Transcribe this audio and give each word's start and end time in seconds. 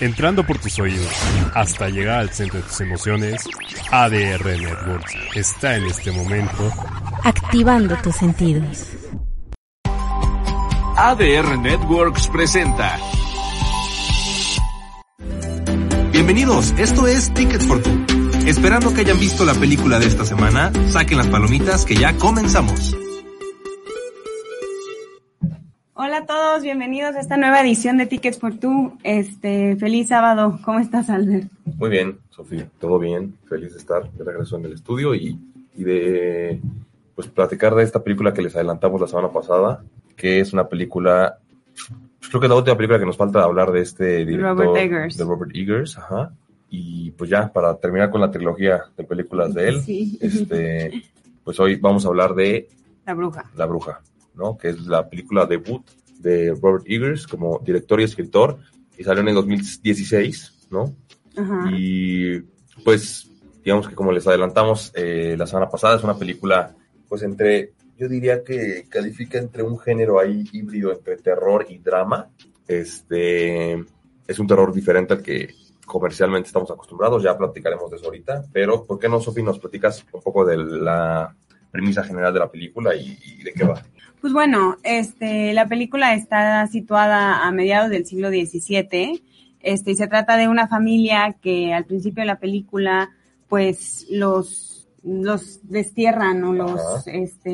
entrando 0.00 0.44
por 0.46 0.58
tus 0.58 0.78
oídos 0.78 1.08
hasta 1.54 1.88
llegar 1.88 2.20
al 2.20 2.30
centro 2.30 2.60
de 2.60 2.66
tus 2.66 2.80
emociones, 2.80 3.44
ADR 3.90 4.44
Networks 4.44 5.14
está 5.34 5.76
en 5.76 5.86
este 5.86 6.12
momento 6.12 6.72
activando 7.24 7.96
tus 7.96 8.16
sentidos. 8.16 8.88
ADR 10.96 11.58
Networks 11.58 12.28
presenta. 12.28 12.98
Bienvenidos, 16.12 16.72
esto 16.78 17.06
es 17.06 17.32
Tickets 17.34 17.66
for 17.66 17.82
Two. 17.82 18.06
Esperando 18.46 18.94
que 18.94 19.00
hayan 19.00 19.18
visto 19.18 19.44
la 19.44 19.54
película 19.54 19.98
de 19.98 20.06
esta 20.06 20.24
semana, 20.24 20.72
saquen 20.88 21.18
las 21.18 21.26
palomitas 21.26 21.84
que 21.84 21.96
ya 21.96 22.16
comenzamos. 22.16 22.96
Hola 26.16 26.24
a 26.24 26.26
todos, 26.28 26.62
bienvenidos 26.62 27.14
a 27.14 27.20
esta 27.20 27.36
nueva 27.36 27.60
edición 27.60 27.98
de 27.98 28.06
Tickets 28.06 28.38
for 28.38 28.54
Two. 28.58 28.96
Este, 29.02 29.76
feliz 29.76 30.08
sábado. 30.08 30.58
¿Cómo 30.64 30.78
estás, 30.78 31.10
Albert? 31.10 31.50
Muy 31.76 31.90
bien, 31.90 32.16
Sofía, 32.30 32.66
todo 32.80 32.98
bien. 32.98 33.36
Feliz 33.46 33.74
de 33.74 33.78
estar 33.78 34.10
de 34.10 34.24
regreso 34.24 34.56
en 34.56 34.64
el 34.64 34.72
estudio 34.72 35.14
y, 35.14 35.38
y 35.76 35.84
de 35.84 36.58
pues 37.14 37.28
platicar 37.28 37.74
de 37.74 37.82
esta 37.82 38.02
película 38.02 38.32
que 38.32 38.40
les 38.40 38.54
adelantamos 38.56 38.98
la 38.98 39.08
semana 39.08 39.30
pasada, 39.30 39.84
que 40.16 40.40
es 40.40 40.54
una 40.54 40.66
película, 40.66 41.36
pues, 41.74 42.30
creo 42.30 42.40
que 42.40 42.46
es 42.46 42.50
la 42.50 42.56
última 42.56 42.76
película 42.78 42.98
que 42.98 43.04
nos 43.06 43.18
falta 43.18 43.42
hablar 43.42 43.70
de 43.70 43.82
este 43.82 44.24
director, 44.24 44.56
Robert 44.56 44.76
Eggers. 44.78 45.18
de 45.18 45.24
Robert 45.24 45.50
Eggers, 45.54 45.98
ajá. 45.98 46.32
Y 46.70 47.10
pues 47.10 47.28
ya, 47.28 47.52
para 47.52 47.76
terminar 47.76 48.08
con 48.10 48.22
la 48.22 48.30
trilogía 48.30 48.84
de 48.96 49.04
películas 49.04 49.52
de 49.52 49.68
él, 49.68 49.82
Sí. 49.82 50.16
este, 50.22 51.02
pues 51.44 51.60
hoy 51.60 51.76
vamos 51.76 52.06
a 52.06 52.08
hablar 52.08 52.34
de 52.34 52.70
La 53.04 53.12
bruja. 53.12 53.44
La 53.54 53.66
Bruja, 53.66 54.00
¿no? 54.34 54.56
Que 54.56 54.70
es 54.70 54.80
la 54.86 55.06
película 55.06 55.44
debut 55.44 55.82
de 56.20 56.54
Robert 56.60 56.84
Eggers 56.86 57.26
como 57.26 57.60
director 57.64 58.00
y 58.00 58.04
escritor, 58.04 58.58
y 58.98 59.04
salió 59.04 59.22
en 59.22 59.28
el 59.28 59.34
2016, 59.34 60.68
¿no? 60.70 60.94
Ajá. 61.36 61.70
Y 61.72 62.40
pues, 62.84 63.30
digamos 63.64 63.88
que 63.88 63.94
como 63.94 64.12
les 64.12 64.26
adelantamos 64.26 64.92
eh, 64.94 65.34
la 65.38 65.46
semana 65.46 65.68
pasada, 65.68 65.96
es 65.96 66.04
una 66.04 66.18
película, 66.18 66.74
pues 67.08 67.22
entre, 67.22 67.72
yo 67.98 68.08
diría 68.08 68.42
que 68.42 68.86
califica 68.88 69.38
entre 69.38 69.62
un 69.62 69.78
género 69.78 70.18
ahí 70.18 70.44
híbrido 70.52 70.92
entre 70.92 71.16
terror 71.16 71.66
y 71.68 71.78
drama. 71.78 72.28
Este, 72.66 73.84
es 74.26 74.38
un 74.38 74.46
terror 74.46 74.72
diferente 74.72 75.14
al 75.14 75.22
que 75.22 75.54
comercialmente 75.86 76.48
estamos 76.48 76.70
acostumbrados, 76.70 77.22
ya 77.22 77.38
platicaremos 77.38 77.90
de 77.90 77.96
eso 77.96 78.06
ahorita, 78.06 78.44
pero 78.52 78.84
¿por 78.84 78.98
qué 78.98 79.08
no, 79.08 79.20
Sofi, 79.20 79.42
nos 79.42 79.60
platicas 79.60 80.04
un 80.12 80.20
poco 80.20 80.44
de 80.44 80.56
la 80.56 81.34
premisa 81.76 82.02
general 82.02 82.32
de 82.32 82.40
la 82.40 82.50
película 82.50 82.94
y, 82.94 83.18
y 83.38 83.42
de 83.44 83.52
qué 83.52 83.64
va? 83.64 83.82
Pues 84.20 84.32
bueno, 84.32 84.76
este, 84.82 85.52
la 85.52 85.66
película 85.68 86.14
está 86.14 86.66
situada 86.66 87.46
a 87.46 87.50
mediados 87.52 87.90
del 87.90 88.06
siglo 88.06 88.28
XVII. 88.30 89.22
Este, 89.60 89.90
y 89.90 89.94
se 89.96 90.06
trata 90.08 90.36
de 90.36 90.48
una 90.48 90.68
familia 90.68 91.36
que 91.42 91.74
al 91.74 91.84
principio 91.84 92.22
de 92.22 92.26
la 92.26 92.38
película, 92.38 93.10
pues 93.48 94.06
los, 94.10 94.88
los 95.04 95.60
destierran 95.68 96.42
o 96.44 96.52
los, 96.52 96.80
Ajá. 96.80 97.10
este, 97.12 97.50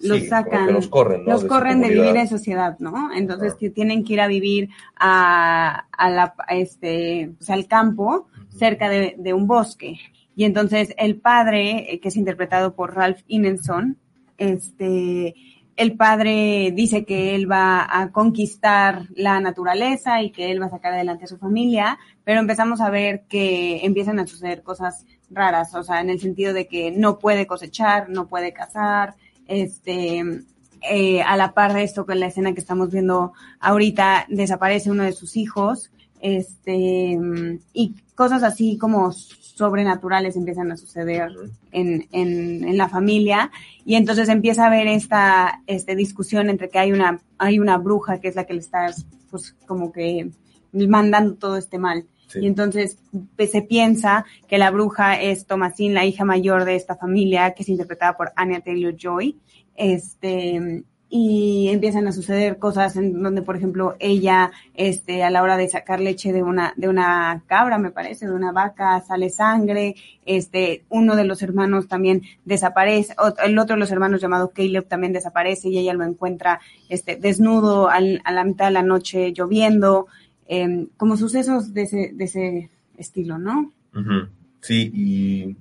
los 0.00 0.18
Sí, 0.20 0.26
sacan. 0.28 0.72
los 0.72 0.88
corren, 0.88 1.24
¿no? 1.24 1.32
los 1.32 1.42
de 1.42 1.48
corren 1.48 1.80
de 1.80 1.88
vivir 1.90 2.16
en 2.16 2.28
sociedad, 2.28 2.76
¿no? 2.78 3.12
Entonces 3.12 3.54
que 3.54 3.68
tienen 3.70 4.04
que 4.04 4.12
ir 4.14 4.20
a 4.20 4.26
vivir 4.28 4.68
a, 4.96 5.86
a 5.90 6.10
la, 6.10 6.34
a 6.46 6.54
este, 6.56 7.32
pues, 7.36 7.50
al 7.50 7.66
campo, 7.66 8.28
cerca 8.56 8.88
de, 8.88 9.14
de 9.18 9.32
un 9.32 9.46
bosque. 9.46 9.98
Y 10.38 10.44
entonces 10.44 10.94
el 10.98 11.16
padre, 11.16 11.92
eh, 11.92 11.98
que 11.98 12.10
es 12.10 12.16
interpretado 12.16 12.76
por 12.76 12.94
Ralph 12.94 13.22
Ineson, 13.26 13.96
este, 14.36 15.34
el 15.74 15.96
padre 15.96 16.70
dice 16.72 17.04
que 17.04 17.34
él 17.34 17.50
va 17.50 17.84
a 17.90 18.12
conquistar 18.12 19.08
la 19.16 19.40
naturaleza 19.40 20.22
y 20.22 20.30
que 20.30 20.52
él 20.52 20.62
va 20.62 20.66
a 20.66 20.70
sacar 20.70 20.92
adelante 20.92 21.24
a 21.24 21.26
su 21.26 21.38
familia, 21.38 21.98
pero 22.22 22.38
empezamos 22.38 22.80
a 22.80 22.88
ver 22.88 23.24
que 23.28 23.84
empiezan 23.84 24.20
a 24.20 24.28
suceder 24.28 24.62
cosas 24.62 25.06
raras, 25.28 25.74
o 25.74 25.82
sea, 25.82 26.00
en 26.00 26.08
el 26.08 26.20
sentido 26.20 26.52
de 26.52 26.68
que 26.68 26.92
no 26.92 27.18
puede 27.18 27.48
cosechar, 27.48 28.08
no 28.08 28.28
puede 28.28 28.52
cazar, 28.52 29.16
este, 29.48 30.22
eh, 30.88 31.20
a 31.20 31.36
la 31.36 31.52
par 31.52 31.74
de 31.74 31.82
esto 31.82 32.06
con 32.06 32.20
la 32.20 32.28
escena 32.28 32.54
que 32.54 32.60
estamos 32.60 32.92
viendo 32.92 33.32
ahorita, 33.58 34.26
desaparece 34.28 34.92
uno 34.92 35.02
de 35.02 35.14
sus 35.14 35.36
hijos, 35.36 35.90
este, 36.20 37.18
y 37.72 37.94
cosas 38.18 38.42
así 38.42 38.76
como 38.78 39.12
sobrenaturales 39.12 40.34
empiezan 40.34 40.72
a 40.72 40.76
suceder 40.76 41.30
en, 41.70 42.08
en, 42.10 42.64
en 42.64 42.76
la 42.76 42.88
familia. 42.88 43.52
Y 43.84 43.94
entonces 43.94 44.28
empieza 44.28 44.64
a 44.64 44.66
haber 44.66 44.88
esta 44.88 45.62
este, 45.68 45.94
discusión 45.94 46.50
entre 46.50 46.68
que 46.68 46.80
hay 46.80 46.90
una 46.90 47.20
hay 47.38 47.60
una 47.60 47.78
bruja 47.78 48.18
que 48.18 48.26
es 48.26 48.34
la 48.34 48.44
que 48.44 48.54
le 48.54 48.58
está 48.58 48.92
pues 49.30 49.54
como 49.68 49.92
que 49.92 50.30
mandando 50.72 51.36
todo 51.36 51.56
este 51.56 51.78
mal. 51.78 52.06
Sí. 52.26 52.40
y 52.40 52.46
entonces 52.46 52.98
pues, 53.36 53.52
se 53.52 53.62
piensa 53.62 54.26
que 54.48 54.58
la 54.58 54.70
bruja 54.70 55.18
es 55.18 55.46
Thomasine 55.46 55.94
la 55.94 56.04
hija 56.04 56.26
mayor 56.26 56.66
de 56.66 56.74
esta 56.74 56.94
familia 56.94 57.52
que 57.52 57.62
es 57.62 57.70
interpretada 57.70 58.18
por 58.18 58.32
Anya 58.36 58.60
Taylor 58.60 58.94
Joy 58.94 59.38
este 59.76 60.84
y 61.10 61.68
empiezan 61.68 62.06
a 62.06 62.12
suceder 62.12 62.58
cosas 62.58 62.96
en 62.96 63.22
donde 63.22 63.40
por 63.40 63.56
ejemplo 63.56 63.96
ella 63.98 64.50
este 64.74 65.22
a 65.22 65.30
la 65.30 65.42
hora 65.42 65.56
de 65.56 65.66
sacar 65.68 66.00
leche 66.00 66.32
de 66.34 66.42
una 66.42 66.74
de 66.76 66.88
una 66.88 67.42
cabra 67.46 67.78
me 67.78 67.90
parece 67.90 68.26
de 68.26 68.34
una 68.34 68.52
vaca 68.52 69.00
sale 69.00 69.30
sangre 69.30 69.94
este 70.26 70.84
uno 70.90 71.16
de 71.16 71.24
los 71.24 71.40
hermanos 71.40 71.88
también 71.88 72.22
desaparece 72.44 73.14
el 73.42 73.58
otro 73.58 73.76
de 73.76 73.80
los 73.80 73.90
hermanos 73.90 74.20
llamado 74.20 74.50
Caleb 74.50 74.86
también 74.86 75.14
desaparece 75.14 75.70
y 75.70 75.78
ella 75.78 75.94
lo 75.94 76.04
encuentra 76.04 76.60
este 76.90 77.16
desnudo 77.16 77.88
al- 77.88 78.20
a 78.24 78.32
la 78.32 78.44
mitad 78.44 78.66
de 78.66 78.72
la 78.72 78.82
noche 78.82 79.32
lloviendo 79.32 80.08
em, 80.46 80.88
como 80.98 81.16
sucesos 81.16 81.72
de 81.72 81.82
ese 81.82 82.10
de 82.14 82.24
ese 82.24 82.70
estilo 82.98 83.38
no. 83.38 83.72
Sí, 84.60 84.90
y 84.92 85.56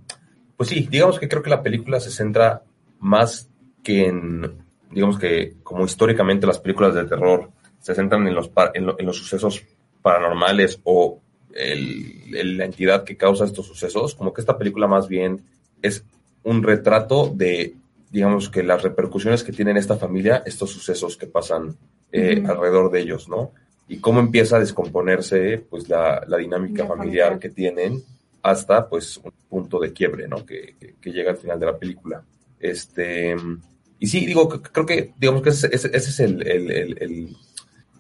pues 0.58 0.70
sí, 0.70 0.88
digamos 0.92 1.20
que 1.20 1.30
creo 1.30 1.42
que 1.44 1.50
la 1.52 1.62
película 1.64 2.00
se 2.02 2.10
centra 2.12 2.64
más 3.00 3.48
que 3.84 4.08
en, 4.08 4.52
digamos 4.92 5.20
que 5.20 5.56
como 5.64 5.86
históricamente 5.86 6.48
las 6.48 6.60
películas 6.60 6.94
de 6.96 7.06
terror 7.06 7.50
se 7.80 7.94
centran 7.96 8.28
en 8.28 8.36
los, 8.36 8.52
en, 8.74 8.86
lo- 8.86 9.00
en 9.00 9.06
los 9.06 9.18
sucesos 9.18 9.64
paranormales 10.02 10.80
o 10.84 11.20
el- 11.54 12.36
el- 12.36 12.58
la 12.58 12.66
entidad 12.66 13.04
que 13.04 13.18
causa 13.18 13.46
estos 13.46 13.66
sucesos, 13.66 14.16
como 14.16 14.34
que 14.34 14.42
esta 14.42 14.58
película 14.58 14.88
más 14.88 15.08
bien 15.08 15.42
es 15.82 16.04
un 16.44 16.64
retrato 16.64 17.32
de, 17.34 17.76
digamos 18.12 18.50
que 18.50 18.64
las 18.64 18.84
repercusiones 18.84 19.44
que 19.44 19.52
tienen 19.52 19.78
esta 19.78 19.98
familia, 19.98 20.44
estos 20.46 20.70
sucesos 20.72 21.18
que 21.18 21.28
pasan 21.28 21.76
eh, 22.12 22.42
alrededor 22.48 22.90
de 22.92 23.02
ellos, 23.02 23.28
¿no? 23.28 23.52
Y 23.90 24.00
cómo 24.00 24.20
empieza 24.20 24.58
a 24.58 24.60
descomponerse 24.60 25.58
pues 25.70 25.90
la, 25.90 26.24
la 26.28 26.38
dinámica 26.38 26.84
La 26.84 26.90
familiar 26.90 27.38
que 27.40 27.50
tienen 27.50 28.02
hasta 28.42 28.88
pues 28.88 29.18
un 29.18 29.32
punto 29.50 29.80
de 29.80 29.92
quiebre, 29.94 30.28
¿no? 30.28 30.46
Que, 30.46 30.76
que- 30.80 30.96
que 31.02 31.12
llega 31.12 31.32
al 31.32 31.38
final 31.38 31.60
de 31.60 31.66
la 31.66 31.78
película. 31.78 32.24
Este, 32.60 33.36
y 34.00 34.08
sí, 34.08 34.26
digo, 34.26 34.48
creo 34.50 34.86
que, 34.86 35.14
digamos 35.18 35.42
que 35.42 35.50
ese, 35.50 35.70
ese- 35.74 35.96
es 35.96 36.20
el- 36.20 36.46
el- 36.48 36.72
el- 37.02 37.38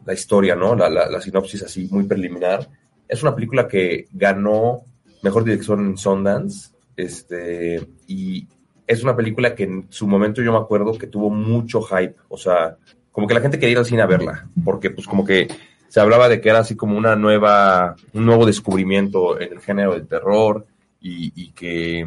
la 0.05 0.13
historia, 0.13 0.55
¿no? 0.55 0.75
La, 0.75 0.89
la- 0.89 1.09
la 1.09 1.21
sinopsis 1.21 1.63
así 1.63 1.87
muy 1.91 2.03
preliminar. 2.05 2.67
Es 3.07 3.23
una 3.23 3.35
película 3.35 3.67
que 3.67 4.07
ganó 4.11 4.81
Mejor 5.23 5.43
Dirección 5.43 5.85
en 5.85 5.97
Sundance, 5.97 6.69
este, 6.95 7.85
y 8.07 8.47
es 8.85 9.03
una 9.03 9.15
película 9.15 9.53
que 9.55 9.63
en 9.63 9.87
su 9.89 10.07
momento 10.07 10.41
yo 10.41 10.51
me 10.51 10.57
acuerdo 10.59 10.97
que 10.97 11.07
tuvo 11.07 11.29
mucho 11.29 11.81
hype, 11.81 12.15
o 12.29 12.37
sea, 12.37 12.77
como 13.11 13.27
que 13.27 13.33
la 13.33 13.41
gente 13.41 13.57
quería 13.59 13.73
ir 13.73 13.77
al 13.79 13.85
cine 13.85 14.01
a 14.01 14.05
verla, 14.07 14.47
porque 14.63 14.91
pues 14.91 15.07
como 15.07 15.25
que 15.25 15.47
se 15.89 15.99
hablaba 15.99 16.29
de 16.29 16.39
que 16.41 16.49
era 16.49 16.59
así 16.59 16.75
como 16.75 16.97
una 16.97 17.15
nueva, 17.15 17.95
un 18.13 18.25
nuevo 18.25 18.45
descubrimiento 18.45 19.39
en 19.39 19.53
el 19.53 19.59
género 19.59 19.93
del 19.93 20.07
terror 20.07 20.65
y, 21.01 21.31
y 21.35 21.51
que, 21.51 22.05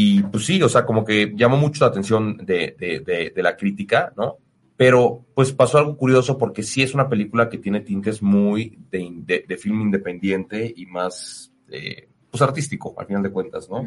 y 0.00 0.22
pues 0.22 0.46
sí, 0.46 0.62
o 0.62 0.68
sea, 0.68 0.86
como 0.86 1.04
que 1.04 1.32
llamó 1.34 1.56
mucho 1.56 1.84
la 1.84 1.90
atención 1.90 2.36
de, 2.36 2.76
de, 2.78 3.00
de, 3.00 3.32
de 3.34 3.42
la 3.42 3.56
crítica, 3.56 4.12
¿no? 4.16 4.36
Pero 4.76 5.26
pues 5.34 5.50
pasó 5.50 5.78
algo 5.78 5.96
curioso 5.96 6.38
porque 6.38 6.62
sí 6.62 6.82
es 6.82 6.94
una 6.94 7.08
película 7.08 7.48
que 7.48 7.58
tiene 7.58 7.80
tintes 7.80 8.22
muy 8.22 8.78
de, 8.92 9.10
de, 9.26 9.44
de 9.48 9.56
film 9.56 9.80
independiente 9.80 10.72
y 10.76 10.86
más, 10.86 11.52
eh, 11.68 12.08
pues 12.30 12.40
artístico, 12.42 12.94
al 12.96 13.08
final 13.08 13.24
de 13.24 13.32
cuentas, 13.32 13.68
¿no? 13.68 13.84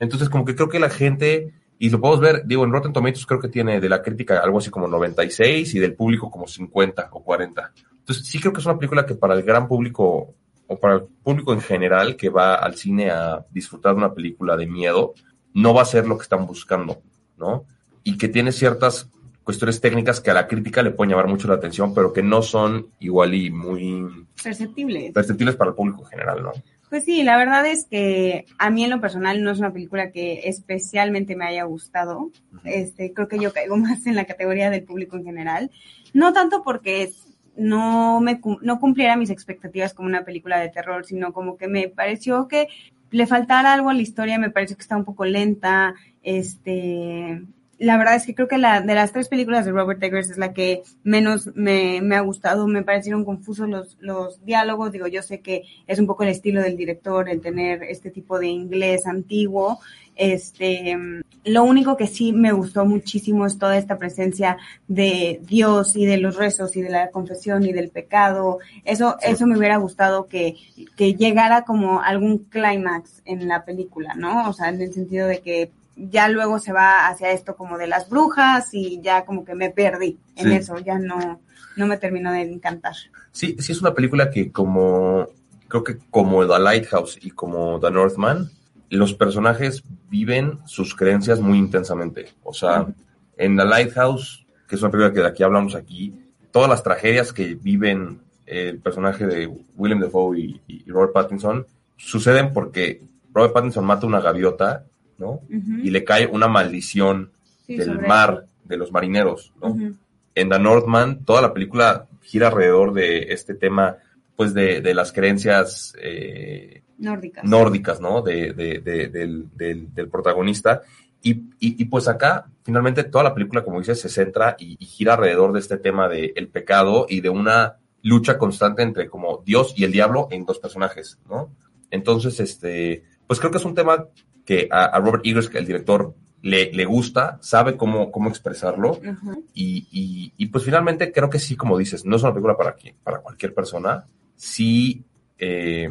Entonces, 0.00 0.30
como 0.30 0.46
que 0.46 0.54
creo 0.54 0.70
que 0.70 0.80
la 0.80 0.88
gente, 0.88 1.52
y 1.78 1.90
lo 1.90 2.00
podemos 2.00 2.20
ver, 2.20 2.46
digo, 2.46 2.64
en 2.64 2.72
Rotten 2.72 2.94
Tomatoes 2.94 3.26
creo 3.26 3.38
que 3.38 3.48
tiene 3.48 3.78
de 3.78 3.90
la 3.90 4.00
crítica 4.00 4.38
algo 4.38 4.56
así 4.56 4.70
como 4.70 4.88
96 4.88 5.74
y 5.74 5.78
del 5.78 5.94
público 5.94 6.30
como 6.30 6.46
50 6.46 7.10
o 7.12 7.22
40. 7.22 7.74
Entonces, 7.98 8.26
sí 8.26 8.40
creo 8.40 8.54
que 8.54 8.60
es 8.60 8.66
una 8.66 8.78
película 8.78 9.04
que 9.04 9.16
para 9.16 9.34
el 9.34 9.42
gran 9.42 9.68
público, 9.68 10.34
o 10.66 10.80
para 10.80 10.94
el 10.94 11.02
público 11.22 11.52
en 11.52 11.60
general 11.60 12.16
que 12.16 12.30
va 12.30 12.54
al 12.54 12.74
cine 12.74 13.10
a 13.10 13.44
disfrutar 13.50 13.92
de 13.92 13.98
una 13.98 14.14
película 14.14 14.56
de 14.56 14.66
miedo, 14.66 15.12
no 15.54 15.74
va 15.74 15.82
a 15.82 15.86
ser 15.86 16.06
lo 16.06 16.16
que 16.16 16.22
están 16.22 16.46
buscando, 16.46 17.02
¿no? 17.36 17.64
Y 18.04 18.18
que 18.18 18.28
tiene 18.28 18.52
ciertas 18.52 19.08
cuestiones 19.44 19.80
técnicas 19.80 20.20
que 20.20 20.30
a 20.30 20.34
la 20.34 20.46
crítica 20.46 20.82
le 20.82 20.92
pueden 20.92 21.10
llamar 21.10 21.28
mucho 21.28 21.48
la 21.48 21.54
atención, 21.54 21.94
pero 21.94 22.12
que 22.12 22.22
no 22.22 22.42
son 22.42 22.88
igual 23.00 23.34
y 23.34 23.50
muy 23.50 24.26
perceptibles 24.42 25.12
perceptibles 25.12 25.56
para 25.56 25.70
el 25.70 25.76
público 25.76 26.02
en 26.02 26.08
general, 26.08 26.42
¿no? 26.42 26.52
Pues 26.92 27.04
sí, 27.04 27.22
la 27.22 27.38
verdad 27.38 27.64
es 27.64 27.86
que 27.86 28.44
a 28.58 28.68
mí 28.68 28.84
en 28.84 28.90
lo 28.90 29.00
personal 29.00 29.42
no 29.42 29.50
es 29.50 29.58
una 29.58 29.72
película 29.72 30.10
que 30.10 30.42
especialmente 30.44 31.34
me 31.36 31.46
haya 31.46 31.64
gustado. 31.64 32.30
Este, 32.64 33.14
creo 33.14 33.28
que 33.28 33.38
yo 33.38 33.52
caigo 33.52 33.76
más 33.78 34.06
en 34.06 34.14
la 34.14 34.26
categoría 34.26 34.68
del 34.68 34.84
público 34.84 35.16
en 35.16 35.24
general. 35.24 35.70
No 36.12 36.34
tanto 36.34 36.62
porque 36.62 37.10
no 37.56 38.20
me 38.20 38.40
no 38.60 38.78
cumpliera 38.78 39.16
mis 39.16 39.30
expectativas 39.30 39.94
como 39.94 40.08
una 40.08 40.24
película 40.24 40.58
de 40.60 40.68
terror, 40.68 41.06
sino 41.06 41.32
como 41.32 41.56
que 41.56 41.66
me 41.66 41.88
pareció 41.88 42.46
que 42.46 42.68
le 43.12 43.26
faltara 43.26 43.72
algo 43.72 43.90
a 43.90 43.94
la 43.94 44.02
historia, 44.02 44.38
me 44.38 44.50
pareció 44.50 44.76
que 44.76 44.82
está 44.82 44.96
un 44.96 45.04
poco 45.04 45.24
lenta, 45.24 45.94
este, 46.22 47.42
la 47.82 47.96
verdad 47.96 48.14
es 48.14 48.26
que 48.26 48.34
creo 48.34 48.46
que 48.46 48.58
la 48.58 48.80
de 48.80 48.94
las 48.94 49.12
tres 49.12 49.28
películas 49.28 49.64
de 49.64 49.72
Robert 49.72 50.00
Eggers 50.00 50.30
es 50.30 50.38
la 50.38 50.52
que 50.52 50.82
menos 51.02 51.50
me, 51.56 52.00
me, 52.00 52.14
ha 52.14 52.20
gustado. 52.20 52.68
Me 52.68 52.84
parecieron 52.84 53.24
confusos 53.24 53.68
los, 53.68 53.96
los 54.00 54.44
diálogos. 54.44 54.92
Digo, 54.92 55.08
yo 55.08 55.20
sé 55.20 55.40
que 55.40 55.64
es 55.88 55.98
un 55.98 56.06
poco 56.06 56.22
el 56.22 56.28
estilo 56.28 56.62
del 56.62 56.76
director 56.76 57.28
el 57.28 57.40
tener 57.40 57.82
este 57.82 58.10
tipo 58.10 58.38
de 58.38 58.46
inglés 58.46 59.04
antiguo. 59.08 59.80
Este, 60.14 60.96
lo 61.44 61.64
único 61.64 61.96
que 61.96 62.06
sí 62.06 62.32
me 62.32 62.52
gustó 62.52 62.84
muchísimo 62.84 63.46
es 63.46 63.58
toda 63.58 63.76
esta 63.76 63.98
presencia 63.98 64.58
de 64.86 65.40
Dios 65.42 65.96
y 65.96 66.06
de 66.06 66.18
los 66.18 66.36
rezos 66.36 66.76
y 66.76 66.82
de 66.82 66.90
la 66.90 67.10
confesión 67.10 67.64
y 67.64 67.72
del 67.72 67.88
pecado. 67.88 68.60
Eso, 68.84 69.16
sí. 69.20 69.32
eso 69.32 69.44
me 69.48 69.58
hubiera 69.58 69.78
gustado 69.78 70.28
que, 70.28 70.54
que 70.96 71.14
llegara 71.14 71.64
como 71.64 72.00
algún 72.00 72.38
clímax 72.44 73.22
en 73.24 73.48
la 73.48 73.64
película, 73.64 74.14
¿no? 74.14 74.48
O 74.48 74.52
sea, 74.52 74.68
en 74.68 74.80
el 74.80 74.92
sentido 74.92 75.26
de 75.26 75.40
que 75.40 75.72
ya 75.96 76.28
luego 76.28 76.58
se 76.58 76.72
va 76.72 77.08
hacia 77.08 77.32
esto 77.32 77.56
como 77.56 77.78
de 77.78 77.86
las 77.86 78.08
brujas 78.08 78.72
y 78.72 79.00
ya 79.02 79.24
como 79.24 79.44
que 79.44 79.54
me 79.54 79.70
perdí 79.70 80.18
en 80.36 80.48
sí. 80.48 80.54
eso, 80.54 80.78
ya 80.78 80.98
no, 80.98 81.40
no 81.76 81.86
me 81.86 81.98
terminó 81.98 82.32
de 82.32 82.42
encantar. 82.42 82.94
Sí, 83.30 83.56
sí 83.58 83.72
es 83.72 83.80
una 83.80 83.94
película 83.94 84.30
que 84.30 84.50
como, 84.50 85.28
creo 85.68 85.84
que 85.84 85.98
como 86.10 86.46
The 86.46 86.58
Lighthouse 86.58 87.18
y 87.20 87.30
como 87.30 87.78
The 87.80 87.90
Northman, 87.90 88.50
los 88.90 89.14
personajes 89.14 89.82
viven 90.08 90.60
sus 90.66 90.94
creencias 90.94 91.40
muy 91.40 91.58
intensamente. 91.58 92.28
O 92.42 92.52
sea, 92.52 92.82
uh 92.82 92.86
-huh. 92.86 92.94
en 93.36 93.56
The 93.56 93.64
Lighthouse, 93.64 94.46
que 94.68 94.76
es 94.76 94.82
una 94.82 94.90
película 94.90 95.12
que 95.14 95.20
de 95.20 95.28
aquí 95.28 95.42
hablamos 95.42 95.74
aquí, 95.74 96.14
todas 96.50 96.68
las 96.68 96.82
tragedias 96.82 97.32
que 97.32 97.54
viven 97.54 98.20
el 98.46 98.78
personaje 98.78 99.26
de 99.26 99.46
William 99.76 100.00
Defoe 100.00 100.38
y, 100.38 100.60
y 100.66 100.90
Robert 100.90 101.12
Pattinson 101.12 101.66
suceden 101.96 102.52
porque 102.52 103.00
Robert 103.32 103.54
Pattinson 103.54 103.84
mata 103.84 104.06
una 104.06 104.20
gaviota 104.20 104.84
¿no? 105.22 105.30
Uh 105.30 105.40
-huh. 105.48 105.84
Y 105.86 105.90
le 105.90 106.02
cae 106.04 106.26
una 106.26 106.48
maldición 106.48 107.30
sí, 107.66 107.76
del 107.76 108.00
mar, 108.00 108.30
eso. 108.44 108.52
de 108.70 108.76
los 108.76 108.90
marineros, 108.92 109.52
¿no? 109.60 109.68
Uh 109.68 109.76
-huh. 109.76 109.96
En 110.34 110.48
The 110.50 110.58
Northman, 110.58 111.24
toda 111.24 111.40
la 111.40 111.52
película 111.52 112.06
gira 112.22 112.48
alrededor 112.48 112.92
de 112.92 113.32
este 113.32 113.54
tema, 113.54 113.96
pues, 114.36 114.52
de, 114.54 114.80
de 114.80 114.92
las 114.94 115.12
creencias 115.12 115.94
eh, 116.00 116.82
nórdicas. 116.98 117.44
nórdicas, 117.44 118.00
¿no? 118.00 118.22
De, 118.22 118.52
de, 118.52 118.80
del, 118.80 119.48
del, 119.56 119.94
del, 119.94 120.08
protagonista. 120.08 120.80
Y, 121.22 121.32
y, 121.60 121.82
y, 121.82 121.84
pues 121.84 122.08
acá, 122.08 122.46
finalmente, 122.64 123.04
toda 123.04 123.24
la 123.24 123.34
película, 123.34 123.62
como 123.62 123.78
dices, 123.78 124.00
se 124.00 124.08
centra 124.08 124.56
y, 124.58 124.76
y 124.78 124.86
gira 124.86 125.14
alrededor 125.14 125.52
de 125.52 125.60
este 125.60 125.76
tema 125.76 126.08
del 126.08 126.32
el 126.34 126.48
pecado 126.48 127.06
y 127.08 127.20
de 127.20 127.28
una 127.28 127.76
lucha 128.02 128.36
constante 128.36 128.82
entre 128.82 129.08
como 129.08 129.42
Dios 129.46 129.74
y 129.76 129.84
el 129.84 129.92
diablo 129.92 130.28
en 130.30 130.44
dos 130.44 130.58
personajes, 130.58 131.18
¿no? 131.28 131.50
Entonces, 131.90 132.40
este, 132.40 133.04
pues 133.26 133.38
creo 133.38 133.52
que 133.52 133.58
es 133.58 133.64
un 133.64 133.74
tema 133.74 134.06
que 134.44 134.68
a, 134.70 134.84
a 134.84 135.00
Robert 135.00 135.24
Eggers, 135.24 135.48
que 135.48 135.58
el 135.58 135.66
director, 135.66 136.14
le, 136.42 136.72
le 136.72 136.84
gusta, 136.84 137.38
sabe 137.40 137.76
cómo, 137.76 138.10
cómo 138.10 138.28
expresarlo. 138.28 138.92
Uh 138.92 139.02
-huh. 139.02 139.44
y, 139.54 139.86
y, 139.92 140.32
y, 140.36 140.46
pues 140.46 140.64
finalmente 140.64 141.12
creo 141.12 141.30
que 141.30 141.38
sí, 141.38 141.56
como 141.56 141.78
dices, 141.78 142.04
no 142.04 142.16
es 142.16 142.22
una 142.22 142.32
película 142.32 142.56
para, 142.56 142.76
para 143.04 143.18
cualquier 143.18 143.54
persona. 143.54 144.06
Sí 144.34 145.04
eh, 145.38 145.88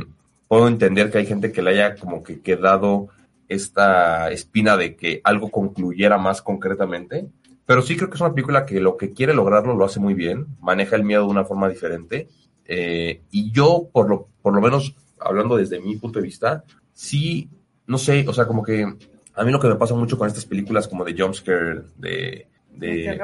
puedo 0.48 0.68
entender 0.68 1.10
que 1.10 1.20
hay 1.20 1.26
gente 1.26 1.52
que 1.52 1.62
le 1.62 1.72
haya 1.72 1.96
como 1.96 2.22
que 2.22 2.42
quedado 2.42 3.08
esta 3.48 4.30
espina 4.32 4.78
de 4.78 4.96
que 4.96 5.22
algo 5.24 5.50
concluyera 5.50 6.18
más 6.18 6.42
concretamente. 6.42 7.28
Pero 7.66 7.82
sí 7.82 7.96
creo 7.96 8.10
que 8.10 8.16
es 8.16 8.22
una 8.22 8.34
película 8.34 8.66
que 8.66 8.82
lo 8.82 8.98
que 8.98 9.14
quiere 9.14 9.34
lograrlo 9.34 9.76
lo 9.76 9.86
hace 9.86 10.02
muy 10.02 10.14
bien, 10.14 10.48
maneja 10.60 10.98
el 10.98 11.04
miedo 11.06 11.24
de 11.24 11.30
una 11.32 11.46
forma 11.46 11.70
diferente. 11.70 12.28
Eh, 12.66 13.22
y 13.32 13.52
yo, 13.52 13.88
por 13.92 14.10
lo, 14.10 14.28
por 14.42 14.54
lo 14.54 14.60
menos, 14.62 14.94
hablando 15.20 15.56
desde 15.56 15.80
mi 15.80 15.96
punto 15.96 16.20
de 16.20 16.26
vista, 16.26 16.64
sí 16.94 17.50
no 17.92 17.98
sé, 17.98 18.26
o 18.26 18.34
sea, 18.34 18.46
como 18.48 18.64
que 18.64 18.84
a 19.34 19.44
mí 19.44 19.52
lo 19.52 19.60
que 19.60 19.68
me 19.68 19.76
pasa 19.76 19.94
mucho 19.94 20.18
con 20.18 20.28
estas 20.28 20.46
películas 20.46 20.88
como 20.88 21.04
de 21.04 21.14
jumpscare, 21.14 21.84
de, 21.98 22.48
de, 22.72 23.20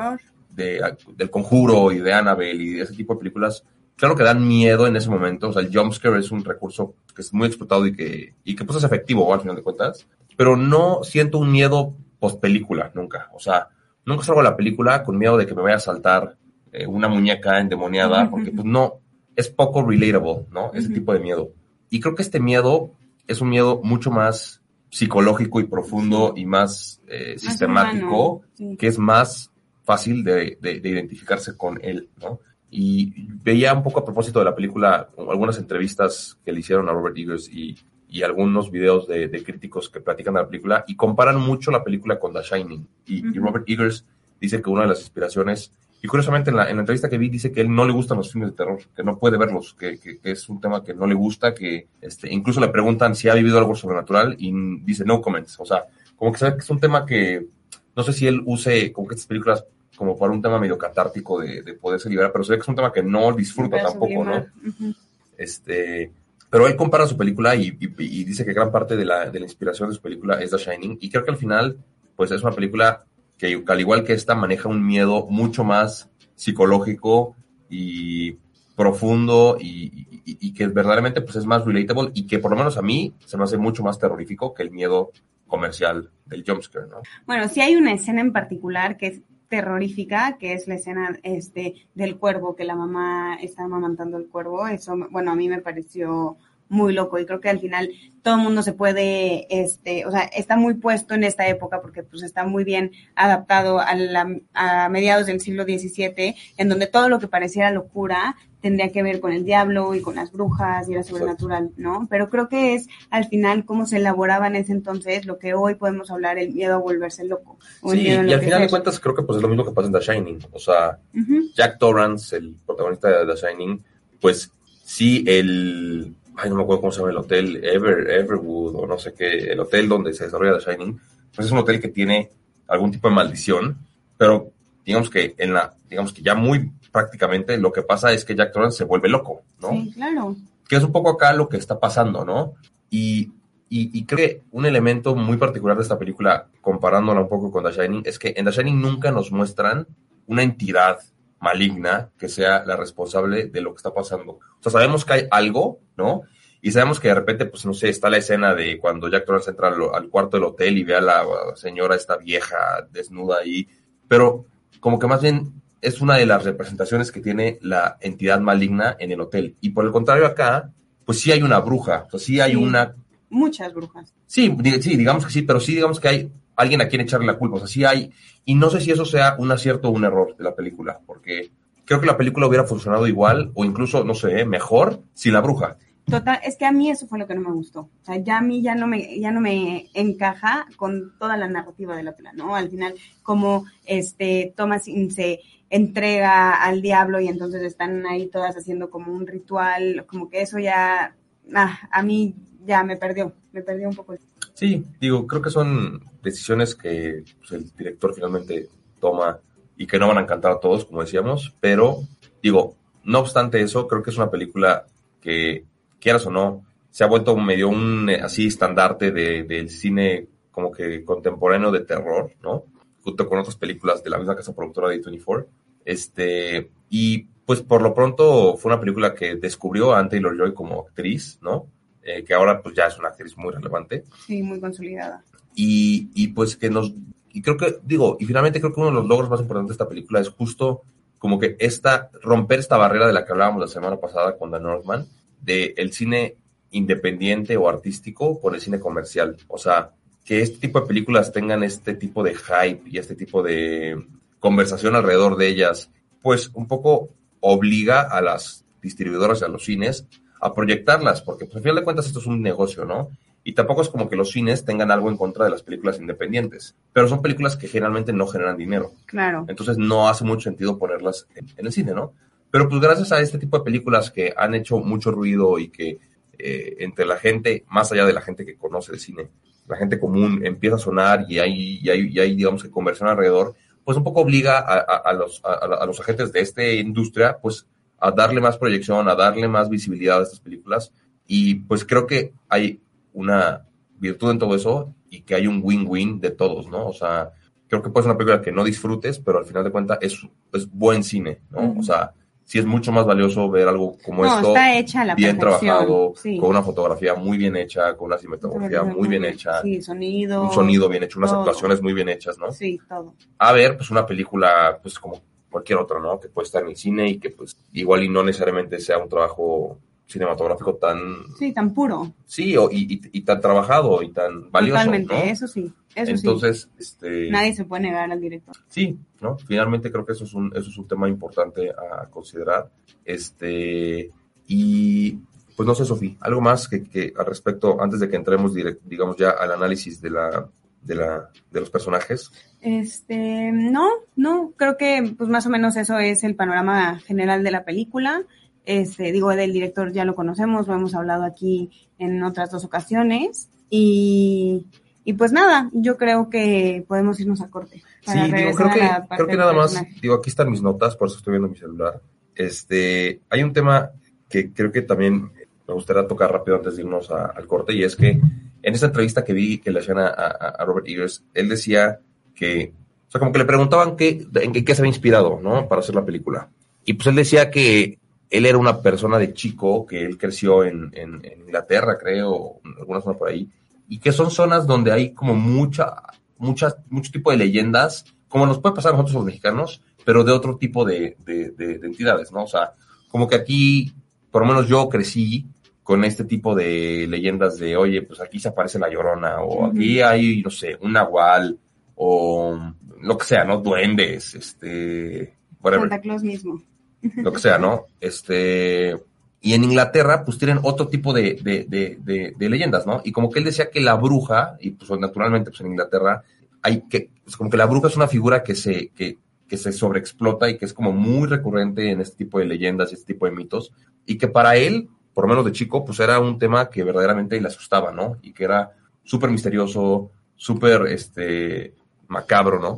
de, 0.50 0.96
del 1.16 1.30
conjuro 1.30 1.94
y 1.94 2.00
de 2.00 2.12
Annabelle 2.12 2.62
y 2.62 2.74
de 2.74 2.82
ese 2.84 2.94
tipo 2.94 3.14
de 3.14 3.20
películas, 3.20 3.64
claro 3.96 4.16
que 4.16 4.24
dan 4.24 4.46
miedo 4.46 4.86
en 4.86 4.98
ese 4.98 5.10
momento, 5.10 5.48
o 5.48 5.54
sea, 5.54 5.62
el 5.62 5.74
jumpscare 5.74 6.20
es 6.20 6.32
un 6.32 6.44
recurso 6.44 6.96
que 7.16 7.22
es 7.22 7.34
muy 7.34 7.48
explotado 7.48 7.88
y 7.88 7.96
que, 7.96 8.34
y 8.44 8.58
que 8.58 8.66
pues 8.66 8.80
es 8.80 8.84
efectivo 8.84 9.34
al 9.34 9.40
final 9.40 9.56
de 9.56 9.64
cuentas, 9.64 10.06
pero 10.36 10.58
no 10.58 11.00
siento 11.04 11.38
un 11.38 11.50
miedo 11.50 11.96
post 12.20 12.42
película, 12.42 12.92
nunca, 12.94 13.30
o 13.34 13.40
sea, 13.40 13.70
nunca 14.04 14.26
salgo 14.26 14.42
a 14.42 14.44
la 14.44 14.58
película 14.58 15.02
con 15.04 15.18
miedo 15.18 15.38
de 15.38 15.46
que 15.48 15.56
me 15.56 15.62
vaya 15.62 15.78
a 15.78 15.80
saltar 15.80 16.36
eh, 16.74 16.86
una 16.86 17.08
muñeca 17.08 17.62
endemoniada, 17.62 18.30
porque 18.30 18.52
pues 18.52 18.66
no, 18.66 19.00
es 19.34 19.48
poco 19.48 19.82
relatable, 19.82 20.46
¿no? 20.52 20.74
Ese 20.74 20.90
tipo 20.90 21.14
de 21.14 21.20
miedo. 21.20 21.52
Y 21.90 22.02
creo 22.02 22.16
que 22.16 22.24
este 22.24 22.42
miedo 22.42 22.92
es 23.28 23.42
un 23.42 23.50
miedo 23.50 23.82
mucho 23.84 24.10
más 24.12 24.62
psicológico 24.90 25.60
y 25.60 25.66
profundo 25.66 26.34
y 26.36 26.46
más, 26.46 27.02
eh, 27.08 27.34
más 27.34 27.42
sistemático, 27.42 28.42
sí. 28.54 28.78
que 28.78 28.88
es 28.88 28.98
más 28.98 29.52
fácil 29.84 30.24
de, 30.24 30.58
de, 30.62 30.80
de, 30.80 30.90
identificarse 30.90 31.56
con 31.56 31.80
él, 31.84 32.10
¿no? 32.22 32.40
Y 32.70 33.14
veía 33.44 33.74
un 33.74 33.84
poco 33.84 34.00
a 34.02 34.06
propósito 34.06 34.40
de 34.40 34.46
la 34.46 34.56
película, 34.56 35.10
algunas 35.18 35.58
entrevistas 35.58 36.38
que 36.44 36.52
le 36.52 36.60
hicieron 36.60 36.90
a 36.90 36.92
Robert 36.92 37.18
Eggers 37.18 37.50
y, 37.50 37.78
y 38.10 38.24
algunos 38.24 38.70
videos 38.72 39.08
de, 39.08 39.30
de, 39.30 39.44
críticos 39.44 39.90
que 39.90 40.02
platican 40.02 40.34
de 40.34 40.42
la 40.42 40.48
película 40.48 40.84
y 40.88 40.96
comparan 40.96 41.40
mucho 41.40 41.72
la 41.72 41.84
película 41.84 42.20
con 42.20 42.34
The 42.34 42.42
Shining. 42.42 42.88
Y, 43.06 43.22
uh 43.22 43.30
-huh. 43.30 43.36
y 43.36 43.40
Robert 43.40 43.70
Eggers 43.70 44.06
dice 44.42 44.62
que 44.62 44.70
una 44.70 44.82
de 44.82 44.90
las 44.90 45.00
inspiraciones 45.00 45.72
y 46.08 46.10
curiosamente, 46.10 46.52
en 46.52 46.56
la, 46.56 46.70
en 46.70 46.78
la, 46.78 46.84
entrevista 46.84 47.10
que 47.10 47.18
vi, 47.18 47.28
dice 47.28 47.52
que 47.52 47.60
él 47.60 47.70
no 47.70 47.84
le 47.84 47.92
gustan 47.92 48.18
los 48.18 48.32
filmes 48.32 48.52
de 48.52 48.56
terror, 48.56 48.80
que 48.96 49.04
no 49.04 49.20
puede 49.20 49.38
verlos, 49.38 49.74
que, 49.74 50.00
que, 50.00 50.20
que, 50.20 50.32
es 50.32 50.48
un 50.48 50.62
tema 50.62 50.82
que 50.82 50.94
no 50.94 51.06
le 51.06 51.16
gusta, 51.16 51.54
que 51.54 51.88
este, 52.00 52.34
incluso 52.34 52.62
le 52.62 52.70
preguntan 52.70 53.14
si 53.14 53.28
ha 53.28 53.34
vivido 53.34 53.58
algo 53.58 53.76
sobrenatural 53.76 54.38
y 54.40 54.54
dice 54.86 55.04
no 55.04 55.20
comments. 55.20 55.60
O 55.60 55.66
sea, 55.66 55.84
como 56.16 56.32
que 56.32 56.38
sabe 56.38 56.54
que 56.54 56.62
es 56.62 56.70
un 56.70 56.80
tema 56.80 57.06
que 57.06 57.48
no 57.94 58.04
sé 58.04 58.14
si 58.14 58.26
él 58.26 58.42
use 58.46 58.94
como 58.94 59.06
que 59.06 59.16
estas 59.16 59.28
películas 59.28 59.66
como 59.98 60.18
para 60.18 60.32
un 60.32 60.42
tema 60.42 60.62
medio 60.62 60.78
catártico 60.78 61.42
de, 61.42 61.62
de 61.62 61.74
poderse 61.74 62.10
liberar, 62.10 62.32
pero 62.32 62.46
se 62.46 62.54
ve 62.54 62.58
que 62.58 62.62
es 62.62 62.70
un 62.70 62.76
tema 62.78 62.94
que 62.94 63.04
no 63.04 63.34
disfruta 63.34 63.84
tampoco, 63.84 64.24
¿no? 64.24 64.38
Uh 64.38 64.70
-huh. 64.80 64.96
Este, 65.38 66.10
pero 66.50 66.68
él 66.68 66.78
compara 66.78 67.06
su 67.06 67.18
película 67.18 67.54
y, 67.54 67.68
y, 67.68 67.94
y, 67.98 68.24
dice 68.24 68.46
que 68.46 68.54
gran 68.54 68.72
parte 68.72 68.96
de 68.96 69.04
la, 69.04 69.30
de 69.30 69.40
la 69.42 69.46
inspiración 69.46 69.90
de 69.90 69.96
su 69.96 70.02
película 70.02 70.42
es 70.42 70.52
The 70.52 70.58
Shining, 70.58 71.00
y 71.02 71.10
creo 71.10 71.26
que 71.26 71.32
al 71.32 71.38
final, 71.38 71.78
pues 72.16 72.32
es 72.32 72.42
una 72.44 72.54
película 72.54 73.04
que 73.38 73.64
al 73.68 73.80
igual 73.80 74.04
que 74.04 74.14
esta 74.14 74.36
maneja 74.36 74.70
un 74.70 74.86
miedo 74.86 75.28
mucho 75.30 75.64
más 75.64 76.10
psicológico 76.36 77.36
y 77.70 78.38
profundo 78.76 79.58
y, 79.60 80.08
y, 80.26 80.48
y, 80.48 80.54
que 80.54 80.68
verdaderamente 80.68 81.22
pues 81.22 81.36
es 81.36 81.46
más 81.46 81.66
relatable 81.66 82.12
y 82.14 82.28
que 82.28 82.40
por 82.40 82.52
lo 82.52 82.58
menos 82.58 82.78
a 82.78 82.82
mí 82.82 83.16
se 83.26 83.38
me 83.38 83.44
hace 83.44 83.58
mucho 83.58 83.84
más 83.84 83.98
terrorífico 83.98 84.54
que 84.54 84.62
el 84.64 84.72
miedo 84.72 85.12
comercial 85.48 86.12
del 86.26 86.44
jumpscare, 86.46 86.88
¿no? 86.88 86.98
Bueno, 87.26 87.48
sí 87.48 87.62
hay 87.62 87.76
una 87.76 87.94
escena 87.94 88.22
en 88.22 88.32
particular 88.34 88.98
que 88.98 89.08
es 89.08 89.22
terrorífica, 89.48 90.38
que 90.38 90.54
es 90.54 90.68
la 90.68 90.76
escena 90.76 91.18
este 91.24 91.88
del 91.96 92.18
cuervo, 92.18 92.56
que 92.56 92.66
la 92.66 92.76
mamá 92.76 93.38
está 93.42 93.64
amamantando 93.64 94.18
el 94.18 94.28
cuervo, 94.28 94.68
eso, 94.68 94.96
bueno, 95.10 95.32
a 95.32 95.36
mí 95.36 95.48
me 95.48 95.62
pareció 95.62 96.38
muy 96.70 96.94
loco 96.94 97.20
y 97.20 97.26
creo 97.26 97.40
que 97.40 97.50
al 97.50 97.60
final 97.60 97.92
todo 98.22 98.36
el 98.36 98.42
mundo 98.42 98.62
se 98.62 98.74
puede, 98.74 99.48
este, 99.50 100.06
o 100.06 100.12
sea, 100.12 100.24
está 100.24 100.58
muy 100.58 100.74
puesto 100.74 101.14
en 101.14 101.24
esta 101.24 101.48
época 101.48 101.82
porque 101.82 102.04
pues 102.04 102.24
está 102.24 102.46
muy 102.46 102.64
bien 102.64 102.92
adaptado 103.16 103.80
a, 103.80 103.96
la, 103.96 104.28
a 104.54 104.90
mediados 104.90 105.28
del 105.28 105.40
siglo 105.40 105.64
XVII, 105.64 106.36
en 106.58 106.70
donde 106.70 106.88
todo 106.88 107.08
lo 107.10 107.20
que 107.20 107.28
pareciera 107.28 107.72
locura 107.72 108.36
tendría 108.62 108.92
que 108.92 109.04
ver 109.04 109.20
con 109.20 109.32
el 109.32 109.46
diablo 109.46 109.94
y 109.96 110.02
con 110.02 110.16
las 110.16 110.32
brujas 110.32 110.90
y 110.90 110.94
era 110.94 111.04
sobrenatural, 111.04 111.72
¿no? 111.78 112.08
Pero 112.10 112.30
creo 112.30 112.50
que 112.50 112.74
es 112.74 112.88
al 113.10 113.26
final 113.26 113.66
cómo 113.66 113.86
se 113.86 113.98
elaboraba 113.98 114.48
en 114.48 114.58
ese 114.58 114.74
entonces 114.74 115.26
lo 115.26 115.38
que 115.38 115.54
hoy 115.54 115.76
podemos 115.76 116.12
hablar, 116.12 116.38
el 116.38 116.54
miedo 116.54 116.76
a 116.76 116.80
volverse 116.80 117.24
loco. 117.24 117.58
sí, 117.92 118.08
y 118.08 118.12
al 118.12 118.42
final 118.42 118.62
de 118.62 118.70
cuentas 118.70 119.00
creo 119.00 119.16
que 119.16 119.22
pues 119.24 119.38
es 119.38 119.42
lo 119.42 119.48
mismo 119.48 119.64
que 119.64 119.72
pasa 119.72 119.88
en 119.88 119.94
The 119.94 120.00
Shining, 120.00 120.40
o 120.52 120.60
sea, 120.60 121.00
uh 121.14 121.18
-huh. 121.18 121.54
Jack 121.56 121.78
Torrance, 121.78 122.36
el 122.36 122.56
protagonista 122.66 123.08
de 123.10 123.34
The 123.34 123.40
Shining, 123.40 123.84
pues 124.20 124.52
sí, 124.84 125.24
el 125.28 126.14
ay, 126.38 126.50
no 126.50 126.56
me 126.56 126.64
acuerdo 126.64 126.82
cómo 126.82 126.92
se 126.92 127.00
llama 127.00 127.12
el 127.12 127.18
hotel, 127.18 127.64
Ever, 127.64 128.10
Everwood, 128.10 128.76
o 128.76 128.88
no 128.88 128.98
sé 128.98 129.14
qué, 129.14 129.52
el 129.52 129.60
hotel 129.60 129.90
donde 129.90 130.14
se 130.14 130.26
desarrolla 130.26 130.58
The 130.60 130.72
Shining, 130.72 131.00
pues 131.36 131.48
es 131.48 131.52
un 131.52 131.60
hotel 131.60 131.82
que 131.82 131.90
tiene 131.90 132.30
algún 132.68 132.92
tipo 132.92 133.10
de 133.10 133.16
maldición, 133.16 133.78
pero 134.18 134.52
digamos 134.86 135.10
que 135.10 135.36
en 135.38 135.54
la, 135.54 135.74
digamos 135.90 136.14
que 136.14 136.22
ya 136.22 136.36
muy 136.36 136.72
prácticamente 136.92 137.58
lo 137.58 137.72
que 137.72 137.82
pasa 137.82 138.14
es 138.14 138.24
que 138.24 138.36
Jack 138.36 138.54
Torrance 138.54 138.78
se 138.78 138.84
vuelve 138.84 139.10
loco, 139.10 139.42
¿no? 139.62 139.72
Sí, 139.72 139.92
claro. 139.94 140.36
Que 140.68 140.76
es 140.76 140.84
un 140.84 140.92
poco 140.92 141.10
acá 141.10 141.34
lo 141.34 141.50
que 141.50 141.58
está 141.58 141.80
pasando, 141.80 142.24
¿no? 142.24 142.54
Y, 142.90 143.32
y, 143.70 143.98
y 143.98 144.06
creo 144.06 144.18
que 144.18 144.42
un 144.52 144.66
elemento 144.66 145.16
muy 145.16 145.38
particular 145.38 145.76
de 145.76 145.84
esta 145.84 146.00
película, 146.00 146.48
comparándola 146.62 147.22
un 147.22 147.30
poco 147.30 147.52
con 147.52 147.64
The 147.64 147.72
Shining, 147.72 148.04
es 148.06 148.20
que 148.20 148.34
en 148.38 148.46
The 148.46 148.52
Shining 148.52 148.80
nunca 148.80 149.12
nos 149.12 149.32
muestran 149.32 149.88
una 150.28 150.44
entidad 150.44 151.00
maligna 151.40 152.10
que 152.18 152.30
sea 152.30 152.64
la 152.66 152.76
responsable 152.76 153.46
de 153.48 153.62
lo 153.62 153.72
que 153.74 153.78
está 153.78 153.94
pasando. 153.94 154.34
O 154.34 154.40
sea, 154.62 154.72
sabemos 154.72 155.06
que 155.06 155.14
hay 155.14 155.28
algo, 155.32 155.80
¿no? 155.96 156.22
Y 156.62 156.72
sabemos 156.72 157.00
que 157.00 157.08
de 157.10 157.14
repente, 157.16 157.46
pues 157.46 157.66
no 157.66 157.74
sé, 157.74 157.90
está 157.90 158.10
la 158.10 158.18
escena 158.18 158.56
de 158.56 158.80
cuando 158.80 159.10
Jack 159.10 159.26
Torrance 159.26 159.52
entra 159.52 159.68
al, 159.70 159.76
al 159.94 160.10
cuarto 160.10 160.38
del 160.38 160.46
hotel 160.46 160.78
y 160.78 160.84
ve 160.84 160.96
a 160.96 161.02
la 161.02 161.24
señora 161.56 161.96
esta 161.96 162.18
vieja 162.18 162.88
desnuda 162.92 163.38
ahí, 163.40 163.68
pero 164.08 164.46
como 164.80 164.98
que 165.00 165.08
más 165.08 165.22
bien 165.22 165.54
es 165.82 166.02
una 166.02 166.18
de 166.18 166.26
las 166.26 166.44
representaciones 166.44 167.12
que 167.12 167.22
tiene 167.22 167.60
la 167.62 167.98
entidad 168.02 168.40
maligna 168.40 168.96
en 169.00 169.12
el 169.12 169.22
hotel. 169.22 169.56
Y 169.62 169.70
por 169.70 169.86
el 169.86 169.92
contrario 169.92 170.26
acá, 170.26 170.72
pues 171.06 171.20
sí 171.22 171.32
hay 171.32 171.44
una 171.44 171.60
bruja, 171.60 172.06
o 172.08 172.10
sea, 172.12 172.20
sí 172.20 172.40
hay 172.42 172.52
Sí. 172.52 172.58
una... 172.58 172.96
Muchas 173.30 173.74
brujas. 173.74 174.14
Sí, 174.26 174.56
sí, 174.82 174.98
digamos 174.98 175.26
que 175.26 175.32
sí, 175.32 175.42
pero 175.44 175.60
sí 175.60 175.76
digamos 175.76 176.00
que 176.00 176.08
hay 176.08 176.32
alguien 176.58 176.82
a 176.82 176.90
quien 176.90 177.02
echarle 177.02 177.28
la 177.28 177.38
culpa, 177.38 177.56
o 177.56 177.60
sea, 177.60 177.68
sí 177.68 177.86
hay... 177.86 178.12
Y 178.44 178.56
no 178.56 178.70
sé 178.70 178.82
si 178.82 178.92
eso 178.92 179.06
sea 179.06 179.36
un 179.38 179.52
acierto 179.52 179.88
o 179.88 179.92
un 179.92 180.04
error 180.04 180.36
de 180.36 180.44
la 180.44 180.56
película, 180.56 181.00
porque 181.06 181.52
creo 181.86 182.02
que 182.02 182.08
la 182.08 182.18
película 182.18 182.48
hubiera 182.48 182.66
funcionado 182.66 183.08
igual 183.08 183.52
o 183.54 183.64
incluso, 183.64 184.04
no 184.04 184.14
sé, 184.14 184.46
mejor 184.46 185.02
sin 185.14 185.34
la 185.34 185.42
bruja. 185.42 185.78
Total, 186.06 186.40
es 186.42 186.56
que 186.56 186.66
a 186.66 186.72
mí 186.72 186.90
eso 186.90 187.06
fue 187.06 187.20
lo 187.20 187.28
que 187.28 187.36
no 187.36 187.42
me 187.42 187.52
gustó. 187.52 187.82
O 187.82 188.06
sea, 188.06 188.16
ya 188.16 188.38
a 188.38 188.42
mí 188.42 188.62
ya 188.62 188.76
no 188.76 188.88
me, 188.88 189.20
ya 189.20 189.32
no 189.32 189.42
me 189.42 189.90
encaja 189.94 190.66
con 190.78 191.18
toda 191.20 191.36
la 191.36 191.50
narrativa 191.50 191.98
de 191.98 192.04
la 192.04 192.16
película, 192.16 192.32
¿no? 192.46 192.56
Al 192.56 192.70
final, 192.70 192.96
como 193.24 193.66
este 193.86 194.54
Thomasin 194.56 195.12
se 195.12 195.42
entrega 195.70 196.54
al 196.54 196.82
diablo 196.82 197.20
y 197.20 197.28
entonces 197.28 197.62
están 197.62 198.06
ahí 198.06 198.28
todas 198.28 198.56
haciendo 198.56 198.90
como 198.90 199.12
un 199.12 199.28
ritual, 199.28 200.06
como 200.08 200.30
que 200.30 200.42
eso 200.42 200.60
ya, 200.60 201.14
ah, 201.54 201.80
a 201.92 202.04
mí 202.04 202.36
ya 202.66 202.84
me 202.84 202.96
perdió, 202.96 203.34
me 203.52 203.62
perdió 203.62 203.90
un 203.90 203.96
poco. 203.96 204.16
Sí, 204.58 204.84
digo, 205.00 205.28
creo 205.28 205.40
que 205.44 205.52
son 205.52 206.04
decisiones 206.24 206.74
que 206.74 207.24
pues, 207.38 207.52
el 207.52 207.72
director 207.78 208.16
finalmente 208.16 208.68
toma 209.00 209.40
y 209.78 209.86
que 209.86 210.00
no 210.00 210.08
van 210.08 210.18
a 210.18 210.22
encantar 210.22 210.52
a 210.54 210.60
todos, 210.60 210.84
como 210.84 211.02
decíamos, 211.02 211.54
pero 211.60 212.00
digo, 212.42 212.76
no 213.04 213.20
obstante 213.20 213.62
eso, 213.62 213.88
creo 213.88 214.02
que 214.02 214.10
es 214.10 214.18
una 214.18 214.32
película 214.32 214.88
que, 215.22 215.64
quieras 216.00 216.26
o 216.26 216.32
no, 216.32 216.66
se 216.90 217.04
ha 217.04 217.08
vuelto 217.08 217.38
medio 217.38 217.70
un 217.70 218.10
eh, 218.10 218.20
así 218.20 218.48
estandarte 218.48 219.12
de- 219.12 219.44
del 219.44 219.70
cine 219.70 220.28
como 220.50 220.72
que 220.72 221.06
contemporáneo 221.06 221.70
de 221.70 221.82
terror, 221.82 222.32
¿no? 222.42 222.64
Junto 223.04 223.30
con 223.30 223.38
otras 223.38 223.58
películas 223.58 224.04
de 224.04 224.10
la 224.10 224.18
misma 224.18 224.36
casa 224.36 224.56
productora 224.56 224.90
de 224.90 225.04
A24. 225.04 225.46
Este, 225.86 226.72
y 226.90 227.28
pues 227.46 227.62
por 227.62 227.84
lo 227.84 227.94
pronto 227.94 228.58
fue 228.58 228.72
una 228.72 228.82
película 228.82 229.14
que 229.14 229.36
descubrió 229.36 229.94
a 229.94 230.00
Anne 230.00 230.10
Taylor-Joy 230.10 230.56
como 230.56 230.82
actriz, 230.82 231.38
¿no? 231.44 231.68
Eh, 232.10 232.24
que 232.24 232.34
ahora 232.34 232.62
pues 232.64 232.74
ya 232.74 232.86
es 232.86 232.98
una 232.98 233.10
actriz 233.10 233.36
muy 233.38 233.52
relevante 233.54 234.06
Sí, 234.26 234.42
muy 234.42 234.62
consolidada. 234.62 235.22
y, 235.54 236.10
y 236.16 236.30
pues 236.30 236.56
que 236.56 236.70
nos 236.70 236.94
y 237.34 237.42
creo 237.42 237.58
que 237.58 237.80
digo 237.84 238.16
y 238.18 238.26
finalmente 238.26 238.62
creo 238.62 238.74
que 238.74 238.80
uno 238.80 238.90
de 238.92 238.96
los 238.96 239.06
logros 239.08 239.30
más 239.30 239.42
importantes 239.42 239.72
de 239.72 239.74
esta 239.84 239.90
película 239.90 240.22
es 240.22 240.30
justo 240.30 240.84
como 241.20 241.38
que 241.38 241.58
esta 241.60 242.10
romper 242.24 242.60
esta 242.60 242.78
barrera 242.78 243.08
de 243.08 243.14
la 243.14 243.26
que 243.26 243.34
hablábamos 243.34 243.60
la 243.60 243.68
semana 243.68 243.98
pasada 243.98 244.38
con 244.38 244.52
The 244.52 244.60
Northman 244.62 245.06
de 245.42 245.74
el 245.76 245.92
cine 245.92 246.36
independiente 246.72 247.58
o 247.58 247.68
artístico 247.68 248.40
por 248.40 248.56
el 248.56 248.62
cine 248.62 248.80
comercial 248.80 249.36
o 249.50 249.58
sea 249.58 249.92
que 250.24 250.42
este 250.42 250.60
tipo 250.60 250.80
de 250.80 250.88
películas 250.88 251.34
tengan 251.34 251.62
este 251.64 251.94
tipo 251.94 252.24
de 252.24 252.36
hype 252.36 252.84
y 252.90 252.98
este 253.00 253.16
tipo 253.16 253.44
de 253.44 254.02
conversación 254.40 254.96
alrededor 254.96 255.36
de 255.36 255.48
ellas 255.50 255.90
pues 256.22 256.52
un 256.54 256.68
poco 256.68 257.10
obliga 257.42 258.02
a 258.02 258.22
las 258.22 258.64
distribuidoras 258.82 259.42
y 259.42 259.46
a 259.46 259.48
los 259.50 259.66
cines 259.66 260.06
a 260.42 260.54
proyectarlas, 260.54 261.22
porque 261.22 261.46
pues, 261.46 261.58
al 261.58 261.62
final 261.64 261.76
de 261.78 261.84
cuentas 261.84 262.06
esto 262.08 262.20
es 262.20 262.26
un 262.28 262.42
negocio, 262.42 262.86
¿no? 262.86 263.10
Y 263.44 263.54
tampoco 263.54 263.82
es 263.82 263.90
como 263.90 264.10
que 264.10 264.16
los 264.18 264.32
cines 264.32 264.66
tengan 264.66 264.92
algo 264.92 265.10
en 265.10 265.16
contra 265.18 265.46
de 265.46 265.52
las 265.52 265.64
películas 265.64 266.00
independientes, 266.00 266.76
pero 266.92 267.08
son 267.08 267.22
películas 267.22 267.56
que 267.56 267.68
generalmente 267.68 268.12
no 268.14 268.28
generan 268.28 268.58
dinero, 268.58 268.92
Claro. 269.06 269.46
entonces 269.48 269.78
no 269.78 270.10
hace 270.10 270.24
mucho 270.26 270.42
sentido 270.50 270.78
ponerlas 270.78 271.28
en, 271.36 271.48
en 271.56 271.66
el 271.66 271.72
cine, 271.72 271.94
¿no? 271.94 272.14
Pero 272.52 272.68
pues 272.70 272.82
gracias 272.82 273.12
a 273.12 273.20
este 273.22 273.38
tipo 273.40 273.58
de 273.58 273.64
películas 273.64 274.12
que 274.12 274.34
han 274.36 274.54
hecho 274.56 274.80
mucho 274.80 275.12
ruido 275.12 275.60
y 275.60 275.70
que 275.70 276.00
eh, 276.40 276.76
entre 276.80 277.06
la 277.06 277.18
gente, 277.18 277.64
más 277.70 277.92
allá 277.92 278.06
de 278.06 278.14
la 278.14 278.22
gente 278.22 278.46
que 278.46 278.56
conoce 278.58 278.92
el 278.94 279.00
cine, 279.00 279.30
la 279.68 279.76
gente 279.78 280.00
común 280.00 280.46
empieza 280.46 280.76
a 280.78 280.80
sonar 280.80 281.26
y 281.28 281.40
hay, 281.40 281.80
y 281.82 281.90
hay, 281.90 282.08
y 282.10 282.20
hay 282.20 282.36
digamos 282.36 282.64
que 282.64 282.70
conversión 282.72 283.10
alrededor, 283.10 283.56
pues 283.84 283.98
un 283.98 284.04
poco 284.04 284.22
obliga 284.22 284.60
a, 284.60 284.78
a- 284.80 284.98
a 285.06 285.14
los, 285.14 285.42
a, 285.44 285.54
a 285.54 285.86
los 285.86 286.00
agentes 286.00 286.32
de 286.34 286.42
esta 286.42 286.64
industria, 286.66 287.38
pues 287.42 287.66
a 288.00 288.12
darle 288.12 288.42
más 288.42 288.58
proyección, 288.58 289.08
a 289.10 289.16
darle 289.16 289.48
más 289.48 289.70
visibilidad 289.70 290.20
a 290.20 290.24
estas 290.24 290.40
películas. 290.40 290.92
Y 291.26 291.56
pues 291.56 291.84
creo 291.86 292.06
que 292.08 292.34
hay 292.50 292.80
una 293.14 293.66
virtud 294.00 294.32
en 294.32 294.40
todo 294.40 294.56
eso 294.56 294.94
y 295.10 295.22
que 295.22 295.36
hay 295.36 295.48
un 295.48 295.62
win-win 295.64 296.20
de 296.20 296.32
todos, 296.32 296.68
¿no? 296.68 296.88
O 296.88 296.94
sea, 296.94 297.32
creo 297.68 297.82
que 297.82 297.90
puede 297.90 298.04
ser 298.04 298.12
una 298.12 298.18
película 298.18 298.42
que 298.42 298.52
no 298.52 298.64
disfrutes, 298.64 299.20
pero 299.20 299.40
al 299.40 299.46
final 299.46 299.64
de 299.64 299.72
cuentas 299.72 299.98
es, 300.02 300.18
es 300.54 300.70
buen 300.72 301.04
cine, 301.04 301.42
¿no? 301.50 301.62
Ujú. 301.62 301.80
O 301.80 301.84
sea, 301.84 302.14
sí 302.44 302.60
es 302.60 302.66
mucho 302.66 302.92
más 302.94 303.06
valioso 303.06 303.50
ver 303.50 303.68
algo 303.68 303.98
como 304.06 304.24
no, 304.24 304.36
esto 304.36 304.48
está 304.50 304.78
hecha 304.78 305.02
a 305.02 305.06
la 305.06 305.16
bien 305.16 305.38
perfección. 305.38 305.68
trabajado, 305.76 306.14
Sí. 306.16 306.38
con 306.38 306.50
una 306.52 306.62
fotografía 306.64 307.14
muy 307.16 307.38
bien 307.38 307.58
hecha, 307.58 307.98
con 307.98 308.08
una 308.08 308.18
cinematografía 308.18 308.84
muy 308.84 309.10
bien 309.10 309.26
hecha, 309.26 309.62
Sí, 309.64 309.82
sonido. 309.82 310.44
un 310.44 310.52
sonido 310.54 310.88
bien 310.88 311.04
hecho, 311.04 311.20
unas 311.20 311.32
todo. 311.32 311.40
actuaciones 311.42 311.82
muy 311.82 311.92
bien 311.94 312.08
hechas, 312.08 312.38
¿no? 312.38 312.52
Sí, 312.52 312.80
todo. 312.88 313.16
a 313.40 313.52
ver, 313.52 313.76
pues 313.76 313.90
una 313.92 314.06
película, 314.06 314.80
pues 314.82 314.98
como 314.98 315.20
cualquier 315.58 315.80
otra, 315.80 316.00
¿no? 316.00 316.20
Que 316.20 316.30
puede 316.30 316.46
estar 316.46 316.62
en 316.64 316.70
el 316.70 316.76
cine 316.76 317.10
y 317.10 317.18
que 317.20 317.30
pues 317.32 317.58
igual 317.74 318.04
y 318.04 318.10
no 318.10 318.24
necesariamente 318.24 318.80
sea 318.80 318.98
un 319.00 319.10
trabajo 319.10 319.78
cinematográfico 320.06 320.76
tan, 320.76 321.00
Sí, 321.38 321.52
tan 321.52 321.74
puro. 321.74 322.14
sí, 322.26 322.56
o, 322.56 322.70
y, 322.72 322.94
y- 322.94 323.02
y 323.12 323.22
tan 323.22 323.42
trabajado 323.42 324.02
y 324.02 324.10
tan 324.14 324.50
valioso, 324.52 324.78
Totalmente, 324.80 325.14
¿no? 325.14 325.20
eso 325.20 325.48
sí. 325.48 325.72
Eso 325.96 326.12
Entonces, 326.12 326.70
este, 326.78 327.26
sí. 327.26 327.32
Nadie 327.32 327.56
se 327.56 327.66
puede 327.66 327.82
negar 327.84 328.10
al 328.12 328.22
director. 328.22 328.56
sí, 328.70 328.98
¿no? 329.20 329.38
Finalmente 329.40 329.92
creo 329.92 330.06
que 330.06 330.14
eso 330.14 330.24
es 330.26 330.34
un, 330.34 330.52
eso 330.56 330.70
es 330.70 330.78
un 330.78 330.88
tema 330.88 331.10
importante 331.10 331.72
a 331.72 332.06
considerar. 332.08 332.70
Este, 333.04 334.12
y 334.48 335.20
pues 335.56 335.66
no 335.66 335.74
sé, 335.74 335.86
Sofía, 335.86 336.16
algo 336.22 336.40
más 336.40 336.68
que, 336.68 336.84
que 336.84 337.12
al 337.18 337.26
respecto, 337.26 337.82
antes 337.82 338.00
de 338.00 338.08
que 338.10 338.16
entremos, 338.16 338.54
direct- 338.54 338.80
digamos, 338.86 339.18
ya 339.18 339.32
al 339.32 339.52
análisis 339.52 340.00
de 340.00 340.12
la, 340.12 340.48
de 340.88 340.96
la, 340.96 341.30
de 341.52 341.60
los 341.60 341.70
personajes. 341.70 342.32
Este, 342.62 343.52
no, 343.52 343.88
no, 344.16 344.54
creo 344.56 344.78
que 344.78 345.14
pues 345.18 345.30
más 345.30 345.46
o 345.46 345.50
menos 345.50 345.76
eso 345.78 346.00
es 346.00 346.24
el 346.24 346.36
panorama 346.36 347.00
general 347.00 347.44
de 347.44 347.52
la 347.52 347.64
película. 347.66 348.24
Este, 348.66 349.12
digo, 349.12 349.30
del 349.36 349.54
director 349.54 349.92
ya 349.94 350.04
lo 350.06 350.16
conocemos, 350.16 350.68
lo 350.68 350.74
hemos 350.76 350.96
hablado 350.96 351.24
aquí 351.24 351.70
en 352.00 352.24
otras 352.24 352.50
dos 352.52 352.66
ocasiones. 352.66 353.50
Y, 353.70 354.66
y 355.04 355.14
pues 355.14 355.32
nada, 355.32 355.70
yo 355.74 355.98
creo 355.98 356.30
que 356.30 356.84
podemos 356.88 357.20
irnos 357.20 357.42
a 357.42 357.50
corte. 357.50 357.84
para 358.06 358.26
Sí, 358.26 358.32
digo, 358.34 358.52
creo 358.56 358.70
que, 358.74 358.82
a 358.82 359.00
la 359.00 359.06
parte 359.08 359.16
creo 359.24 359.28
que 359.28 359.38
nada 359.38 359.54
más, 359.54 359.72
personaje. 359.74 360.00
digo, 360.02 360.16
aquí 360.16 360.30
están 360.30 360.50
mis 360.52 360.62
notas, 360.62 360.96
por 360.98 361.08
eso 361.10 361.18
estoy 361.18 361.32
viendo 361.34 361.48
mi 361.50 361.56
celular. 361.58 362.02
Este, 362.36 363.22
hay 363.30 363.44
un 363.44 363.54
tema 363.54 363.92
que 364.30 364.52
creo 364.54 364.72
que 364.72 364.82
también 364.82 365.32
me 365.68 365.74
gustaría 365.74 366.08
tocar 366.08 366.32
rápido 366.32 366.58
antes 366.58 366.76
de 366.76 366.82
irnos 366.84 367.10
a- 367.12 367.28
al 367.28 367.46
corte, 367.48 367.74
y 367.74 367.84
es 367.84 367.96
que 367.96 368.20
en 368.62 368.74
esta 368.74 368.88
entrevista 368.88 369.24
que 369.24 369.34
vi 369.34 369.58
que 369.60 369.72
le 369.72 369.80
hacían 369.80 370.00
a, 370.00 370.08
a- 370.08 370.56
a 370.60 370.66
Robert 370.66 370.88
Eggers, 370.88 371.24
él 371.34 371.50
decía 371.50 372.00
que, 372.36 372.74
o 373.08 373.12
sea, 373.12 373.20
como 373.20 373.32
que 373.32 373.40
le 373.40 373.46
preguntaban 373.46 373.96
qué, 373.96 374.26
en 374.36 374.52
qué, 374.54 374.64
qué 374.66 374.76
se 374.76 374.82
había 374.82 374.90
inspirado, 374.90 375.40
¿no? 375.42 375.68
Para 375.68 375.82
hacer 375.82 375.96
la 375.96 376.06
película. 376.06 376.50
Y 376.86 376.94
pues 376.94 377.08
él 377.08 377.16
decía 377.16 377.50
que 377.52 378.00
él 378.30 378.46
era 378.46 378.58
una 378.58 378.82
persona 378.82 379.18
de 379.18 379.34
chico, 379.34 379.86
que 379.86 380.04
él 380.06 380.18
creció 380.18 380.64
en, 380.64 380.92
en- 380.94 381.22
en 381.24 381.42
Inglaterra, 381.42 381.98
creo, 381.98 382.60
en 382.66 382.74
alguna 382.80 383.02
zona 383.02 383.18
por 383.18 383.30
ahí, 383.30 383.50
y 383.88 384.00
que 384.00 384.12
son 384.12 384.30
zonas 384.32 384.68
donde 384.68 384.92
hay 384.92 385.14
como 385.14 385.34
mucha, 385.36 385.94
muchas, 386.38 386.76
mucho 386.90 387.12
tipo 387.12 387.32
de 387.32 387.38
leyendas, 387.38 388.04
como 388.28 388.46
nos 388.46 388.60
puede 388.60 388.76
pasar 388.76 388.90
a 388.94 388.98
nosotros 388.98 389.16
los 389.16 389.26
mexicanos, 389.26 389.82
pero 390.04 390.24
de 390.26 390.32
otro 390.34 390.58
tipo 390.58 390.84
de, 390.86 391.16
de- 391.26 391.52
de- 391.52 391.78
de 391.80 391.88
entidades, 391.88 392.32
¿no? 392.34 392.44
O 392.44 392.48
sea, 392.48 392.74
como 393.10 393.28
que 393.28 393.36
aquí, 393.36 393.94
por 394.30 394.42
lo 394.42 394.48
menos 394.50 394.68
yo 394.68 394.90
crecí 394.90 395.46
con 395.88 396.04
este 396.04 396.26
tipo 396.26 396.54
de 396.54 397.08
leyendas 397.08 397.58
de, 397.60 397.78
oye, 397.78 398.02
pues 398.02 398.20
aquí 398.20 398.40
se 398.42 398.50
aparece 398.50 398.78
la 398.78 398.90
llorona, 398.90 399.40
o 399.42 399.68
aquí 399.68 400.02
hay, 400.02 400.42
no 400.42 400.50
sé, 400.50 400.78
un 400.82 400.92
nahual, 400.92 401.58
o 401.96 402.60
lo 403.02 403.18
que 403.18 403.24
sea, 403.26 403.46
¿no? 403.46 403.60
Duendes, 403.62 404.36
este, 404.36 405.34
whatever 405.62 405.88
Santa 405.88 406.02
Claus 406.02 406.24
mismo. 406.24 406.62
lo 407.16 407.32
que 407.32 407.40
sea, 407.40 407.58
¿no? 407.58 407.86
Este, 408.02 408.98
y 409.40 409.54
en 409.54 409.64
Inglaterra, 409.64 410.26
pues 410.26 410.38
tienen 410.38 410.60
otro 410.62 410.90
tipo 410.90 411.14
de, 411.14 411.40
de, 411.42 411.64
de, 411.70 411.98
de- 412.04 412.34
de 412.38 412.50
leyendas, 412.50 412.86
¿no? 412.86 413.00
Y 413.06 413.14
como 413.14 413.30
que 413.30 413.40
él 413.40 413.46
decía 413.46 413.70
que 413.72 413.80
la 413.80 413.96
bruja, 413.96 414.58
y 414.60 414.72
pues 414.72 414.92
naturalmente, 415.00 415.52
pues 415.52 415.62
en 415.62 415.68
Inglaterra, 415.68 416.22
hay 416.62 416.82
que, 416.90 417.12
pues 417.24 417.38
como 417.38 417.50
que 417.50 417.56
la 417.56 417.66
bruja 417.66 417.88
es 417.88 417.96
una 417.96 418.10
figura 418.10 418.44
que 418.44 418.56
se, 418.56 418.90
que, 418.90 419.20
que 419.48 419.56
se 419.56 419.72
sobreexplota 419.72 420.50
y 420.50 420.58
que 420.58 420.66
es 420.66 420.74
como 420.74 420.92
muy 420.92 421.30
recurrente 421.30 421.92
en 421.92 422.02
este 422.02 422.18
tipo 422.26 422.40
de 422.40 422.46
leyendas 422.46 422.92
y 422.92 422.96
este 422.96 423.14
tipo 423.14 423.26
de 423.26 423.32
mitos, 423.32 423.72
y 424.06 424.18
que 424.18 424.28
para 424.28 424.58
él, 424.58 424.90
por 425.18 425.24
lo 425.26 425.30
menos 425.30 425.46
de 425.46 425.52
chico, 425.52 425.84
pues 425.84 426.00
era 426.00 426.20
un 426.20 426.38
tema 426.38 426.70
que 426.70 426.84
verdaderamente 426.84 427.42
le 427.42 427.48
asustaba, 427.48 427.92
¿no? 427.92 428.18
Y 428.22 428.34
que 428.34 428.44
era 428.44 428.74
súper 429.04 429.32
misterioso, 429.32 430.12
súper, 430.36 430.86
este, 430.90 431.74
macabro, 432.08 432.60
¿no? 432.60 432.78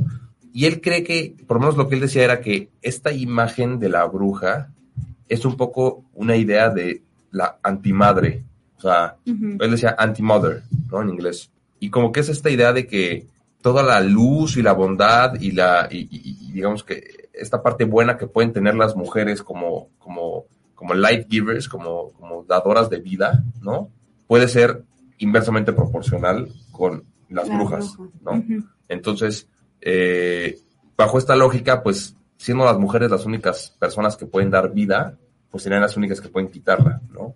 Y 0.54 0.66
él 0.66 0.80
cree 0.80 1.04
que, 1.04 1.36
por 1.46 1.58
lo 1.58 1.62
menos 1.62 1.76
lo 1.76 1.90
que 1.90 1.96
él 1.96 2.02
decía 2.02 2.24
era 2.24 2.40
que 2.40 2.70
esta 2.82 3.12
imagen 3.12 3.78
de 3.78 3.90
la 3.90 4.06
bruja 4.06 4.70
es 5.28 5.44
un 5.44 5.58
poco 5.58 6.06
una 6.14 6.38
idea 6.38 6.70
de 6.70 7.02
la 7.32 7.58
antimadre. 7.62 8.46
O 8.78 8.82
sea, 8.84 9.18
él 9.60 9.72
decía 9.72 9.98
anti-mother, 10.00 10.64
¿no? 10.90 11.02
En 11.02 11.10
inglés. 11.10 11.52
Y 11.82 11.90
como 11.90 12.14
que 12.14 12.22
es 12.22 12.30
esta 12.30 12.50
idea 12.50 12.72
de 12.72 12.88
que 12.88 13.26
toda 13.62 13.84
la 13.84 14.00
luz 14.00 14.56
y 14.56 14.62
la 14.62 14.72
bondad 14.72 15.34
y 15.42 15.52
la, 15.52 15.90
y, 15.92 16.08
y- 16.10 16.38
y 16.48 16.52
digamos 16.54 16.86
que 16.86 17.28
esta 17.34 17.62
parte 17.62 17.84
buena 17.84 18.16
que 18.18 18.28
pueden 18.28 18.54
tener 18.54 18.76
las 18.76 18.96
mujeres 18.96 19.44
como, 19.44 19.90
como, 20.00 20.46
como 20.80 20.94
light 20.94 21.28
givers, 21.30 21.68
como, 21.68 22.12
como 22.14 22.46
dadoras 22.48 22.90
de 22.90 23.00
vida, 23.02 23.44
¿no? 23.62 23.90
Puede 24.28 24.48
ser 24.48 24.82
inversamente 25.18 25.74
proporcional 25.74 26.48
con 26.72 27.04
las 27.30 27.50
La 27.50 27.56
brujas, 27.58 27.98
bruja. 27.98 28.12
¿no? 28.24 28.32
Entonces, 28.88 29.46
eh, 29.82 30.58
bajo 30.96 31.18
esta 31.18 31.36
lógica, 31.36 31.84
pues 31.84 32.16
siendo 32.38 32.64
las 32.64 32.78
mujeres 32.80 33.12
las 33.12 33.26
únicas 33.26 33.76
personas 33.78 34.16
que 34.16 34.26
pueden 34.26 34.50
dar 34.50 34.72
vida, 34.74 35.18
pues 35.52 35.64
serían 35.64 35.82
las 35.82 35.98
únicas 35.98 36.22
que 36.22 36.30
pueden 36.30 36.50
quitarla, 36.50 37.02
¿no? 37.12 37.36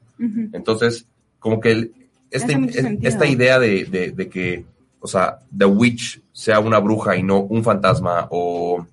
Entonces, 0.53 1.05
como 1.39 1.59
que 1.59 1.71
el- 1.71 1.91
este- 2.31 2.53
es- 2.69 2.85
esta 3.03 3.25
idea 3.25 3.59
de, 3.59 3.83
de- 3.83 4.11
de 4.11 4.29
que, 4.29 4.65
o 5.01 5.07
sea, 5.07 5.39
The 5.55 5.65
Witch 5.65 6.21
sea 6.31 6.61
una 6.61 6.79
bruja 6.79 7.17
y 7.17 7.23
no 7.23 7.39
un 7.41 7.61
fantasma 7.61 8.27
o 8.31 8.87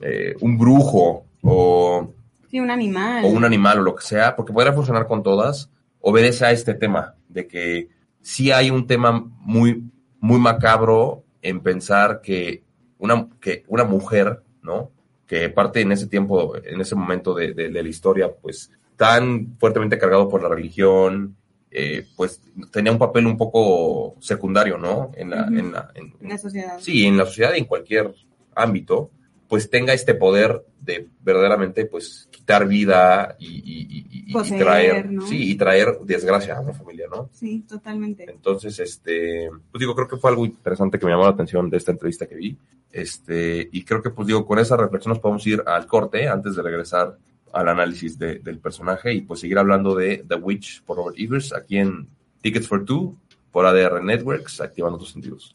eh, 0.00 0.34
un 0.40 0.56
brujo 0.56 1.26
o, 1.42 2.08
Sí, 2.52 2.60
un 2.60 2.70
animal. 2.70 3.24
o 3.24 3.28
un 3.28 3.44
animal 3.46 3.78
o 3.78 3.82
lo 3.82 3.94
que 3.96 4.04
sea, 4.04 4.36
porque 4.36 4.52
podría 4.52 4.74
funcionar 4.74 5.06
con 5.06 5.22
todas, 5.22 5.70
obedece 6.00 6.44
a 6.44 6.52
este 6.52 6.74
tema 6.74 7.14
de 7.28 7.46
que 7.48 7.88
sí 8.20 8.52
hay 8.52 8.68
un 8.70 8.86
tema 8.86 9.10
muy, 9.40 9.82
muy 10.20 10.38
macabro 10.38 11.24
en 11.40 11.60
pensar 11.60 12.20
que 12.20 12.62
una, 12.98 13.26
que 13.40 13.64
una 13.68 13.84
mujer, 13.84 14.42
¿no? 14.62 14.90
Que 15.26 15.48
parte 15.48 15.80
en 15.80 15.92
ese 15.92 16.06
tiempo, 16.08 16.54
en 16.62 16.78
ese 16.80 16.94
momento 16.94 17.32
de, 17.34 17.54
de- 17.54 17.70
de 17.70 17.82
la 17.82 17.88
historia, 17.88 18.30
pues 18.30 18.70
tan 18.96 19.56
fuertemente 19.58 19.96
cargado 19.98 20.28
por 20.28 20.42
la 20.42 20.50
religión, 20.50 21.34
eh, 21.70 22.06
pues 22.16 22.42
tenía 22.70 22.92
un 22.92 22.98
papel 22.98 23.26
un 23.26 23.38
poco 23.38 24.14
secundario, 24.20 24.76
¿no? 24.76 25.10
En 25.16 25.30
la, 25.30 25.46
en 25.46 25.72
la, 25.72 25.90
en- 25.94 26.14
En 26.20 26.28
la 26.28 26.36
sociedad. 26.36 26.78
sí, 26.80 27.06
en 27.06 27.16
la 27.16 27.24
sociedad 27.24 27.54
y 27.54 27.60
en 27.60 27.64
cualquier 27.64 28.12
ámbito, 28.54 29.10
pues 29.52 29.68
tenga 29.68 29.92
este 29.92 30.14
poder 30.14 30.64
de 30.80 31.08
verdaderamente 31.20 31.84
pues 31.84 32.26
quitar 32.30 32.66
vida 32.66 33.36
y, 33.38 33.48
y- 33.48 33.52
y- 33.82 34.06
y- 34.10 34.30
y 34.30 34.32
Poseer, 34.32 34.62
traer, 34.64 35.12
¿no? 35.12 35.26
sí, 35.26 35.50
y 35.50 35.54
traer 35.56 35.98
desgracia 36.04 36.56
a 36.56 36.60
una 36.62 36.72
familia, 36.72 37.04
¿no? 37.10 37.28
Sí, 37.34 37.62
totalmente. 37.68 38.24
Entonces, 38.30 38.78
este, 38.78 39.50
pues 39.70 39.78
digo, 39.78 39.94
creo 39.94 40.08
que 40.08 40.16
fue 40.16 40.30
algo 40.30 40.46
interesante 40.46 40.98
que 40.98 41.04
me 41.04 41.12
llamó 41.12 41.24
la 41.24 41.32
atención 41.32 41.68
de 41.68 41.76
esta 41.76 41.92
entrevista 41.92 42.24
que 42.24 42.34
vi. 42.36 42.56
Este, 42.90 43.68
y 43.70 43.84
creo 43.84 44.02
que, 44.02 44.08
pues 44.08 44.26
digo, 44.26 44.46
con 44.46 44.58
esa 44.58 44.74
reflexión 44.78 45.10
nos 45.10 45.18
podemos 45.20 45.46
ir 45.46 45.62
al 45.66 45.86
corte 45.86 46.28
antes 46.28 46.56
de 46.56 46.62
regresar 46.62 47.18
al 47.52 47.68
análisis 47.68 48.18
de- 48.18 48.38
del 48.38 48.58
personaje 48.58 49.12
y 49.12 49.20
pues 49.20 49.40
seguir 49.40 49.58
hablando 49.58 49.94
de 49.94 50.24
The 50.26 50.36
Witch 50.36 50.82
por 50.84 50.96
Robert 50.96 51.18
Eggers 51.18 51.52
aquí 51.52 51.76
en 51.76 52.08
Tickets 52.40 52.66
for 52.66 52.86
Two 52.86 53.16
por 53.50 53.66
ADR 53.66 54.02
Networks, 54.02 54.62
activando 54.62 54.96
tus 54.96 55.10
sentidos. 55.10 55.54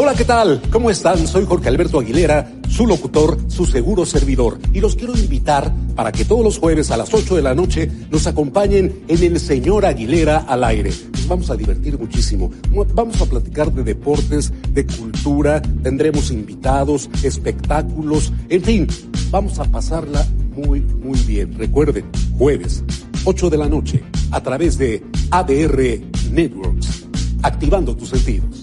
Hola, 0.00 0.14
¿qué 0.14 0.24
tal? 0.24 0.62
¿Cómo 0.70 0.90
están? 0.90 1.26
Soy 1.26 1.44
Jorge 1.44 1.68
Alberto 1.68 1.98
Aguilera, 1.98 2.50
su 2.68 2.86
locutor, 2.86 3.36
su 3.48 3.66
seguro 3.66 4.06
servidor. 4.06 4.58
Y 4.72 4.80
los 4.80 4.94
quiero 4.94 5.14
invitar 5.14 5.70
para 5.96 6.12
que 6.12 6.24
todos 6.24 6.44
los 6.44 6.58
jueves 6.58 6.90
a 6.92 6.96
las 6.96 7.12
8 7.12 7.34
de 7.34 7.42
la 7.42 7.54
noche 7.54 7.90
nos 8.08 8.26
acompañen 8.28 9.02
en 9.08 9.22
el 9.24 9.40
Señor 9.40 9.84
Aguilera 9.84 10.38
al 10.38 10.62
aire. 10.62 10.92
Nos 11.12 11.26
vamos 11.26 11.50
a 11.50 11.56
divertir 11.56 11.98
muchísimo. 11.98 12.50
Vamos 12.94 13.20
a 13.20 13.26
platicar 13.26 13.72
de 13.72 13.82
deportes, 13.82 14.52
de 14.72 14.86
cultura, 14.86 15.60
tendremos 15.82 16.30
invitados, 16.30 17.10
espectáculos, 17.22 18.32
en 18.48 18.62
fin, 18.62 18.86
vamos 19.30 19.58
a 19.58 19.64
pasarla 19.64 20.24
muy, 20.54 20.80
muy 20.80 21.18
bien. 21.20 21.58
Recuerden, 21.58 22.04
jueves, 22.38 22.84
8 23.24 23.50
de 23.50 23.58
la 23.58 23.68
noche, 23.68 24.02
a 24.30 24.40
través 24.40 24.78
de 24.78 25.02
ADR 25.30 26.00
Networks, 26.30 27.06
activando 27.42 27.94
tus 27.94 28.08
sentidos. 28.08 28.62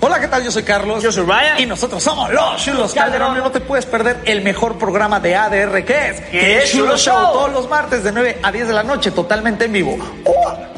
Hola, 0.00 0.20
¿qué 0.20 0.26
tal? 0.26 0.42
Yo 0.42 0.50
soy 0.50 0.64
Carlos. 0.64 1.00
Yo 1.00 1.12
soy 1.12 1.24
Ryan. 1.24 1.60
Y 1.60 1.66
nosotros 1.66 2.02
somos 2.02 2.32
los 2.32 2.60
Chulos 2.60 2.92
Calderón. 2.92 3.38
No 3.38 3.52
te 3.52 3.60
puedes 3.60 3.86
perder 3.86 4.20
el 4.24 4.42
mejor 4.42 4.76
programa 4.76 5.20
de 5.20 5.36
ADR 5.36 5.84
que 5.84 6.10
es. 6.10 6.20
Que 6.22 6.58
es 6.58 6.72
Chulo 6.72 6.96
Show. 6.96 7.32
Todos 7.32 7.52
los 7.52 7.68
martes 7.70 8.02
de 8.02 8.10
9 8.10 8.40
a 8.42 8.50
10 8.50 8.66
de 8.66 8.74
la 8.74 8.82
noche, 8.82 9.12
totalmente 9.12 9.66
en 9.66 9.72
vivo. 9.72 9.96
¡Oh! 10.24 10.71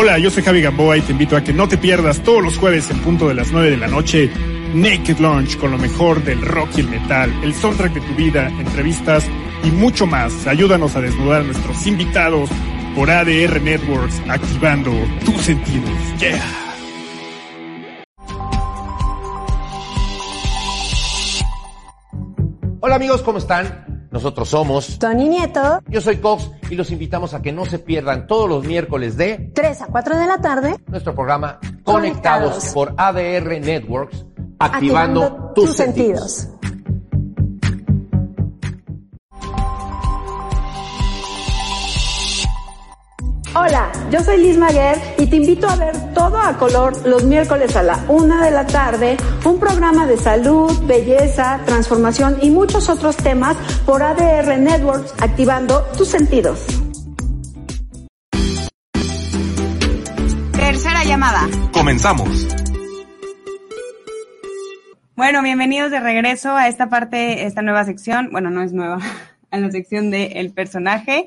Hola, 0.00 0.16
yo 0.16 0.30
soy 0.30 0.44
Javi 0.44 0.62
Gamboa 0.62 0.96
y 0.96 1.00
te 1.00 1.10
invito 1.10 1.36
a 1.36 1.42
que 1.42 1.52
no 1.52 1.66
te 1.66 1.76
pierdas 1.76 2.22
todos 2.22 2.40
los 2.40 2.56
jueves 2.56 2.88
en 2.88 3.00
punto 3.00 3.26
de 3.26 3.34
las 3.34 3.50
9 3.50 3.70
de 3.70 3.76
la 3.76 3.88
noche 3.88 4.30
Naked 4.72 5.18
Launch 5.18 5.56
con 5.56 5.72
lo 5.72 5.76
mejor 5.76 6.22
del 6.22 6.40
rock 6.40 6.70
y 6.76 6.82
el 6.82 6.88
metal, 6.88 7.34
el 7.42 7.52
soundtrack 7.52 7.94
de 7.94 8.00
tu 8.02 8.14
vida, 8.14 8.46
entrevistas 8.46 9.26
y 9.64 9.72
mucho 9.72 10.06
más. 10.06 10.46
Ayúdanos 10.46 10.94
a 10.94 11.00
desnudar 11.00 11.40
a 11.40 11.44
nuestros 11.46 11.84
invitados 11.88 12.48
por 12.94 13.10
ADR 13.10 13.60
Networks, 13.60 14.22
activando 14.28 14.92
tus 15.24 15.42
sentidos. 15.42 15.90
Yeah. 16.20 16.40
Hola 22.78 22.94
amigos, 22.94 23.22
¿cómo 23.22 23.38
están? 23.38 23.97
Nosotros 24.10 24.48
somos 24.48 24.98
Tony 24.98 25.28
Nieto. 25.28 25.82
Yo 25.88 26.00
soy 26.00 26.16
Cox 26.16 26.50
y 26.70 26.74
los 26.74 26.90
invitamos 26.90 27.34
a 27.34 27.42
que 27.42 27.52
no 27.52 27.66
se 27.66 27.78
pierdan 27.78 28.26
todos 28.26 28.48
los 28.48 28.64
miércoles 28.64 29.16
de 29.16 29.50
3 29.54 29.82
a 29.82 29.86
4 29.86 30.16
de 30.18 30.26
la 30.26 30.38
tarde. 30.40 30.76
Nuestro 30.86 31.14
programa 31.14 31.58
Conectados, 31.84 32.50
Conectados. 32.54 32.72
por 32.72 32.94
ADR 32.96 33.60
Networks, 33.60 34.24
activando, 34.58 35.22
activando 35.22 35.52
tus, 35.54 35.66
tus, 35.66 35.76
sentidos. 35.76 36.32
sentidos. 36.32 36.57
Hola, 43.60 43.90
yo 44.12 44.20
soy 44.20 44.38
Liz 44.38 44.56
Maguer 44.56 44.96
y 45.18 45.26
te 45.26 45.34
invito 45.34 45.68
a 45.68 45.74
ver 45.74 46.14
todo 46.14 46.40
a 46.40 46.56
color 46.56 47.04
los 47.04 47.24
miércoles 47.24 47.74
a 47.74 47.82
la 47.82 48.04
una 48.06 48.44
de 48.44 48.52
la 48.52 48.64
tarde, 48.64 49.16
un 49.44 49.58
programa 49.58 50.06
de 50.06 50.16
salud, 50.16 50.70
belleza, 50.86 51.60
transformación 51.66 52.38
y 52.40 52.50
muchos 52.50 52.88
otros 52.88 53.16
temas 53.16 53.56
por 53.84 54.04
ADR 54.04 54.58
Networks, 54.58 55.12
activando 55.20 55.82
tus 55.96 56.06
sentidos. 56.06 56.66
Tercera 60.52 61.02
llamada. 61.02 61.48
Comenzamos. 61.72 62.46
Bueno, 65.16 65.42
bienvenidos 65.42 65.90
de 65.90 65.98
regreso 65.98 66.54
a 66.54 66.68
esta 66.68 66.88
parte, 66.88 67.44
esta 67.44 67.62
nueva 67.62 67.82
sección. 67.82 68.28
Bueno, 68.30 68.50
no 68.50 68.62
es 68.62 68.72
nueva, 68.72 69.00
a 69.50 69.58
la 69.58 69.68
sección 69.72 70.12
de 70.12 70.26
el 70.36 70.52
personaje. 70.52 71.26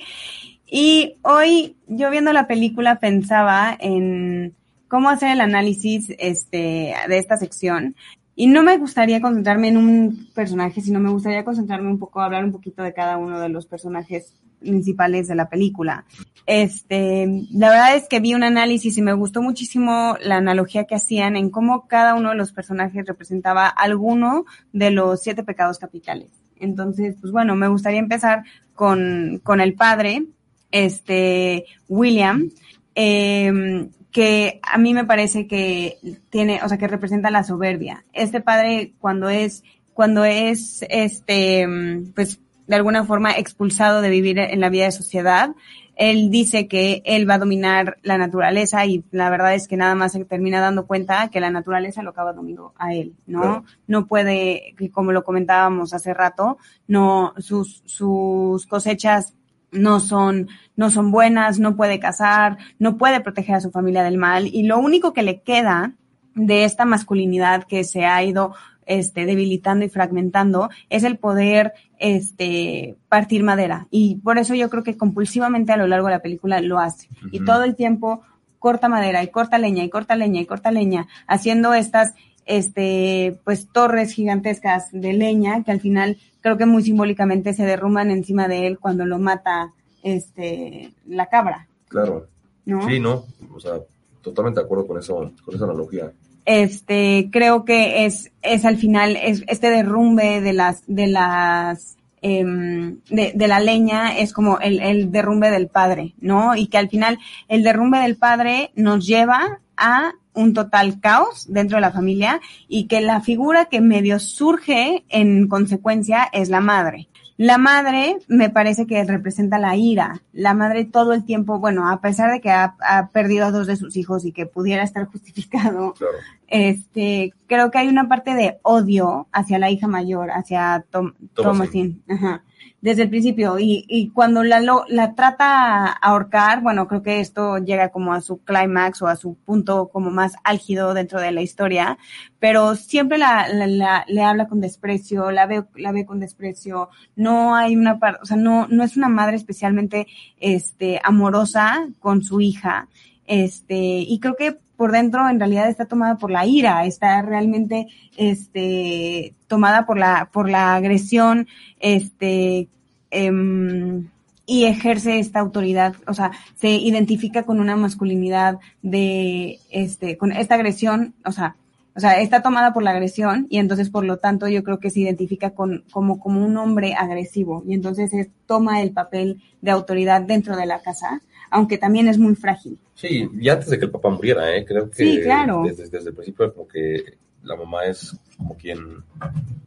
Y 0.73 1.17
hoy 1.23 1.75
yo 1.87 2.09
viendo 2.09 2.31
la 2.31 2.47
película 2.47 2.97
pensaba 2.97 3.75
en 3.77 4.55
cómo 4.87 5.09
hacer 5.09 5.33
el 5.33 5.41
análisis 5.41 6.07
este, 6.17 6.93
de 7.09 7.17
esta 7.17 7.35
sección. 7.35 7.93
Y 8.37 8.47
no 8.47 8.63
me 8.63 8.77
gustaría 8.77 9.19
concentrarme 9.19 9.67
en 9.67 9.75
un 9.75 10.29
personaje, 10.33 10.79
sino 10.79 11.01
me 11.01 11.09
gustaría 11.09 11.43
concentrarme 11.43 11.89
un 11.89 11.99
poco, 11.99 12.21
hablar 12.21 12.45
un 12.45 12.53
poquito 12.53 12.83
de 12.83 12.93
cada 12.93 13.17
uno 13.17 13.41
de 13.41 13.49
los 13.49 13.65
personajes 13.65 14.33
principales 14.61 15.27
de 15.27 15.35
la 15.35 15.49
película. 15.49 16.05
Este, 16.45 17.27
la 17.51 17.69
verdad 17.69 17.95
es 17.97 18.07
que 18.07 18.21
vi 18.21 18.33
un 18.33 18.43
análisis 18.43 18.97
y 18.97 19.01
me 19.01 19.11
gustó 19.11 19.41
muchísimo 19.41 20.15
la 20.23 20.37
analogía 20.37 20.85
que 20.85 20.95
hacían 20.95 21.35
en 21.35 21.49
cómo 21.49 21.85
cada 21.87 22.15
uno 22.15 22.29
de 22.29 22.35
los 22.35 22.53
personajes 22.53 23.05
representaba 23.05 23.67
alguno 23.67 24.45
de 24.71 24.91
los 24.91 25.21
siete 25.21 25.43
pecados 25.43 25.79
capitales. 25.79 26.29
Entonces, 26.55 27.17
pues 27.19 27.33
bueno, 27.33 27.57
me 27.57 27.67
gustaría 27.67 27.99
empezar 27.99 28.43
con, 28.73 29.41
con 29.43 29.59
el 29.59 29.73
padre, 29.73 30.23
este 30.71 31.65
William, 31.87 32.49
eh, 32.95 33.87
que 34.11 34.59
a 34.63 34.77
mí 34.77 34.93
me 34.93 35.05
parece 35.05 35.47
que 35.47 35.97
tiene, 36.29 36.59
o 36.63 36.69
sea, 36.69 36.77
que 36.77 36.87
representa 36.87 37.31
la 37.31 37.43
soberbia. 37.43 38.03
Este 38.13 38.41
padre 38.41 38.93
cuando 38.99 39.29
es, 39.29 39.63
cuando 39.93 40.25
es, 40.25 40.85
este, 40.89 41.67
pues, 42.13 42.39
de 42.67 42.75
alguna 42.75 43.05
forma 43.05 43.31
expulsado 43.31 44.01
de 44.01 44.09
vivir 44.09 44.39
en 44.39 44.59
la 44.59 44.69
vida 44.69 44.85
de 44.85 44.91
sociedad, 44.91 45.51
él 45.95 46.31
dice 46.31 46.67
que 46.67 47.01
él 47.05 47.29
va 47.29 47.35
a 47.35 47.39
dominar 47.39 47.97
la 48.01 48.17
naturaleza 48.17 48.85
y 48.85 49.03
la 49.11 49.29
verdad 49.29 49.53
es 49.53 49.67
que 49.67 49.77
nada 49.77 49.93
más 49.93 50.13
se 50.13 50.25
termina 50.25 50.59
dando 50.59 50.87
cuenta 50.87 51.29
que 51.29 51.39
la 51.39 51.51
naturaleza 51.51 52.01
lo 52.01 52.11
acaba 52.11 52.33
dominando 52.33 52.73
a 52.77 52.93
él, 52.93 53.13
¿no? 53.27 53.41
Claro. 53.41 53.63
No 53.87 54.07
puede, 54.07 54.75
como 54.93 55.11
lo 55.11 55.23
comentábamos 55.23 55.93
hace 55.93 56.13
rato, 56.13 56.57
no, 56.87 57.33
sus, 57.37 57.83
sus 57.85 58.65
cosechas 58.67 59.35
no 59.71 59.99
son, 59.99 60.49
no 60.75 60.89
son 60.89 61.11
buenas, 61.11 61.59
no 61.59 61.75
puede 61.75 61.99
cazar, 61.99 62.57
no 62.79 62.97
puede 62.97 63.21
proteger 63.21 63.55
a 63.55 63.61
su 63.61 63.71
familia 63.71 64.03
del 64.03 64.17
mal 64.17 64.47
y 64.47 64.63
lo 64.63 64.79
único 64.79 65.13
que 65.13 65.23
le 65.23 65.41
queda 65.41 65.93
de 66.35 66.63
esta 66.63 66.85
masculinidad 66.85 67.63
que 67.63 67.83
se 67.83 68.05
ha 68.05 68.23
ido 68.23 68.53
este, 68.85 69.25
debilitando 69.25 69.85
y 69.85 69.89
fragmentando, 69.89 70.69
es 70.89 71.03
el 71.03 71.17
poder, 71.17 71.73
este, 71.97 72.97
partir 73.09 73.43
madera. 73.43 73.87
Y 73.89 74.15
por 74.17 74.37
eso 74.37 74.53
yo 74.53 74.69
creo 74.69 74.83
que 74.83 74.97
compulsivamente 74.97 75.71
a 75.71 75.77
lo 75.77 75.87
largo 75.87 76.07
de 76.07 76.13
la 76.13 76.21
película 76.21 76.59
lo 76.61 76.79
hace. 76.79 77.07
Y 77.31 77.43
todo 77.45 77.63
el 77.63 77.75
tiempo 77.75 78.21
corta 78.59 78.89
madera 78.89 79.23
y 79.23 79.27
corta 79.27 79.57
leña 79.57 79.83
y 79.83 79.89
corta 79.89 80.15
leña 80.15 80.41
y 80.41 80.45
corta 80.45 80.71
leña, 80.71 81.07
haciendo 81.27 81.73
estas, 81.73 82.13
este, 82.45 83.39
pues 83.43 83.67
torres 83.71 84.13
gigantescas 84.13 84.89
de 84.91 85.13
leña 85.13 85.63
que 85.63 85.71
al 85.71 85.79
final 85.79 86.17
creo 86.41 86.57
que 86.57 86.65
muy 86.65 86.83
simbólicamente 86.83 87.53
se 87.53 87.65
derrumban 87.65 88.11
encima 88.11 88.47
de 88.47 88.67
él 88.67 88.79
cuando 88.79 89.05
lo 89.05 89.19
mata, 89.19 89.73
este, 90.03 90.91
la 91.07 91.27
cabra. 91.27 91.67
Claro. 91.87 92.27
¿No? 92.65 92.87
Sí, 92.87 92.99
no, 92.99 93.25
o 93.53 93.59
sea, 93.59 93.73
totalmente 94.21 94.59
de 94.59 94.65
acuerdo 94.65 94.87
con 94.87 94.99
eso, 94.99 95.31
con 95.43 95.55
esa 95.55 95.65
analogía. 95.65 96.11
Este, 96.45 97.29
creo 97.31 97.65
que 97.65 98.05
es, 98.05 98.31
es 98.41 98.65
al 98.65 98.77
final, 98.77 99.15
es 99.15 99.43
este 99.47 99.69
derrumbe 99.69 100.41
de 100.41 100.53
las, 100.53 100.83
de 100.87 101.07
las, 101.07 101.97
em, 102.21 102.99
de, 103.09 103.33
de 103.35 103.47
la 103.47 103.59
leña 103.59 104.17
es 104.17 104.33
como 104.33 104.59
el, 104.59 104.79
el 104.79 105.11
derrumbe 105.11 105.51
del 105.51 105.67
padre, 105.67 106.13
¿no? 106.19 106.55
Y 106.55 106.67
que 106.67 106.77
al 106.77 106.89
final 106.89 107.19
el 107.47 107.63
derrumbe 107.63 107.99
del 107.99 108.15
padre 108.15 108.71
nos 108.75 109.05
lleva 109.05 109.59
a 109.77 110.13
un 110.33 110.53
total 110.53 110.99
caos 110.99 111.45
dentro 111.51 111.77
de 111.77 111.81
la 111.81 111.91
familia 111.91 112.39
y 112.67 112.87
que 112.87 113.01
la 113.01 113.21
figura 113.21 113.65
que 113.65 113.81
medio 113.81 114.19
surge 114.19 115.03
en 115.09 115.47
consecuencia 115.47 116.27
es 116.31 116.49
la 116.49 116.61
madre. 116.61 117.07
La 117.37 117.57
madre 117.57 118.17
me 118.27 118.49
parece 118.51 118.85
que 118.85 119.03
representa 119.03 119.57
la 119.57 119.75
ira. 119.75 120.21
La 120.31 120.53
madre 120.53 120.85
todo 120.85 121.13
el 121.13 121.23
tiempo, 121.25 121.57
bueno, 121.59 121.89
a 121.89 121.99
pesar 121.99 122.31
de 122.31 122.39
que 122.39 122.51
ha, 122.51 122.75
ha 122.87 123.07
perdido 123.09 123.45
a 123.47 123.51
dos 123.51 123.65
de 123.65 123.77
sus 123.77 123.97
hijos 123.97 124.25
y 124.25 124.31
que 124.31 124.45
pudiera 124.45 124.83
estar 124.83 125.05
justificado, 125.11 125.93
Claro. 125.93 126.13
este, 126.47 127.33
creo 127.47 127.71
que 127.71 127.79
hay 127.79 127.87
una 127.87 128.07
parte 128.07 128.35
de 128.35 128.59
odio 128.61 129.27
hacia 129.31 129.57
la 129.57 129.71
hija 129.71 129.87
mayor, 129.87 130.29
hacia 130.31 130.85
Tom, 130.91 131.13
Thomasin. 131.33 132.01
Thomasin, 132.03 132.03
ajá, 132.09 132.43
desde 132.81 133.03
el 133.03 133.09
principio. 133.09 133.59
Y, 133.59 133.85
y 133.87 134.09
cuando 134.09 134.43
la, 134.43 134.59
lo- 134.59 134.85
la 134.87 135.13
trata 135.15 135.85
ahorcar, 135.87 136.61
bueno, 136.61 136.87
creo 136.87 137.03
que 137.03 137.19
esto 137.19 137.57
llega 137.59 137.89
como 137.89 138.13
a 138.13 138.21
su 138.21 138.39
clímax 138.39 139.01
o 139.01 139.07
a 139.07 139.15
su 139.15 139.35
punto 139.35 139.89
como 139.89 140.09
más 140.09 140.33
álgido 140.43 140.93
dentro 140.93 141.19
de 141.21 141.31
la 141.31 141.41
historia, 141.41 141.97
pero 142.39 142.75
siempre 142.75 143.17
la, 143.17 143.47
la- 143.49 143.67
la- 143.67 144.05
le 144.07 144.23
habla 144.23 144.47
con 144.47 144.61
desprecio, 144.61 145.29
la 145.31 145.45
ve, 145.45 145.63
la 145.75 145.91
ve 145.91 146.05
con 146.05 146.19
desprecio. 146.19 146.89
No 147.15 147.55
hay 147.55 147.75
una 147.75 147.99
parte, 147.99 148.19
o 148.23 148.25
sea, 148.25 148.37
no, 148.37 148.67
no 148.67 148.83
es 148.83 148.97
una 148.97 149.09
madre 149.09 149.35
especialmente, 149.35 150.07
este, 150.39 150.99
amorosa 151.03 151.87
con 151.99 152.23
su 152.23 152.41
hija. 152.41 152.87
Este, 153.27 153.75
y 153.77 154.19
creo 154.19 154.35
que 154.35 154.57
por 154.81 154.91
dentro 154.91 155.29
en 155.29 155.37
realidad 155.37 155.69
está 155.69 155.85
tomada 155.85 156.15
por 156.15 156.31
la 156.31 156.47
ira, 156.47 156.87
está 156.87 157.21
realmente, 157.21 157.85
este, 158.17 159.35
tomada 159.45 159.85
por 159.85 159.99
la, 159.99 160.31
por 160.33 160.49
la 160.49 160.73
agresión, 160.73 161.47
este, 161.79 162.67
em, 163.11 164.07
y 164.47 164.63
ejerce 164.65 165.19
esta 165.19 165.39
autoridad, 165.39 165.93
o 166.07 166.15
sea, 166.15 166.31
se 166.55 166.69
identifica 166.69 167.43
con 167.43 167.59
una 167.59 167.75
masculinidad 167.75 168.57
de, 168.81 169.59
este, 169.69 170.17
con 170.17 170.31
esta 170.31 170.55
agresión, 170.55 171.13
o 171.25 171.31
sea, 171.31 171.57
o 171.95 171.99
sea, 171.99 172.19
está 172.19 172.41
tomada 172.41 172.73
por 172.73 172.81
la 172.81 172.89
agresión 172.89 173.45
y 173.51 173.59
entonces 173.59 173.91
por 173.91 174.03
lo 174.03 174.17
tanto 174.17 174.47
yo 174.47 174.63
creo 174.63 174.79
que 174.79 174.89
se 174.89 175.01
identifica 175.01 175.51
con, 175.51 175.83
como, 175.91 176.19
como 176.19 176.43
un 176.43 176.57
hombre 176.57 176.95
agresivo 176.95 177.61
y 177.67 177.75
entonces 177.75 178.11
él 178.13 178.31
toma 178.47 178.81
el 178.81 178.93
papel 178.93 179.43
de 179.61 179.69
autoridad 179.69 180.23
dentro 180.23 180.57
de 180.57 180.65
la 180.65 180.81
casa, 180.81 181.21
aunque 181.51 181.77
también 181.77 182.07
es 182.07 182.17
muy 182.17 182.33
frágil. 182.35 182.79
Sí, 182.95 183.29
y 183.39 183.49
antes 183.49 183.69
de 183.69 183.77
que 183.77 183.85
el 183.85 183.91
papá 183.91 184.09
muriera, 184.09 184.55
¿eh? 184.55 184.65
creo 184.65 184.89
que 184.89 184.95
Sí, 184.95 185.19
claro. 185.21 185.63
desde, 185.65 185.89
desde 185.89 186.09
el 186.09 186.15
principio 186.15 186.53
como 186.53 186.67
que 186.67 187.17
la 187.43 187.55
mamá 187.55 187.85
es 187.85 188.15
como 188.37 188.55
quien, 188.55 189.03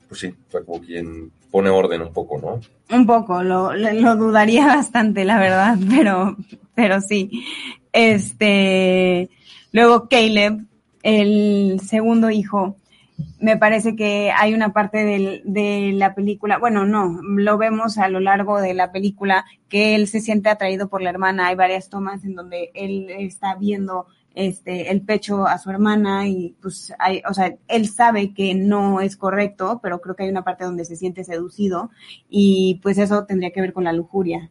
pues 0.09 0.21
sí, 0.21 0.35
fue 0.49 0.65
como 0.65 0.81
quien 0.81 1.31
pone 1.51 1.71
orden 1.71 2.03
un 2.03 2.13
poco, 2.13 2.41
¿no? 2.41 2.61
Un 2.97 3.07
poco, 3.07 3.43
lo, 3.43 3.73
lo, 3.75 3.93
lo 3.93 4.17
dudaría 4.17 4.67
bastante, 4.77 5.25
la 5.25 5.39
verdad, 5.39 5.77
pero, 5.91 6.37
pero 6.75 7.01
sí. 7.01 7.45
Este, 7.93 9.29
luego 9.73 10.09
Caleb, 10.09 10.65
el 11.03 11.81
segundo 11.85 12.31
hijo, 12.31 12.77
me 13.39 13.57
parece 13.57 13.95
que 13.95 14.33
hay 14.33 14.55
una 14.55 14.73
parte 14.73 15.05
del, 15.05 15.43
de 15.45 15.93
la 15.95 16.15
película, 16.15 16.59
bueno, 16.59 16.85
no, 16.85 17.21
lo 17.23 17.59
vemos 17.59 17.99
a 17.99 18.09
lo 18.09 18.21
largo 18.21 18.61
de 18.61 18.75
la 18.75 18.91
película, 18.91 19.45
que 19.69 19.95
él 19.95 20.09
se 20.09 20.21
siente 20.21 20.49
atraído 20.49 20.89
por 20.89 21.03
la 21.03 21.11
hermana, 21.11 21.49
hay 21.49 21.55
varias 21.55 21.89
tomas 21.89 22.25
en 22.25 22.35
donde 22.35 22.71
él 22.75 23.11
está 23.11 23.55
viendo 23.55 24.07
este, 24.35 24.91
el 24.91 25.03
pecho 25.03 25.47
a 25.47 25.59
su 25.59 25.71
hermana 25.71 26.27
y 26.27 26.57
pues 26.61 26.93
hay, 26.99 27.23
o 27.29 27.35
sea, 27.35 27.55
él 27.69 27.89
sabe 27.89 28.35
que 28.35 28.55
no 28.55 29.01
es 29.01 29.17
correcto, 29.17 29.79
pero 29.83 30.01
creo 30.01 30.17
que 30.17 30.25
hay 30.25 30.31
una 30.31 30.43
parte 30.43 30.65
donde 30.65 30.85
se 30.85 30.97
siente 30.97 31.23
seducido 31.23 31.91
y 32.29 32.81
pues 32.83 32.99
eso 32.99 33.27
tendría 33.27 33.53
que 33.53 33.61
ver 33.61 33.73
con 33.73 33.85
la 33.85 33.93
lujuria. 33.93 34.51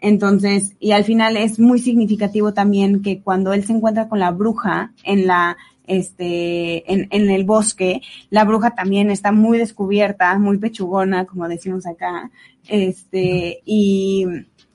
Entonces, 0.00 0.74
y 0.80 0.92
al 0.92 1.04
final 1.04 1.36
es 1.36 1.58
muy 1.58 1.80
significativo 1.80 2.54
también 2.54 3.02
que 3.02 3.20
cuando 3.20 3.52
él 3.52 3.64
se 3.64 3.74
encuentra 3.74 4.08
con 4.08 4.20
la 4.20 4.30
bruja 4.30 4.94
en 5.04 5.26
la, 5.26 5.58
este, 5.88 6.92
en, 6.92 7.08
en 7.10 7.30
el 7.30 7.44
bosque, 7.44 8.02
la 8.30 8.44
bruja 8.44 8.76
también 8.76 9.10
está 9.10 9.32
muy 9.32 9.58
descubierta, 9.58 10.38
muy 10.38 10.58
pechugona, 10.58 11.26
como 11.26 11.48
decimos 11.48 11.86
acá, 11.86 12.30
este, 12.68 13.60
y, 13.64 14.26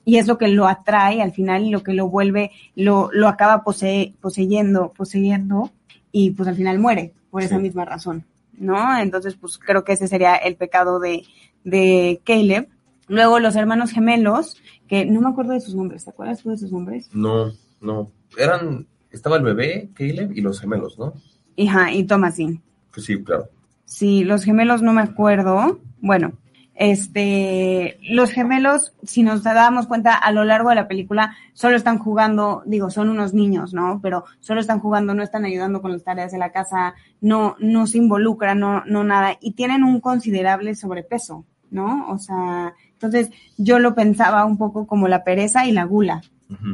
y 0.04 0.17
es 0.17 0.28
lo 0.28 0.38
que 0.38 0.49
lo 0.49 0.67
atrae 0.67 1.21
al 1.21 1.32
final 1.32 1.63
y 1.63 1.69
lo 1.69 1.84
que 1.84 1.93
lo 1.93 2.10
vuelve, 2.10 2.52
lo, 2.76 3.10
lo 3.13 3.28
acaba 3.28 3.63
pose, 3.63 4.13
poseyendo, 4.19 4.91
poseyendo, 4.91 5.71
y 6.12 6.32
pues 6.32 6.49
al 6.49 6.56
final 6.56 6.80
muere 6.80 7.13
por 7.32 7.41
esa 7.41 7.58
misma 7.58 7.86
razón, 7.86 8.26
¿no? 8.54 8.99
Entonces, 8.99 9.36
pues 9.36 9.58
creo 9.58 9.84
que 9.84 9.93
ese 9.93 10.08
sería 10.08 10.36
el 10.36 10.56
pecado 10.56 10.99
de, 10.99 11.23
de 11.63 12.21
Caleb. 12.23 12.67
Luego 13.08 13.39
los 13.39 13.56
hermanos 13.56 13.91
gemelos, 13.91 14.58
que 14.88 15.06
no 15.06 15.19
me 15.21 15.30
acuerdo 15.30 15.54
de 15.54 15.60
sus 15.60 15.76
nombres, 15.76 16.06
¿te 16.06 16.12
acuerdas 16.12 16.41
tú 16.41 16.52
de 16.52 16.58
sus 16.58 16.71
nombres? 16.71 17.10
No, 17.13 17.52
no. 17.82 18.12
Eran, 18.38 18.88
estaba 19.13 19.38
el 19.38 19.43
bebé, 19.43 19.89
Caleb, 19.93 20.32
y 20.36 20.41
los 20.41 20.60
gemelos, 20.60 20.99
¿no? 20.99 21.13
Ajá, 21.58 21.91
y 21.91 22.04
Thomasin. 22.04 22.62
Pues 22.91 23.06
sí, 23.06 23.23
claro. 23.23 23.47
Sí, 23.86 24.23
los 24.23 24.43
gemelos 24.43 24.82
no 24.82 24.91
me 24.91 25.02
acuerdo. 25.02 25.80
Bueno, 26.02 26.34
este, 26.76 27.99
los 28.10 28.32
gemelos, 28.32 28.95
si 29.04 29.21
nos 29.21 29.43
damos 29.43 29.86
cuenta 29.86 30.15
a 30.15 30.32
lo 30.32 30.43
largo 30.43 30.69
de 30.69 30.76
la 30.76 30.88
película, 30.88 31.36
solo 31.54 31.76
están 31.76 31.99
jugando, 31.99 32.63
digo, 32.65 32.89
son 32.89 33.10
unos 33.10 33.34
niños, 33.34 33.73
¿no? 33.73 33.99
Pero 34.02 34.26
solo 34.39 34.60
están 34.60 34.80
jugando, 34.80 35.13
no 35.13 35.21
están 35.21 35.45
ayudando 35.45 35.82
con 35.82 35.91
las 35.91 36.04
tareas 36.04 36.32
de 36.32 36.39
la 36.39 36.52
casa, 36.52 36.95
no, 37.21 37.56
no 37.60 37.86
se 37.86 37.99
involucran, 37.99 38.60
no, 38.60 38.84
no 38.86 39.04
nada, 39.04 39.38
y 39.39 39.52
tienen 39.52 39.84
un 39.84 40.02
considerable 40.02 40.73
sobrepeso, 40.73 41.45
¿no? 41.69 42.10
O 42.10 42.17
sea, 42.17 42.73
entonces 42.93 43.30
yo 43.58 43.78
lo 43.78 43.93
pensaba 43.93 44.43
un 44.45 44.58
poco 44.58 44.88
como 44.88 45.08
la 45.08 45.23
pereza 45.23 45.67
y 45.67 45.71
la 45.71 45.84
gula. 45.84 46.21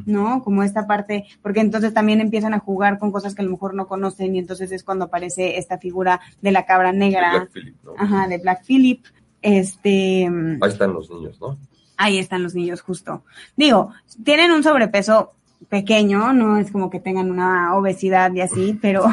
¿No? 0.05 0.43
Como 0.43 0.63
esta 0.63 0.87
parte, 0.87 1.25
porque 1.41 1.59
entonces 1.59 1.93
también 1.93 2.21
empiezan 2.21 2.53
a 2.53 2.59
jugar 2.59 2.99
con 2.99 3.11
cosas 3.11 3.35
que 3.35 3.41
a 3.41 3.45
lo 3.45 3.51
mejor 3.51 3.73
no 3.73 3.87
conocen 3.87 4.35
y 4.35 4.39
entonces 4.39 4.71
es 4.71 4.83
cuando 4.83 5.05
aparece 5.05 5.57
esta 5.57 5.77
figura 5.77 6.19
de 6.41 6.51
la 6.51 6.65
cabra 6.65 6.91
negra. 6.91 7.31
Black 7.31 7.51
Phillip, 7.51 7.75
¿no? 7.83 7.93
Ajá, 7.97 8.27
de 8.27 8.37
Black 8.37 8.63
Phillip. 8.65 9.05
Este, 9.41 10.29
Ahí 10.61 10.69
están 10.69 10.93
los 10.93 11.09
niños, 11.09 11.39
¿no? 11.39 11.57
ahí 11.99 12.17
están 12.17 12.41
los 12.41 12.55
niños 12.55 12.81
justo. 12.81 13.23
Digo, 13.57 13.91
tienen 14.23 14.51
un 14.51 14.63
sobrepeso 14.63 15.33
pequeño, 15.67 16.31
no 16.33 16.57
es 16.57 16.71
como 16.71 16.89
que 16.89 17.01
tengan 17.01 17.29
una 17.29 17.75
obesidad 17.75 18.33
y 18.33 18.39
así, 18.39 18.79
pero, 18.81 19.03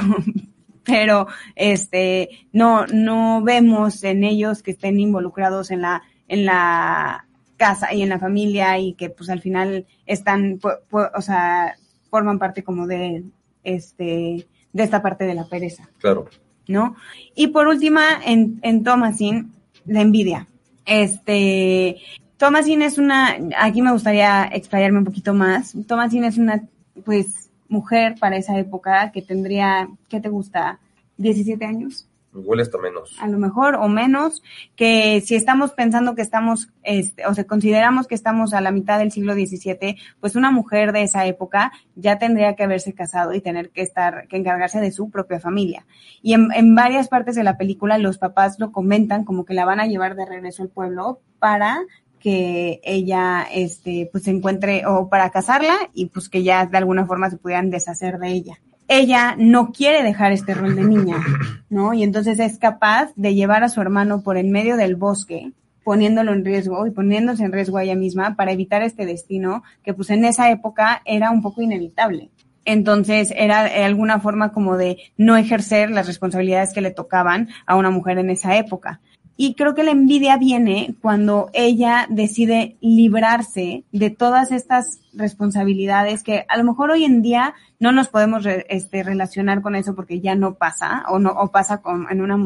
pero, 0.84 1.26
este, 1.56 2.46
no, 2.52 2.86
no 2.86 3.42
vemos 3.42 4.04
en 4.04 4.22
ellos 4.22 4.62
que 4.62 4.70
estén 4.70 5.00
involucrados 5.00 5.72
en 5.72 5.82
la, 5.82 6.04
en 6.28 6.46
la 6.46 7.25
casa 7.56 7.92
y 7.92 8.02
en 8.02 8.08
la 8.08 8.18
familia 8.18 8.78
y 8.78 8.94
que 8.94 9.10
pues 9.10 9.30
al 9.30 9.40
final 9.40 9.86
están, 10.06 10.58
o 10.62 11.20
sea, 11.20 11.76
forman 12.10 12.38
parte 12.38 12.62
como 12.62 12.86
de, 12.86 13.24
este, 13.64 14.46
de 14.72 14.82
esta 14.82 15.02
parte 15.02 15.24
de 15.24 15.34
la 15.34 15.48
pereza. 15.48 15.88
Claro. 15.98 16.28
¿no? 16.68 16.96
Y 17.34 17.48
por 17.48 17.68
última, 17.68 18.20
en, 18.24 18.58
en 18.62 18.84
Thomasin, 18.84 19.52
la 19.84 20.00
envidia. 20.00 20.48
Este, 20.84 21.96
Thomasin 22.36 22.82
es 22.82 22.98
una, 22.98 23.36
aquí 23.58 23.82
me 23.82 23.92
gustaría 23.92 24.48
explayarme 24.52 24.98
un 24.98 25.04
poquito 25.04 25.34
más. 25.34 25.74
Thomasin 25.86 26.24
es 26.24 26.38
una, 26.38 26.62
pues, 27.04 27.50
mujer 27.68 28.14
para 28.20 28.36
esa 28.36 28.58
época 28.58 29.10
que 29.12 29.22
tendría, 29.22 29.88
¿qué 30.08 30.20
te 30.20 30.28
gusta? 30.28 30.78
17 31.18 31.64
años 31.64 32.08
Huele 32.36 32.62
hasta 32.62 32.78
menos. 32.78 33.16
a 33.20 33.28
lo 33.28 33.38
mejor 33.38 33.76
o 33.76 33.88
menos, 33.88 34.42
que 34.74 35.20
si 35.20 35.34
estamos 35.34 35.72
pensando 35.72 36.14
que 36.14 36.22
estamos, 36.22 36.68
este, 36.82 37.26
o 37.26 37.34
sea, 37.34 37.44
consideramos 37.44 38.06
que 38.06 38.14
estamos 38.14 38.54
a 38.54 38.60
la 38.60 38.70
mitad 38.70 38.98
del 38.98 39.12
siglo 39.12 39.34
XVII, 39.34 39.96
pues 40.20 40.36
una 40.36 40.50
mujer 40.50 40.92
de 40.92 41.02
esa 41.02 41.26
época 41.26 41.72
ya 41.94 42.18
tendría 42.18 42.54
que 42.54 42.64
haberse 42.64 42.94
casado 42.94 43.32
y 43.34 43.40
tener 43.40 43.70
que 43.70 43.82
estar, 43.82 44.28
que 44.28 44.36
encargarse 44.36 44.80
de 44.80 44.92
su 44.92 45.10
propia 45.10 45.40
familia. 45.40 45.86
Y 46.22 46.34
en, 46.34 46.48
en 46.54 46.74
varias 46.74 47.08
partes 47.08 47.34
de 47.34 47.44
la 47.44 47.56
película 47.56 47.98
los 47.98 48.18
papás 48.18 48.58
lo 48.58 48.72
comentan 48.72 49.24
como 49.24 49.44
que 49.44 49.54
la 49.54 49.64
van 49.64 49.80
a 49.80 49.86
llevar 49.86 50.16
de 50.16 50.26
regreso 50.26 50.62
al 50.62 50.68
pueblo 50.68 51.20
para 51.38 51.78
que 52.26 52.80
ella, 52.82 53.46
este, 53.52 54.08
pues 54.10 54.24
se 54.24 54.30
encuentre, 54.30 54.84
o 54.86 55.08
para 55.08 55.30
casarla 55.30 55.76
y 55.94 56.06
pues 56.06 56.28
que 56.28 56.42
ya 56.42 56.66
de 56.66 56.78
alguna 56.78 57.06
forma 57.06 57.30
se 57.30 57.36
pudieran 57.36 57.70
deshacer 57.70 58.18
de 58.18 58.28
ella. 58.28 58.58
Ella 58.88 59.34
no 59.38 59.72
quiere 59.72 60.02
dejar 60.02 60.32
este 60.32 60.54
rol 60.54 60.76
de 60.76 60.84
niña, 60.84 61.16
¿no? 61.70 61.94
Y 61.94 62.02
entonces 62.02 62.38
es 62.38 62.58
capaz 62.58 63.12
de 63.16 63.34
llevar 63.34 63.64
a 63.64 63.68
su 63.68 63.80
hermano 63.80 64.22
por 64.22 64.36
en 64.36 64.50
medio 64.50 64.76
del 64.76 64.96
bosque, 64.96 65.52
poniéndolo 65.84 66.32
en 66.32 66.44
riesgo 66.44 66.86
y 66.86 66.90
poniéndose 66.90 67.44
en 67.44 67.52
riesgo 67.52 67.78
a 67.78 67.84
ella 67.84 67.94
misma 67.94 68.34
para 68.34 68.52
evitar 68.52 68.82
este 68.82 69.06
destino 69.06 69.62
que 69.84 69.94
pues 69.94 70.10
en 70.10 70.24
esa 70.24 70.50
época 70.50 71.02
era 71.04 71.30
un 71.30 71.42
poco 71.42 71.62
inevitable. 71.62 72.30
Entonces 72.64 73.32
era 73.36 73.62
de 73.62 73.84
alguna 73.84 74.18
forma 74.18 74.52
como 74.52 74.76
de 74.76 74.98
no 75.16 75.36
ejercer 75.36 75.90
las 75.90 76.08
responsabilidades 76.08 76.74
que 76.74 76.80
le 76.80 76.90
tocaban 76.90 77.48
a 77.64 77.76
una 77.76 77.90
mujer 77.90 78.18
en 78.18 78.30
esa 78.30 78.56
época. 78.56 79.00
Y 79.38 79.54
creo 79.54 79.74
que 79.74 79.82
la 79.84 79.90
envidia 79.90 80.38
viene 80.38 80.94
cuando 81.02 81.50
ella 81.52 82.06
decide 82.08 82.76
librarse 82.80 83.84
de 83.92 84.10
todas 84.10 84.50
estas 84.50 85.00
responsabilidades 85.12 86.22
que 86.22 86.44
a 86.48 86.56
lo 86.56 86.64
mejor 86.64 86.90
hoy 86.90 87.04
en 87.04 87.20
día 87.22 87.54
no 87.78 87.92
nos 87.92 88.08
podemos 88.08 88.44
re- 88.44 88.64
este, 88.70 89.02
relacionar 89.02 89.60
con 89.60 89.74
eso 89.74 89.94
porque 89.94 90.20
ya 90.20 90.34
no 90.34 90.54
pasa 90.54 91.04
o 91.08 91.18
no 91.18 91.30
o 91.30 91.48
pasa 91.50 91.82
con, 91.82 92.06
en 92.10 92.22
una 92.22 92.36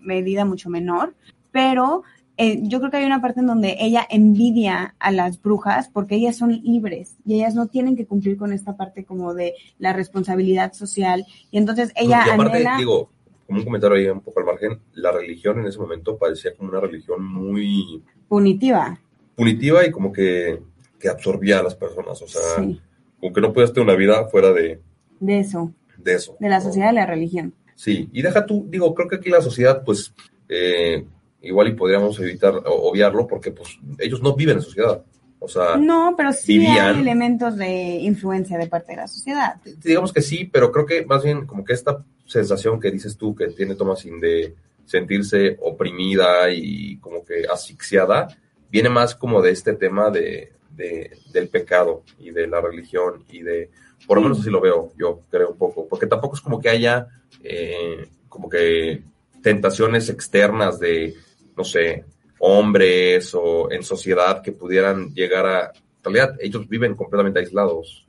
medida 0.00 0.44
mucho 0.46 0.70
menor, 0.70 1.14
pero 1.52 2.02
eh, 2.38 2.60
yo 2.62 2.78
creo 2.78 2.90
que 2.90 2.98
hay 2.98 3.04
una 3.04 3.20
parte 3.20 3.40
en 3.40 3.46
donde 3.48 3.76
ella 3.80 4.06
envidia 4.08 4.94
a 5.00 5.10
las 5.10 5.42
brujas 5.42 5.88
porque 5.92 6.14
ellas 6.14 6.36
son 6.36 6.52
libres 6.62 7.16
y 7.26 7.34
ellas 7.34 7.54
no 7.54 7.66
tienen 7.66 7.96
que 7.96 8.06
cumplir 8.06 8.36
con 8.38 8.52
esta 8.52 8.76
parte 8.76 9.04
como 9.04 9.34
de 9.34 9.54
la 9.78 9.92
responsabilidad 9.92 10.72
social. 10.72 11.26
Y 11.50 11.58
entonces 11.58 11.92
ella 11.96 12.22
y 12.26 12.30
aparte, 12.30 12.58
anhela 12.58 12.76
digo, 12.78 13.10
como 13.48 13.60
un 13.60 13.64
comentario 13.64 13.96
ahí 13.96 14.06
un 14.08 14.20
poco 14.20 14.40
al 14.40 14.46
margen, 14.46 14.78
la 14.92 15.10
religión 15.10 15.58
en 15.58 15.66
ese 15.66 15.78
momento 15.78 16.16
parecía 16.18 16.54
como 16.54 16.68
una 16.68 16.80
religión 16.80 17.24
muy 17.24 18.04
punitiva. 18.28 19.00
punitiva 19.34 19.86
y 19.86 19.90
como 19.90 20.12
que, 20.12 20.60
que 21.00 21.08
absorbía 21.08 21.58
a 21.60 21.62
las 21.62 21.74
personas. 21.74 22.20
O 22.22 22.28
sea, 22.28 22.42
Sí. 22.58 22.78
como 23.18 23.32
que 23.32 23.40
no 23.40 23.52
podías 23.54 23.72
tener 23.72 23.88
una 23.88 23.96
vida 23.96 24.28
fuera 24.28 24.52
de, 24.52 24.80
De 25.18 25.38
eso, 25.40 25.72
de 25.96 26.12
eso. 26.14 26.36
de 26.38 26.48
la 26.50 26.60
sociedad 26.60 26.92
y 26.92 26.96
la 26.96 27.06
religión. 27.06 27.54
Sí, 27.74 28.10
y 28.12 28.20
deja 28.22 28.44
tú, 28.44 28.66
digo, 28.68 28.94
creo 28.94 29.08
que 29.08 29.16
aquí 29.16 29.30
la 29.30 29.40
sociedad, 29.40 29.82
pues, 29.82 30.12
eh, 30.50 31.06
igual 31.40 31.68
y 31.68 31.74
podríamos 31.74 32.20
evitar 32.20 32.54
o 32.54 32.90
obviarlo 32.90 33.26
porque, 33.26 33.50
pues, 33.52 33.78
ellos 33.98 34.20
no 34.22 34.34
viven 34.36 34.56
en 34.58 34.62
sociedad. 34.62 35.02
O 35.40 35.48
sea, 35.48 35.76
No, 35.76 36.14
pero 36.16 36.32
sí 36.32 36.58
vivían- 36.58 36.94
hay 36.96 37.00
elementos 37.00 37.56
de 37.56 37.68
influencia 38.00 38.58
de 38.58 38.66
parte 38.66 38.92
de 38.92 38.96
la 38.96 39.06
sociedad. 39.08 39.54
digamos 39.84 40.12
que 40.12 40.20
sí, 40.22 40.44
pero 40.52 40.72
creo 40.72 40.84
que 40.86 41.04
más 41.06 41.22
bien 41.22 41.46
como 41.46 41.64
que 41.64 41.72
esta 41.74 42.04
sensación 42.26 42.80
que 42.80 42.90
dices 42.90 43.16
tú 43.16 43.34
que 43.34 43.48
tiene 43.48 43.74
Thomasin 43.76 44.18
de 44.20 44.54
sentirse 44.84 45.56
oprimida 45.60 46.50
y 46.50 46.96
como 46.98 47.24
que 47.24 47.44
asfixiada, 47.52 48.28
viene 48.70 48.88
más 48.88 49.14
como 49.14 49.40
de 49.42 49.50
este 49.52 49.74
tema 49.74 50.10
de, 50.10 50.52
de- 50.76 51.16
del 51.32 51.48
pecado 51.48 52.02
y 52.18 52.30
de 52.30 52.46
la 52.46 52.60
religión 52.60 53.24
y 53.30 53.42
de, 53.42 53.70
por 54.06 54.16
lo 54.18 54.22
menos 54.24 54.40
así 54.40 54.50
lo 54.50 54.60
veo, 54.60 54.92
yo 54.98 55.20
creo 55.30 55.50
un 55.50 55.58
poco, 55.58 55.86
porque 55.88 56.06
tampoco 56.06 56.34
es 56.36 56.40
como 56.40 56.60
que 56.60 56.68
haya 56.70 57.06
eh, 57.44 58.08
como 58.28 58.48
que 58.48 59.02
tentaciones 59.42 60.08
externas 60.08 60.78
de, 60.80 61.14
no 61.56 61.64
sé, 61.64 62.04
hombres 62.40 63.34
o 63.34 63.70
en 63.70 63.82
sociedad 63.82 64.42
que 64.42 64.52
pudieran 64.52 65.12
llegar 65.14 65.46
a, 65.46 65.72
en 65.72 66.04
realidad 66.04 66.36
ellos 66.40 66.68
viven 66.68 66.94
completamente 66.94 67.40
aislados 67.40 68.06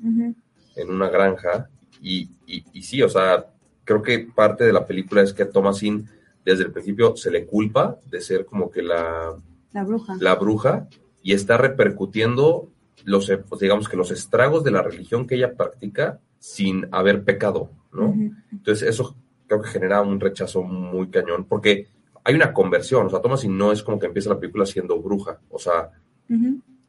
en 0.75 0.89
una 0.89 1.09
granja 1.09 1.69
y, 2.01 2.29
y, 2.45 2.63
y 2.73 2.81
sí, 2.81 3.01
o 3.01 3.09
sea, 3.09 3.47
creo 3.83 4.01
que 4.01 4.19
parte 4.19 4.63
de 4.63 4.73
la 4.73 4.85
película 4.85 5.21
es 5.21 5.33
que 5.33 5.43
a 5.43 5.49
Thomasin 5.49 6.07
desde 6.45 6.63
el 6.63 6.71
principio 6.71 7.15
se 7.15 7.31
le 7.31 7.45
culpa 7.45 7.97
de 8.09 8.21
ser 8.21 8.45
como 8.45 8.71
que 8.71 8.81
la, 8.81 9.35
La 9.73 9.83
bruja. 9.83 10.17
la 10.19 10.35
bruja 10.35 10.87
y 11.21 11.33
está 11.33 11.57
repercutiendo 11.57 12.69
los, 13.03 13.31
digamos 13.59 13.89
que 13.89 13.97
los 13.97 14.11
estragos 14.11 14.63
de 14.63 14.71
la 14.71 14.81
religión 14.81 15.27
que 15.27 15.35
ella 15.35 15.55
practica 15.55 16.19
sin 16.37 16.87
haber 16.91 17.23
pecado, 17.23 17.71
¿no? 17.91 18.13
Entonces 18.51 18.87
eso 18.87 19.15
creo 19.47 19.61
que 19.61 19.69
genera 19.69 20.01
un 20.01 20.19
rechazo 20.19 20.61
muy 20.63 21.09
cañón 21.09 21.45
porque 21.45 21.87
hay 22.29 22.35
una 22.35 22.53
conversión, 22.53 23.07
o 23.07 23.09
sea, 23.09 23.21
Thomasin 23.21 23.57
no 23.57 23.71
es 23.71 23.83
como 23.83 23.99
que 23.99 24.05
empieza 24.07 24.29
la 24.29 24.39
película 24.39 24.65
siendo 24.65 24.99
bruja, 25.01 25.39
o 25.49 25.59
sea, 25.59 25.89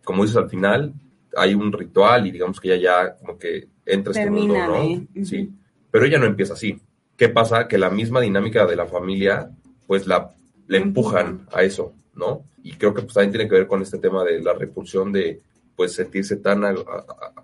como 0.04 0.22
dices 0.22 0.36
al 0.36 0.48
final, 0.50 0.92
hay 1.36 1.54
un 1.54 1.72
ritual 1.72 2.26
y 2.26 2.30
digamos 2.30 2.60
que 2.60 2.74
ella 2.74 2.82
ya 3.06 3.16
como 3.16 3.38
que 3.38 3.68
entra 3.86 4.12
este 4.12 4.30
mundo, 4.30 4.54
¿no? 4.66 4.72
de- 4.82 5.08
ujú. 5.16 5.24
Sí. 5.24 5.50
Pero 5.90 6.04
ella 6.04 6.18
no 6.18 6.26
empieza 6.26 6.54
así. 6.54 6.78
¿Qué 7.16 7.28
pasa? 7.28 7.66
Que 7.68 7.78
la 7.78 7.90
misma 7.90 8.20
dinámica 8.20 8.66
de 8.66 8.76
la 8.76 8.86
familia, 8.86 9.50
pues 9.86 10.06
la 10.06 10.34
le 10.68 10.78
empujan 10.78 11.46
a 11.52 11.62
eso, 11.62 11.92
¿no? 12.14 12.44
Y 12.62 12.72
creo 12.74 12.94
que 12.94 13.02
pues 13.02 13.14
también 13.14 13.32
tiene 13.32 13.48
que 13.48 13.56
ver 13.56 13.66
con 13.66 13.82
este 13.82 13.98
tema 13.98 14.22
de 14.24 14.40
la 14.40 14.52
repulsión 14.54 15.10
de 15.12 15.40
pues 15.74 15.92
sentirse 15.94 16.36
tan 16.36 16.62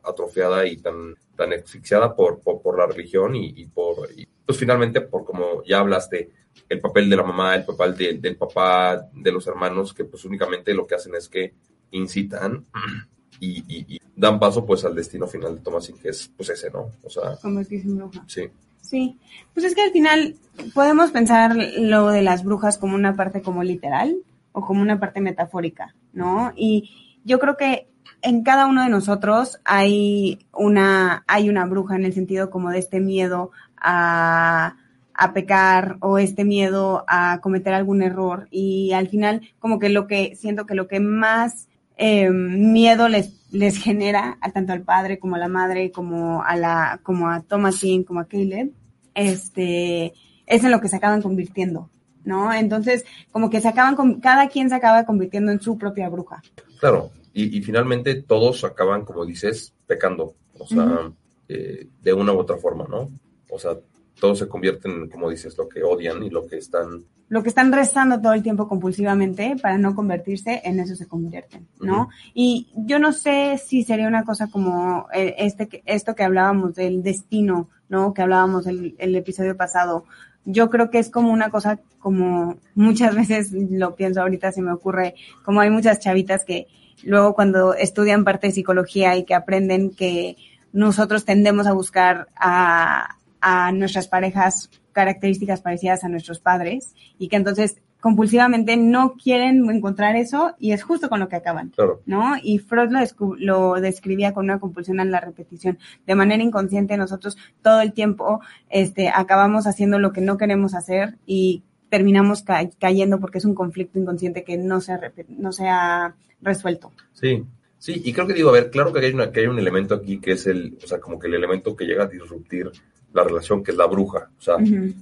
atrofiada 0.02 0.66
y 0.66 0.76
tan, 0.76 1.14
tan 1.36 1.52
asfixiada 1.52 2.14
por, 2.14 2.38
por, 2.40 2.60
por 2.62 2.78
la 2.78 2.86
religión 2.86 3.34
y, 3.34 3.46
y 3.56 3.66
por, 3.66 4.08
y, 4.16 4.26
pues 4.46 4.58
finalmente 4.58 5.00
por 5.02 5.24
como 5.24 5.62
ya 5.64 5.80
hablaste, 5.80 6.30
el 6.68 6.80
papel 6.80 7.10
de 7.10 7.16
la 7.16 7.22
mamá, 7.24 7.54
el 7.56 7.64
papel 7.64 7.96
de- 7.96 8.14
del 8.14 8.36
papá, 8.36 9.08
de 9.12 9.32
los 9.32 9.46
hermanos, 9.46 9.92
que 9.92 10.04
pues 10.04 10.24
únicamente 10.24 10.72
lo 10.72 10.86
que 10.86 10.94
hacen 10.94 11.14
es 11.14 11.28
que 11.28 11.52
incitan 11.90 12.64
y, 13.40 13.58
y- 13.68 13.94
y 13.96 14.00
dan 14.14 14.38
paso 14.38 14.64
pues 14.64 14.84
al 14.84 14.94
destino 14.94 15.26
final 15.26 15.56
de 15.56 15.60
Thomasin, 15.62 15.98
que 15.98 16.08
es 16.10 16.30
pues 16.36 16.48
ese, 16.50 16.70
¿no? 16.70 16.90
O 17.02 17.10
sea, 17.10 17.36
Convertirse 17.42 17.86
en 17.88 17.96
bruja. 17.98 18.24
sí. 18.26 18.48
Sí, 18.80 19.18
pues 19.52 19.66
es 19.66 19.74
que 19.74 19.82
al 19.82 19.90
final 19.90 20.36
podemos 20.72 21.10
pensar 21.10 21.56
lo 21.56 22.06
de 22.10 22.22
las 22.22 22.44
brujas 22.44 22.78
como 22.78 22.94
una 22.94 23.16
parte 23.16 23.42
como 23.42 23.64
literal 23.64 24.16
o 24.52 24.60
como 24.64 24.80
una 24.80 25.00
parte 25.00 25.20
metafórica, 25.20 25.96
¿no? 26.12 26.52
Y 26.54 27.18
yo 27.24 27.40
creo 27.40 27.56
que 27.56 27.88
en 28.22 28.44
cada 28.44 28.66
uno 28.68 28.84
de 28.84 28.88
nosotros 28.88 29.58
hay 29.64 30.38
una, 30.52 31.24
hay 31.26 31.48
una 31.48 31.66
bruja 31.66 31.96
en 31.96 32.04
el 32.04 32.12
sentido 32.12 32.48
como 32.48 32.70
de 32.70 32.78
este 32.78 33.00
miedo 33.00 33.50
a, 33.86 34.76
a 35.14 35.32
pecar 35.32 35.96
o 36.00 36.18
este 36.18 36.44
miedo 36.44 37.04
a 37.06 37.40
cometer 37.40 37.72
algún 37.72 38.02
error. 38.02 38.48
Y 38.50 38.92
al 38.92 39.08
final 39.08 39.42
como 39.58 39.78
que 39.78 39.88
lo 39.88 40.06
que 40.06 40.34
siento 40.36 40.66
que 40.66 40.74
lo 40.74 40.88
que 40.88 41.00
más 41.00 41.68
eh, 41.96 42.30
miedo 42.30 43.08
les, 43.08 43.32
les 43.52 43.78
genera 43.78 44.36
a 44.40 44.50
tanto 44.50 44.72
al 44.72 44.82
padre 44.82 45.18
como 45.18 45.36
a 45.36 45.38
la 45.38 45.48
madre 45.48 45.92
como 45.92 46.42
a 46.42 46.56
la 46.56 47.00
como 47.02 47.30
a 47.30 47.40
Thomasin 47.40 48.04
como 48.04 48.20
a 48.20 48.26
Caleb 48.26 48.72
este 49.14 50.12
es 50.46 50.62
en 50.62 50.70
lo 50.70 50.82
que 50.82 50.88
se 50.88 50.96
acaban 50.96 51.22
convirtiendo 51.22 51.88
no 52.26 52.52
entonces 52.52 53.06
como 53.32 53.48
que 53.48 53.62
se 53.62 53.68
acaban 53.68 53.96
con, 53.96 54.20
cada 54.20 54.48
quien 54.50 54.68
se 54.68 54.74
acaba 54.74 55.06
convirtiendo 55.06 55.52
en 55.52 55.60
su 55.60 55.78
propia 55.78 56.10
bruja. 56.10 56.42
Claro, 56.80 57.12
y, 57.32 57.56
y 57.56 57.62
finalmente 57.62 58.22
todos 58.22 58.64
acaban, 58.64 59.04
como 59.04 59.24
dices, 59.24 59.74
pecando, 59.86 60.34
o 60.58 60.66
sea, 60.66 61.12
eh, 61.48 61.86
de 62.02 62.12
una 62.12 62.32
u 62.32 62.38
otra 62.38 62.56
forma, 62.56 62.86
¿no? 62.88 63.10
O 63.50 63.58
sea, 63.58 63.72
todos 64.18 64.38
se 64.38 64.48
convierten, 64.48 65.08
como 65.08 65.30
dices, 65.30 65.56
lo 65.58 65.68
que 65.68 65.82
odian 65.82 66.22
y 66.22 66.30
lo 66.30 66.46
que 66.46 66.56
están, 66.56 67.04
lo 67.28 67.42
que 67.42 67.48
están 67.48 67.72
rezando 67.72 68.20
todo 68.20 68.34
el 68.34 68.42
tiempo 68.42 68.68
compulsivamente 68.68 69.56
para 69.60 69.78
no 69.78 69.94
convertirse, 69.94 70.62
en 70.64 70.78
eso 70.78 70.94
se 70.94 71.08
convierten, 71.08 71.66
¿no? 71.80 72.08
Y 72.34 72.68
yo 72.76 72.98
no 72.98 73.12
sé 73.12 73.58
si 73.58 73.82
sería 73.82 74.06
una 74.06 74.24
cosa 74.24 74.46
como 74.46 75.08
eh, 75.12 75.34
este, 75.38 75.82
esto 75.86 76.14
que 76.14 76.22
hablábamos 76.22 76.74
del 76.74 77.02
destino, 77.02 77.68
¿no? 77.88 78.14
Que 78.14 78.22
hablábamos 78.22 78.66
el, 78.66 78.94
el 78.98 79.16
episodio 79.16 79.56
pasado. 79.56 80.04
Yo 80.44 80.70
creo 80.70 80.88
que 80.90 81.00
es 81.00 81.10
como 81.10 81.32
una 81.32 81.50
cosa 81.50 81.80
como 81.98 82.58
muchas 82.76 83.14
veces 83.16 83.50
lo 83.52 83.96
pienso 83.96 84.20
ahorita 84.20 84.52
se 84.52 84.62
me 84.62 84.72
ocurre, 84.72 85.14
como 85.44 85.60
hay 85.60 85.70
muchas 85.70 85.98
chavitas 85.98 86.44
que 86.44 86.68
luego 87.02 87.34
cuando 87.34 87.74
estudian 87.74 88.24
parte 88.24 88.46
de 88.46 88.52
psicología 88.52 89.16
y 89.16 89.24
que 89.24 89.34
aprenden 89.34 89.90
que 89.90 90.36
nosotros 90.72 91.24
tendemos 91.24 91.66
a 91.66 91.72
buscar 91.72 92.28
a, 92.36 93.15
a 93.48 93.70
nuestras 93.70 94.08
parejas 94.08 94.68
características 94.90 95.60
parecidas 95.60 96.02
a 96.02 96.08
nuestros 96.08 96.40
padres 96.40 96.94
y 97.16 97.28
que 97.28 97.36
entonces 97.36 97.76
compulsivamente 98.00 98.76
no 98.76 99.14
quieren 99.14 99.70
encontrar 99.70 100.16
eso 100.16 100.54
y 100.58 100.72
es 100.72 100.82
justo 100.82 101.08
con 101.08 101.20
lo 101.20 101.28
que 101.28 101.36
acaban. 101.36 101.70
claro, 101.70 102.02
¿no? 102.06 102.34
Y 102.42 102.58
Freud 102.58 102.90
lo, 102.90 103.00
lo 103.38 103.80
describía 103.80 104.32
con 104.32 104.46
una 104.46 104.58
compulsión 104.58 104.98
a 104.98 105.04
la 105.04 105.20
repetición. 105.20 105.78
De 106.06 106.16
manera 106.16 106.42
inconsciente 106.42 106.96
nosotros 106.96 107.36
todo 107.62 107.80
el 107.82 107.92
tiempo 107.92 108.40
este, 108.68 109.08
acabamos 109.14 109.66
haciendo 109.68 110.00
lo 110.00 110.12
que 110.12 110.20
no 110.22 110.36
queremos 110.38 110.74
hacer 110.74 111.16
y 111.24 111.62
terminamos 111.88 112.42
ca- 112.42 112.68
cayendo 112.80 113.20
porque 113.20 113.38
es 113.38 113.44
un 113.44 113.54
conflicto 113.54 113.98
inconsciente 114.00 114.42
que 114.42 114.56
no 114.58 114.80
se 114.80 114.92
no 115.28 115.52
se 115.52 115.68
ha 115.68 116.14
resuelto. 116.42 116.90
sí. 117.12 117.44
Sí, 117.78 118.00
y 118.04 118.12
creo 118.14 118.26
que 118.26 118.32
digo, 118.32 118.48
a 118.48 118.52
ver, 118.52 118.70
claro 118.70 118.90
que 118.90 119.00
hay, 119.04 119.12
una, 119.12 119.30
que 119.30 119.40
hay 119.40 119.46
un 119.48 119.58
elemento 119.58 119.94
aquí 119.94 120.18
que 120.18 120.32
es 120.32 120.46
el, 120.46 120.78
o 120.82 120.86
sea, 120.86 120.98
como 120.98 121.18
que 121.18 121.26
el 121.28 121.34
elemento 121.34 121.76
que 121.76 121.84
llega 121.84 122.04
a 122.04 122.08
disruptir 122.08 122.70
la 123.16 123.24
relación, 123.24 123.64
que 123.64 123.72
es 123.72 123.76
la 123.76 123.86
bruja. 123.86 124.30
O 124.38 124.40
sea, 124.40 124.56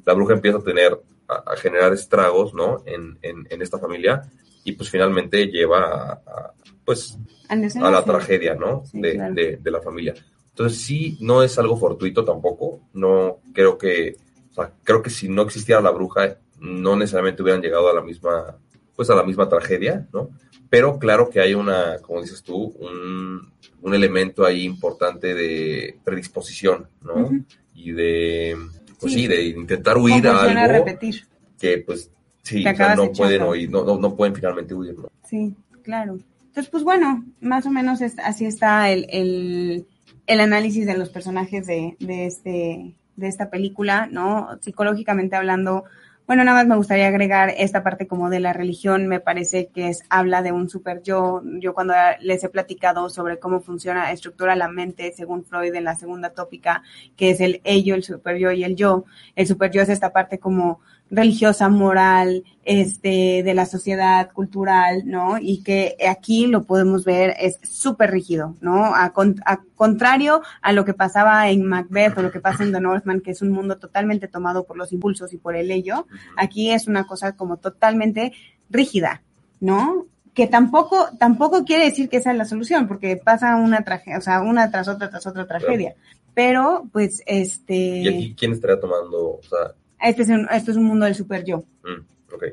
la 0.04 0.14
bruja 0.14 0.34
empieza 0.34 0.58
a 0.58 0.62
tener, 0.62 0.98
a, 1.28 1.52
a 1.52 1.56
generar 1.56 1.92
estragos, 1.92 2.54
¿no? 2.54 2.82
En, 2.86 3.18
en, 3.22 3.46
en 3.50 3.62
esta 3.62 3.78
familia 3.78 4.22
y 4.64 4.72
pues 4.72 4.88
finalmente 4.88 5.46
lleva 5.46 5.80
a, 5.84 6.12
a, 6.12 6.54
pues, 6.84 7.18
a 7.48 7.90
la 7.90 8.04
tragedia, 8.04 8.54
¿no? 8.54 8.84
Sí, 8.86 9.00
de, 9.00 9.12
claro. 9.14 9.34
de, 9.34 9.56
de 9.58 9.70
la 9.70 9.80
familia. 9.82 10.14
Entonces 10.50 10.80
sí, 10.80 11.18
no 11.20 11.42
es 11.42 11.58
algo 11.58 11.76
fortuito 11.76 12.24
tampoco. 12.24 12.80
No 12.92 13.38
creo 13.52 13.76
que, 13.76 14.16
o 14.52 14.54
sea, 14.54 14.72
creo 14.84 15.02
que 15.02 15.10
si 15.10 15.28
no 15.28 15.42
existiera 15.42 15.80
la 15.80 15.90
bruja, 15.90 16.38
no 16.60 16.96
necesariamente 16.96 17.42
hubieran 17.42 17.60
llegado 17.60 17.90
a 17.90 17.94
la 17.94 18.00
misma 18.00 18.56
pues 18.96 19.10
a 19.10 19.16
la 19.16 19.24
misma 19.24 19.48
tragedia, 19.48 20.06
¿no? 20.12 20.30
Pero 20.76 20.98
claro 20.98 21.30
que 21.30 21.40
hay 21.40 21.54
una, 21.54 21.98
como 22.02 22.20
dices 22.20 22.42
tú, 22.42 22.74
un, 22.80 23.52
un 23.82 23.94
elemento 23.94 24.44
ahí 24.44 24.64
importante 24.64 25.32
de 25.34 25.96
predisposición, 26.04 26.88
¿no? 27.02 27.30
Y 27.74 27.92
de, 27.92 28.56
pues 28.98 29.12
sí, 29.12 29.20
Sí. 29.20 29.26
de 29.28 29.42
intentar 29.44 29.96
huir 29.98 30.22
¿Cómo 30.24 30.38
a 30.38 30.42
algo 30.42 30.72
repetir? 30.84 31.26
que 31.60 31.78
pues 31.78 32.10
sí, 32.42 32.66
o 32.66 32.74
sea, 32.74 32.96
no 32.96 33.02
de 33.04 33.08
pueden 33.10 33.42
oír, 33.42 33.70
no, 33.70 33.84
no, 33.84 33.98
no 33.98 34.16
pueden 34.16 34.34
finalmente 34.34 34.74
huir, 34.74 34.98
¿no? 34.98 35.08
Sí, 35.28 35.54
claro. 35.82 36.18
Entonces, 36.46 36.70
pues 36.70 36.82
bueno, 36.84 37.24
más 37.40 37.66
o 37.66 37.70
menos 37.70 38.00
es- 38.00 38.18
así 38.18 38.44
está 38.46 38.90
el, 38.90 39.06
el, 39.10 39.86
el 40.26 40.40
análisis 40.40 40.86
de 40.86 40.96
los 40.98 41.08
personajes 41.10 41.66
de, 41.66 41.96
de, 42.00 42.26
este, 42.26 42.94
de 43.16 43.28
esta 43.28 43.48
película, 43.50 44.08
¿no? 44.10 44.48
Psicológicamente 44.60 45.36
hablando, 45.36 45.84
bueno, 46.26 46.42
nada 46.42 46.58
más 46.58 46.66
me 46.66 46.76
gustaría 46.76 47.08
agregar 47.08 47.52
esta 47.58 47.82
parte 47.82 48.06
como 48.06 48.30
de 48.30 48.40
la 48.40 48.54
religión, 48.54 49.06
me 49.08 49.20
parece 49.20 49.66
que 49.66 49.88
es, 49.88 50.04
habla 50.08 50.40
de 50.40 50.52
un 50.52 50.70
super 50.70 51.02
yo. 51.02 51.42
Yo 51.60 51.74
cuando 51.74 51.92
les 52.20 52.42
he 52.42 52.48
platicado 52.48 53.10
sobre 53.10 53.38
cómo 53.38 53.60
funciona, 53.60 54.10
estructura 54.10 54.56
la 54.56 54.68
mente, 54.68 55.12
según 55.14 55.44
Freud 55.44 55.74
en 55.74 55.84
la 55.84 55.96
segunda 55.96 56.30
tópica, 56.30 56.82
que 57.16 57.30
es 57.30 57.40
el 57.40 57.60
ello, 57.64 57.94
el 57.94 58.04
super 58.04 58.38
yo 58.38 58.52
y 58.52 58.64
el 58.64 58.74
yo. 58.74 59.04
El 59.36 59.46
super 59.46 59.70
yo 59.70 59.82
es 59.82 59.90
esta 59.90 60.14
parte 60.14 60.38
como 60.38 60.80
religiosa, 61.10 61.68
moral, 61.68 62.42
este, 62.64 63.42
de 63.44 63.54
la 63.54 63.66
sociedad 63.66 64.32
cultural, 64.32 65.02
¿no? 65.06 65.38
Y 65.38 65.62
que 65.62 65.96
aquí 66.08 66.46
lo 66.46 66.64
podemos 66.64 67.04
ver 67.04 67.34
es 67.38 67.58
súper 67.62 68.10
rígido, 68.10 68.56
¿no? 68.60 68.94
A, 68.94 69.12
con- 69.12 69.36
a 69.46 69.60
contrario 69.76 70.42
a 70.62 70.72
lo 70.72 70.84
que 70.84 70.94
pasaba 70.94 71.48
en 71.50 71.64
Macbeth 71.66 72.18
o 72.18 72.22
lo 72.22 72.32
que 72.32 72.40
pasa 72.40 72.64
en 72.64 72.72
The 72.72 72.80
Northman, 72.80 73.20
que 73.20 73.30
es 73.32 73.42
un 73.42 73.50
mundo 73.50 73.76
totalmente 73.78 74.26
tomado 74.28 74.64
por 74.64 74.76
los 74.76 74.92
impulsos 74.92 75.32
y 75.32 75.36
por 75.36 75.54
el 75.56 75.70
ello, 75.70 76.06
aquí 76.36 76.70
es 76.70 76.88
una 76.88 77.06
cosa 77.06 77.36
como 77.36 77.58
totalmente 77.58 78.32
rígida, 78.70 79.22
¿no? 79.60 80.06
Que 80.32 80.48
tampoco, 80.48 81.10
tampoco 81.18 81.64
quiere 81.64 81.84
decir 81.84 82.08
que 82.08 82.16
esa 82.16 82.32
es 82.32 82.38
la 82.38 82.44
solución, 82.44 82.88
porque 82.88 83.16
pasa 83.16 83.54
una 83.56 83.82
tragedia, 83.84 84.18
o 84.18 84.22
sea, 84.22 84.40
una 84.40 84.68
tras 84.70 84.88
otra 84.88 85.10
tras 85.10 85.24
otra 85.28 85.46
tragedia. 85.46 85.94
Pero, 86.34 86.88
pues, 86.92 87.22
este, 87.26 87.76
¿Y 87.76 88.08
aquí 88.08 88.34
quién 88.36 88.52
estaría 88.52 88.80
tomando? 88.80 89.34
O 89.36 89.40
sea, 89.48 89.74
este 90.04 90.22
es 90.22 90.28
un, 90.28 90.48
esto 90.50 90.70
es 90.70 90.76
un 90.76 90.84
mundo 90.84 91.06
del 91.06 91.14
super 91.14 91.44
yo 91.44 91.64
mm, 91.82 92.34
ok. 92.34 92.44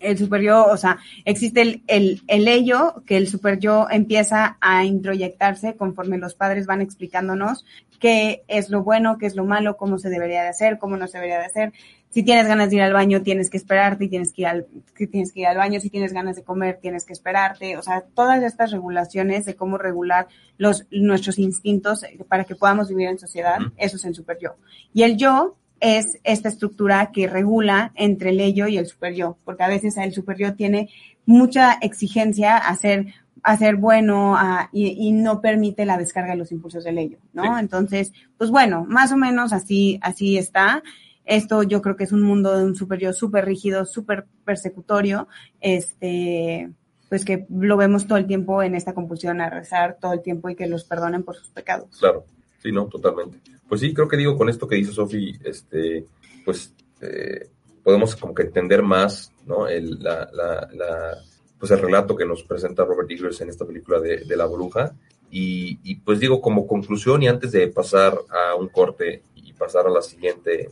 el 0.00 0.18
super 0.18 0.40
yo, 0.40 0.66
o 0.66 0.76
sea, 0.76 0.98
existe 1.24 1.60
el, 1.60 1.82
el, 1.86 2.22
el 2.26 2.48
ello, 2.48 3.02
que 3.06 3.16
el 3.16 3.28
super 3.28 3.58
yo 3.58 3.86
empieza 3.90 4.56
a 4.60 4.84
introyectarse 4.84 5.76
conforme 5.76 6.18
los 6.18 6.34
padres 6.34 6.66
van 6.66 6.80
explicándonos 6.80 7.64
qué 8.00 8.42
es 8.48 8.70
lo 8.70 8.82
bueno, 8.82 9.18
qué 9.18 9.26
es 9.26 9.36
lo 9.36 9.44
malo, 9.44 9.76
cómo 9.76 9.98
se 9.98 10.08
debería 10.08 10.42
de 10.42 10.48
hacer, 10.48 10.78
cómo 10.78 10.96
no 10.96 11.06
se 11.06 11.18
debería 11.18 11.38
de 11.38 11.44
hacer. 11.44 11.72
Si 12.08 12.24
tienes 12.24 12.48
ganas 12.48 12.70
de 12.70 12.76
ir 12.76 12.82
al 12.82 12.92
baño, 12.92 13.22
tienes 13.22 13.50
que 13.50 13.56
esperarte 13.56 14.06
y 14.06 14.08
tienes 14.08 14.32
que 14.32 14.42
ir 14.42 14.48
al, 14.48 14.66
que 14.96 15.06
tienes 15.06 15.32
que 15.32 15.40
ir 15.40 15.46
al 15.46 15.58
baño. 15.58 15.78
Si 15.78 15.90
tienes 15.90 16.12
ganas 16.12 16.34
de 16.34 16.42
comer, 16.42 16.78
tienes 16.80 17.04
que 17.04 17.12
esperarte. 17.12 17.76
O 17.76 17.82
sea, 17.82 18.00
todas 18.00 18.42
estas 18.42 18.72
regulaciones 18.72 19.44
de 19.44 19.54
cómo 19.54 19.78
regular 19.78 20.26
los, 20.56 20.86
nuestros 20.90 21.38
instintos 21.38 22.04
para 22.26 22.44
que 22.44 22.56
podamos 22.56 22.88
vivir 22.88 23.06
en 23.06 23.18
sociedad, 23.18 23.58
eso 23.76 23.96
es 23.96 24.04
el 24.04 24.14
super 24.16 24.38
yo. 24.40 24.56
Y 24.92 25.04
el 25.04 25.16
yo 25.16 25.56
es 25.80 26.18
esta 26.24 26.48
estructura 26.48 27.10
que 27.12 27.26
regula 27.26 27.92
entre 27.94 28.30
el 28.30 28.40
ello 28.40 28.66
y 28.68 28.76
el 28.78 28.86
super 28.86 29.14
yo, 29.14 29.38
porque 29.44 29.62
a 29.64 29.68
veces 29.68 29.96
el 29.96 30.12
super 30.12 30.36
yo 30.36 30.54
tiene 30.54 30.90
mucha 31.26 31.72
exigencia 31.80 32.56
a 32.58 32.76
ser, 32.76 33.06
a 33.42 33.56
ser 33.56 33.76
bueno 33.76 34.36
a- 34.36 34.68
y, 34.72 34.88
y 34.88 35.12
no 35.12 35.40
permite 35.40 35.86
la 35.86 35.96
descarga 35.96 36.32
de 36.32 36.38
los 36.38 36.52
impulsos 36.52 36.84
del 36.84 36.98
ello, 36.98 37.18
¿no? 37.32 37.58
Entonces, 37.58 38.12
pues 38.36 38.50
bueno, 38.50 38.84
más 38.88 39.10
o 39.12 39.16
menos 39.16 39.52
así, 39.52 39.98
así 40.02 40.36
está. 40.36 40.82
Esto 41.24 41.62
yo 41.62 41.80
creo 41.80 41.96
que 41.96 42.04
es 42.04 42.12
un 42.12 42.22
mundo 42.22 42.56
de 42.58 42.64
un 42.64 42.74
super 42.74 42.98
yo 42.98 43.12
súper 43.12 43.44
rígido, 43.46 43.84
súper 43.84 44.26
persecutorio, 44.44 45.28
este, 45.60 46.70
pues 47.08 47.24
que 47.24 47.46
lo 47.48 47.76
vemos 47.76 48.06
todo 48.06 48.18
el 48.18 48.26
tiempo 48.26 48.62
en 48.62 48.74
esta 48.74 48.94
compulsión 48.94 49.40
a 49.40 49.48
rezar 49.50 49.96
todo 50.00 50.12
el 50.12 50.22
tiempo 50.22 50.48
y 50.50 50.56
que 50.56 50.66
los 50.66 50.84
perdonen 50.84 51.22
por 51.22 51.36
sus 51.36 51.48
pecados. 51.50 51.96
Claro, 51.98 52.24
sí, 52.62 52.70
no, 52.72 52.86
totalmente. 52.86 53.38
Pues 53.70 53.80
sí, 53.80 53.94
creo 53.94 54.06
que 54.08 54.16
digo, 54.18 54.36
con 54.36 54.48
esto 54.50 54.66
que 54.68 54.74
dice 54.74 54.92
Sofi, 54.92 55.32
este, 55.44 56.04
pues 56.44 56.74
eh, 57.00 57.48
podemos 57.82 58.14
como 58.16 58.34
que 58.34 58.42
entender 58.42 58.82
más, 58.82 59.32
¿no? 59.46 59.66
El, 59.68 60.02
la, 60.02 60.28
la, 60.32 60.68
la- 60.74 61.18
pues 61.58 61.70
el 61.72 61.78
relato 61.80 62.16
que 62.16 62.26
nos 62.26 62.42
presenta 62.42 62.84
Robert 62.84 63.10
Eggers 63.10 63.40
en 63.42 63.48
esta 63.50 63.64
película 63.64 64.00
de, 64.00 64.24
de 64.24 64.36
La 64.36 64.46
Bruja. 64.46 64.92
Y, 65.30 65.78
y 65.84 65.94
pues 65.96 66.18
digo, 66.18 66.40
como 66.40 66.66
conclusión 66.66 67.22
y 67.22 67.28
antes 67.28 67.52
de 67.52 67.68
pasar 67.68 68.18
a 68.28 68.56
un 68.56 68.68
corte 68.68 69.22
y 69.36 69.52
pasar 69.52 69.86
a 69.86 69.90
la 69.90 70.02
siguiente 70.02 70.70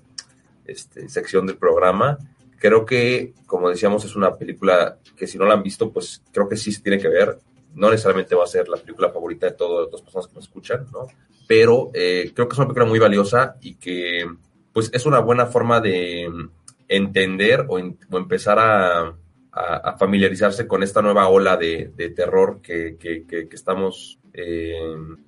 este, 0.67 1.09
sección 1.09 1.47
del 1.47 1.57
programa, 1.57 2.19
creo 2.59 2.85
que, 2.85 3.33
como 3.47 3.69
decíamos, 3.71 4.05
es 4.05 4.17
una 4.17 4.35
película 4.37 4.99
que 5.17 5.27
si 5.29 5.39
no 5.39 5.45
la 5.45 5.55
han 5.55 5.63
visto, 5.63 5.93
pues 5.93 6.21
creo 6.33 6.49
que 6.49 6.57
sí 6.57 6.73
se 6.73 6.83
tiene 6.83 6.99
que 6.99 7.09
ver. 7.09 7.39
No 7.75 7.91
necesariamente 7.91 8.35
va 8.35 8.43
a 8.45 8.49
ser 8.49 8.69
la 8.69 8.77
película 8.79 9.11
favorita 9.11 9.47
de 9.47 9.53
todas 9.53 9.89
las 9.93 10.03
personas 10.03 10.27
que 10.27 10.35
nos 10.35 10.45
escuchan, 10.45 10.87
¿no? 10.93 11.07
Pero 11.49 11.91
eh, 11.95 12.31
creo 12.35 12.47
que 12.47 12.53
es 12.53 12.59
una 12.59 12.69
película 12.69 12.85
muy 12.87 13.01
valiosa 13.01 13.57
y 13.61 13.75
que, 13.75 14.25
pues, 14.73 14.91
es 14.93 15.05
una 15.07 15.19
buena 15.19 15.47
forma 15.47 15.81
de 15.81 16.31
entender 16.87 17.65
o, 17.69 17.79
en- 17.81 17.99
o 18.11 18.17
empezar 18.19 18.59
a, 18.61 19.01
a- 19.51 19.77
a 19.83 19.97
familiarizarse 19.97 20.69
con 20.69 20.83
esta 20.85 21.03
nueva 21.03 21.27
ola 21.29 21.57
de, 21.57 21.91
de 21.97 22.11
terror 22.11 22.61
que, 22.63 22.97
que- 23.01 23.25
que- 23.27 23.49
que 23.49 23.57
estamos, 23.57 24.19
eh, 24.33 24.79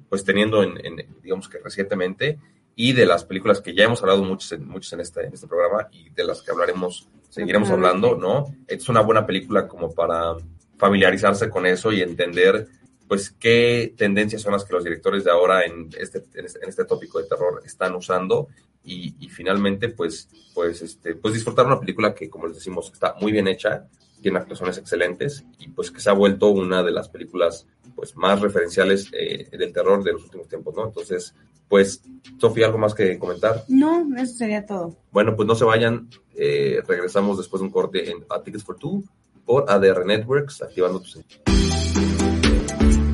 pues, 0.09 0.23
teniendo, 0.25 0.63
en, 0.63 0.75
en, 0.85 0.97
digamos 1.23 1.49
que 1.49 1.59
recientemente 1.59 2.39
y 2.77 2.93
de 2.93 3.05
las 3.07 3.25
películas 3.25 3.61
que 3.61 3.75
ya 3.75 3.85
hemos 3.85 4.01
hablado 4.03 4.23
muchos 4.23 4.53
en, 4.53 4.67
muchos 4.69 4.93
en, 4.93 5.01
este, 5.01 5.25
en 5.27 5.33
este 5.35 5.47
programa 5.49 5.89
y 5.91 6.11
de 6.11 6.25
las 6.25 6.41
que 6.43 6.51
hablaremos, 6.51 7.09
seguiremos 7.29 7.69
hablando, 7.71 8.15
¿no? 8.17 8.55
Es 8.69 8.89
una 8.89 9.01
buena 9.03 9.27
película 9.27 9.67
como 9.69 9.93
para 9.93 10.35
familiarizarse 10.79 11.51
con 11.51 11.67
eso 11.67 11.93
y 11.93 12.01
entender, 12.01 12.69
pues, 13.11 13.31
qué 13.31 13.93
tendencias 13.97 14.41
son 14.41 14.53
las 14.53 14.65
que 14.65 14.73
los 14.73 14.85
directores 14.85 15.25
de 15.25 15.33
ahora 15.33 15.65
en 15.65 15.91
este, 15.99 16.23
en 16.33 16.45
este, 16.47 16.61
en 16.63 16.69
este 16.69 16.85
tópico 16.85 17.19
de 17.19 17.27
terror 17.29 17.61
están 17.67 17.97
usando 17.97 18.47
y, 18.85 19.17
y 19.19 19.29
finalmente, 19.29 19.89
pues, 19.89 20.29
pues, 20.55 20.81
este, 20.81 21.17
pues 21.17 21.35
disfrutar 21.35 21.67
una 21.67 21.81
película 21.81 22.15
que, 22.15 22.31
como 22.31 22.47
les 22.47 22.59
decimos, 22.59 22.89
está 22.93 23.17
muy 23.21 23.33
bien 23.33 23.49
hecha, 23.49 23.89
tiene 24.23 24.39
actuaciones 24.39 24.79
excelentes 24.79 25.45
y 25.59 25.71
pues 25.71 25.91
que 25.91 25.99
se 26.01 26.09
ha 26.09 26.13
vuelto 26.13 26.51
una 26.51 26.85
de 26.85 26.93
las 26.93 27.09
películas 27.09 27.67
pues 27.97 28.15
más 28.17 28.41
referenciales 28.41 29.09
eh, 29.13 29.49
del 29.51 29.73
terror 29.73 30.05
de 30.05 30.13
los 30.13 30.23
últimos 30.23 30.47
tiempos, 30.47 30.73
¿no? 30.77 30.87
Entonces, 30.87 31.35
pues, 31.69 32.03
Sofía, 32.39 32.67
¿algo 32.67 32.79
más 32.79 32.95
que 32.95 33.19
comentar? 33.19 33.65
No, 33.67 34.07
eso 34.19 34.35
sería 34.35 34.65
todo. 34.65 34.97
Bueno, 35.11 35.35
pues 35.35 35.49
no 35.49 35.57
se 35.57 35.65
vayan. 35.65 36.09
eh, 36.37 36.81
regresamos 36.87 37.39
después 37.39 37.61
de 37.61 37.67
un 37.67 37.73
corte 37.73 38.09
en 38.09 38.25
A 38.31 38.41
Tickets 38.41 38.63
for 38.63 38.79
Two 38.79 39.03
por 39.45 39.69
ADR 39.69 40.07
Networks, 40.07 40.63
activando 40.63 41.01
tus 41.01 41.17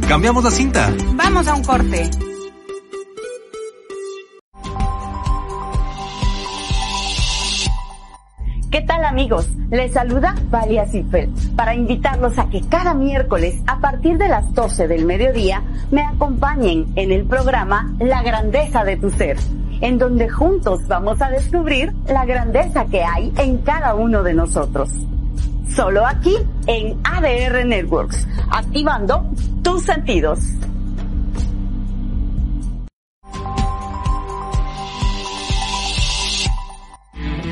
Cambiamos 0.09 0.45
la 0.45 0.53
cinta. 0.53 0.95
Vamos 1.15 1.49
a 1.49 1.55
un 1.57 1.65
corte. 1.65 2.09
¿Qué 8.71 8.83
tal 8.83 9.05
amigos? 9.05 9.49
Les 9.71 9.93
saluda 9.93 10.37
Valia 10.49 10.87
Zipel 10.87 11.29
para 11.57 11.75
invitarlos 11.75 12.39
a 12.39 12.49
que 12.49 12.61
cada 12.69 12.95
miércoles 12.95 13.61
a 13.67 13.81
partir 13.81 14.17
de 14.17 14.29
las 14.29 14.55
12 14.55 14.87
del 14.87 15.07
mediodía 15.07 15.65
me 15.91 16.03
acompañen 16.03 16.87
en 16.95 17.11
el 17.11 17.25
programa 17.25 17.93
La 17.99 18.23
grandeza 18.23 18.85
de 18.85 18.97
tu 18.97 19.11
ser, 19.11 19.39
en 19.81 19.99
donde 19.99 20.29
juntos 20.29 20.87
vamos 20.87 21.21
a 21.21 21.31
descubrir 21.31 21.93
la 22.07 22.25
grandeza 22.25 22.87
que 22.87 23.03
hay 23.03 23.33
en 23.39 23.59
cada 23.59 23.97
uno 23.97 24.23
de 24.23 24.35
nosotros. 24.35 24.89
Solo 25.75 26.07
aquí 26.07 26.37
en 26.67 26.99
ADR 27.05 27.67
Networks, 27.67 28.27
activando 28.51 29.27
tus 29.63 29.83
sentidos. 29.83 30.39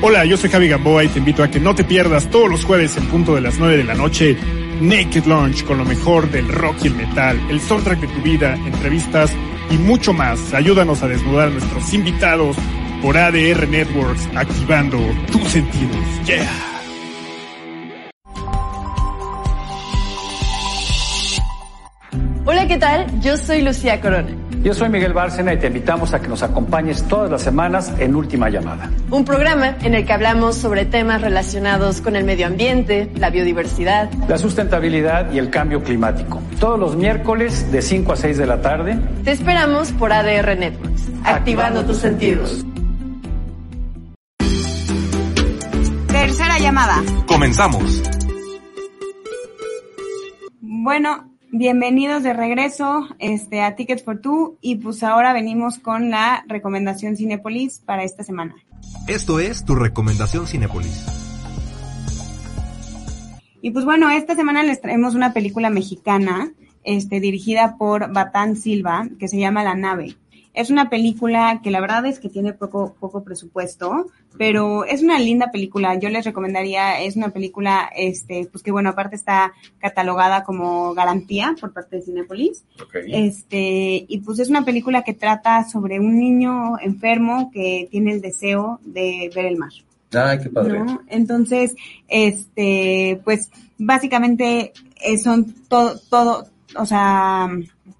Hola, 0.01 0.23
yo 0.25 0.37
soy 0.37 0.49
Javi 0.49 0.67
Gamboa 0.67 1.03
y 1.03 1.07
te 1.07 1.19
invito 1.19 1.41
a 1.43 1.49
que 1.49 1.59
no 1.59 1.73
te 1.73 1.83
pierdas 1.83 2.29
todos 2.29 2.49
los 2.49 2.63
jueves 2.63 2.95
en 2.97 3.07
punto 3.07 3.33
de 3.33 3.41
las 3.41 3.57
9 3.57 3.77
de 3.77 3.83
la 3.83 3.95
noche 3.95 4.37
Naked 4.81 5.25
Launch 5.25 5.63
con 5.63 5.77
lo 5.77 5.85
mejor 5.85 6.29
del 6.29 6.47
rock 6.47 6.77
y 6.83 6.87
el 6.87 6.95
metal, 6.95 7.39
el 7.49 7.61
soundtrack 7.61 8.01
de 8.01 8.07
tu 8.07 8.21
vida, 8.21 8.55
entrevistas 8.55 9.31
y 9.71 9.77
mucho 9.77 10.13
más. 10.13 10.53
Ayúdanos 10.53 11.01
a 11.01 11.07
desnudar 11.07 11.47
a 11.47 11.51
nuestros 11.51 11.93
invitados 11.93 12.57
por 13.01 13.17
ADR 13.17 13.67
Networks, 13.67 14.29
activando 14.35 14.99
tus 15.31 15.47
sentidos. 15.47 15.97
Yeah. 16.25 16.74
¿Qué 22.75 22.81
tal? 22.81 23.21
Yo 23.21 23.37
soy 23.37 23.61
Lucía 23.61 24.01
Corona. 24.01 24.27
Yo 24.61 24.73
soy 24.73 24.89
Miguel 24.89 25.13
Bárcena 25.13 25.53
y 25.53 25.57
te 25.57 25.67
invitamos 25.67 26.13
a 26.13 26.21
que 26.21 26.27
nos 26.27 26.43
acompañes 26.43 27.07
todas 27.07 27.31
las 27.31 27.41
semanas 27.41 27.93
en 27.99 28.13
Última 28.15 28.49
Llamada. 28.49 28.91
Un 29.09 29.23
programa 29.23 29.77
en 29.81 29.93
el 29.93 30.05
que 30.05 30.11
hablamos 30.11 30.57
sobre 30.57 30.83
temas 30.83 31.21
relacionados 31.21 32.01
con 32.01 32.17
el 32.17 32.25
medio 32.25 32.47
ambiente, 32.47 33.09
la 33.15 33.29
biodiversidad. 33.29 34.11
La 34.27 34.37
sustentabilidad 34.37 35.31
y 35.31 35.37
el 35.37 35.51
cambio 35.51 35.83
climático. 35.83 36.41
Todos 36.59 36.77
los 36.77 36.97
miércoles 36.97 37.71
de 37.71 37.81
5 37.81 38.11
a 38.11 38.15
6 38.17 38.37
de 38.37 38.45
la 38.45 38.59
tarde. 38.61 38.99
Te 39.23 39.31
esperamos 39.31 39.93
por 39.93 40.11
ADR 40.11 40.57
Networks, 40.57 41.03
activando 41.23 41.85
tus 41.85 41.99
sentidos. 41.99 42.65
Tercera 46.07 46.59
llamada. 46.59 47.01
Comenzamos. 47.25 48.03
Bueno, 50.59 51.34
bienvenidos 51.51 52.23
de 52.23 52.33
regreso 52.33 53.07
este, 53.19 53.61
a 53.61 53.75
Tickets 53.75 54.03
for 54.03 54.19
Two 54.19 54.57
y 54.61 54.75
pues 54.75 55.03
ahora 55.03 55.33
venimos 55.33 55.79
con 55.79 56.09
la 56.09 56.43
recomendación 56.47 57.15
Cinepolis 57.15 57.79
para 57.85 58.03
esta 58.03 58.23
semana. 58.23 58.55
Esto 59.07 59.39
es 59.39 59.65
tu 59.65 59.75
recomendación 59.75 60.47
Cinepolis. 60.47 61.05
Y 63.61 63.71
pues 63.71 63.85
bueno, 63.85 64.09
esta 64.09 64.35
semana 64.35 64.63
les 64.63 64.81
traemos 64.81 65.15
una 65.15 65.33
película 65.33 65.69
mexicana 65.69 66.51
este, 66.83 67.19
dirigida 67.19 67.77
por 67.77 68.13
Batán 68.13 68.55
Silva 68.55 69.07
que 69.19 69.27
se 69.27 69.39
llama 69.39 69.63
La 69.63 69.75
Nave. 69.75 70.15
Es 70.55 70.69
una 70.69 70.89
película 70.89 71.59
que 71.61 71.69
la 71.69 71.81
verdad 71.81 72.05
es 72.05 72.19
que 72.19 72.29
tiene 72.29 72.53
poco, 72.53 72.95
poco 72.99 73.23
presupuesto, 73.23 74.07
pero 74.37 74.85
es 74.85 75.03
una 75.03 75.19
linda 75.19 75.51
película. 75.51 75.99
Yo 75.99 76.09
les 76.09 76.25
recomendaría, 76.25 77.01
es 77.01 77.15
una 77.15 77.29
película, 77.29 77.89
este, 77.95 78.47
pues 78.51 78.63
que 78.63 78.71
bueno, 78.71 78.89
aparte 78.89 79.15
está 79.15 79.53
catalogada 79.79 80.43
como 80.43 80.93
garantía 80.93 81.55
por 81.59 81.73
parte 81.73 81.97
de 81.97 82.01
Cinepolis. 82.03 82.63
Este, 83.07 84.05
y 84.07 84.19
pues 84.19 84.39
es 84.39 84.49
una 84.49 84.65
película 84.65 85.03
que 85.03 85.13
trata 85.13 85.63
sobre 85.65 85.99
un 85.99 86.17
niño 86.17 86.79
enfermo 86.79 87.51
que 87.53 87.87
tiene 87.91 88.13
el 88.13 88.21
deseo 88.21 88.79
de 88.83 89.29
ver 89.35 89.45
el 89.45 89.57
mar. 89.57 89.71
Ay, 90.13 90.39
qué 90.39 90.49
padre. 90.49 90.79
¿no? 90.79 91.01
Entonces, 91.07 91.75
este, 92.07 93.19
pues 93.23 93.49
básicamente 93.77 94.71
eh, 95.01 95.17
son 95.17 95.53
todo, 95.67 95.99
todo, 96.09 96.47
o 96.77 96.85
sea, 96.85 97.49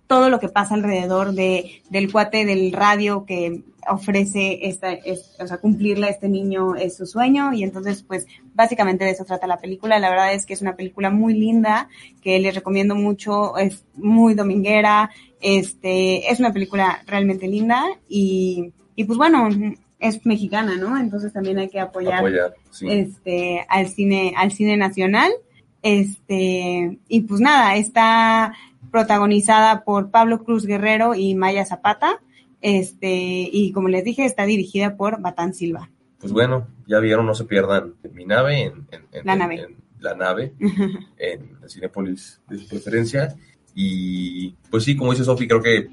todo 0.07 0.29
lo 0.29 0.39
que 0.39 0.49
pasa 0.49 0.75
alrededor 0.75 1.33
de, 1.33 1.81
del 1.89 2.11
cuate 2.11 2.45
del 2.45 2.71
radio 2.71 3.25
que 3.25 3.63
ofrece 3.87 4.67
esta, 4.67 4.91
es- 4.93 5.35
o 5.39 5.47
sea, 5.47 5.57
cumplirle 5.57 6.07
a 6.07 6.09
este 6.09 6.27
niño 6.29 6.75
es 6.75 6.95
su 6.97 7.05
sueño 7.05 7.53
y 7.53 7.63
entonces 7.63 8.03
pues 8.03 8.25
básicamente 8.53 9.03
de 9.05 9.11
eso 9.11 9.25
trata 9.25 9.47
la 9.47 9.57
película. 9.57 9.99
La 9.99 10.09
verdad 10.09 10.33
es 10.33 10.45
que 10.45 10.53
es 10.53 10.61
una 10.61 10.75
película 10.75 11.09
muy 11.09 11.33
linda 11.33 11.87
que 12.21 12.39
les 12.39 12.53
recomiendo 12.55 12.95
mucho, 12.95 13.57
es 13.57 13.83
muy 13.95 14.33
dominguera, 14.33 15.09
este, 15.41 16.31
es 16.31 16.39
una 16.39 16.51
película 16.53 17.01
realmente 17.07 17.47
linda 17.47 17.83
y, 18.09 18.71
y 18.95 19.03
pues 19.05 19.17
bueno, 19.17 19.49
es 19.99 20.25
mexicana, 20.25 20.75
¿no? 20.77 20.99
Entonces 20.99 21.31
también 21.33 21.57
hay 21.59 21.69
que 21.69 21.79
apoyar, 21.79 22.19
Apoyar, 22.19 22.53
sí. 22.71 22.87
este, 22.89 23.65
al 23.69 23.87
cine, 23.87 24.33
al 24.37 24.51
cine 24.51 24.77
nacional. 24.77 25.31
Este, 25.99 26.97
y 27.07 27.21
pues 27.21 27.39
nada, 27.41 27.75
está 27.75 28.53
protagonizada 28.99 29.83
por 29.83 30.09
Pablo 30.09 30.43
Cruz 30.45 30.65
Guerrero 30.65 31.15
y 31.15 31.35
Maya 31.35 31.65
Zapata. 31.65 32.21
Este, 32.61 33.09
y 33.51 33.73
como 33.73 33.89
les 33.89 34.05
dije, 34.05 34.23
está 34.23 34.45
dirigida 34.45 34.95
por 34.95 35.21
Batán 35.21 35.53
Silva. 35.53 35.91
Pues 36.17 36.31
bueno, 36.31 36.67
ya 36.87 36.99
vieron, 36.99 37.25
no 37.25 37.35
se 37.35 37.43
pierdan 37.43 37.95
mi 38.13 38.25
nave 38.25 38.63
en, 38.63 38.87
en- 38.91 39.05
en- 39.11 39.25
La 39.25 39.35
nave. 39.35 39.55
en 39.59 39.75
la 39.99 40.15
nave, 40.15 40.53
en 41.17 41.57
el 41.61 41.69
Cinepolis 41.69 42.39
de 42.47 42.57
su 42.57 42.67
preferencia. 42.69 43.35
Y 43.75 44.51
pues 44.71 44.85
sí, 44.85 44.95
como 44.95 45.11
dice 45.11 45.25
Sofi, 45.25 45.45
creo 45.45 45.61
que 45.61 45.89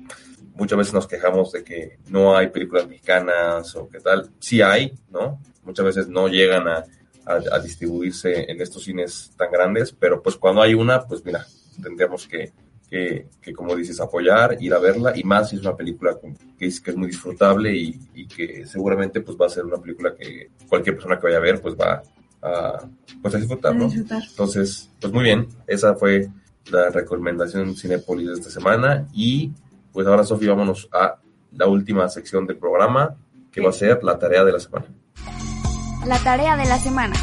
muchas 0.55 0.79
veces 0.79 0.95
nos 0.95 1.09
quejamos 1.09 1.51
de 1.51 1.65
que 1.65 1.99
no 2.09 2.37
hay 2.37 2.49
películas 2.49 2.87
mexicanas 2.89 3.75
o 3.75 3.89
qué 3.89 3.99
tal. 3.99 4.31
Sí 4.39 4.63
hay, 4.63 4.93
¿no? 5.11 5.41
Muchas 5.65 5.85
veces 5.87 6.09
no 6.09 6.29
llegan 6.29 6.69
a, 6.69 6.85
a- 7.27 7.57
a 7.57 7.59
distribuirse 7.59 8.49
en 8.51 8.61
estos 8.61 8.85
cines 8.85 9.33
tan 9.37 9.51
grandes, 9.51 9.91
pero 9.93 10.23
pues 10.23 10.37
cuando 10.37 10.63
hay 10.63 10.75
una, 10.75 11.03
pues 11.03 11.25
mira, 11.25 11.45
tendríamos 11.83 12.27
que, 12.29 12.53
que, 12.93 13.29
que, 13.41 13.55
como 13.55 13.75
dices, 13.75 13.99
apoyar, 14.01 14.59
ir 14.61 14.75
a 14.75 14.79
verla, 14.79 15.15
y 15.17 15.25
más 15.25 15.49
si 15.49 15.57
es 15.57 15.63
una 15.63 15.75
película 15.75 16.19
que 16.59 16.67
es, 16.67 16.79
que 16.79 16.91
es 16.91 16.97
muy 16.99 17.07
disfrutable 17.07 17.75
y, 17.75 17.99
y 18.13 18.27
que 18.27 18.67
seguramente 18.67 19.23
pues 19.23 19.35
va 19.41 19.47
a 19.47 19.49
ser 19.49 19.65
una 19.65 19.79
película 19.79 20.15
que 20.15 20.51
cualquier 20.69 20.97
persona 20.97 21.19
que 21.19 21.29
vaya 21.29 21.39
a 21.39 21.41
ver 21.41 21.63
pues 21.63 21.75
va 21.75 22.03
a, 22.43 22.87
pues, 23.23 23.35
a 23.35 23.39
disfrutar, 23.39 23.75
¿no? 23.75 23.87
Disfrutar. 23.87 24.23
Entonces, 24.29 24.91
pues 25.01 25.11
muy 25.11 25.25
bien, 25.25 25.49
esa 25.67 25.95
fue 25.95 26.29
la 26.71 26.91
recomendación 26.91 27.75
Cinepolis 27.77 28.29
de 28.29 28.35
esta 28.35 28.51
semana 28.51 29.09
y 29.15 29.53
pues 29.91 30.07
ahora 30.07 30.23
Sofía 30.23 30.51
vámonos 30.51 30.91
a 30.93 31.19
la 31.53 31.67
última 31.69 32.07
sección 32.11 32.47
del 32.47 32.59
programa 32.59 33.17
que 33.51 33.63
va 33.63 33.71
a 33.71 33.73
ser 33.73 34.05
la 34.05 34.19
tarea 34.19 34.45
de 34.45 34.53
la 34.53 34.61
semana. 34.61 34.85
La 36.07 36.19
tarea 36.19 36.59
de 36.59 36.67
la 36.67 36.79
semana. 36.79 37.15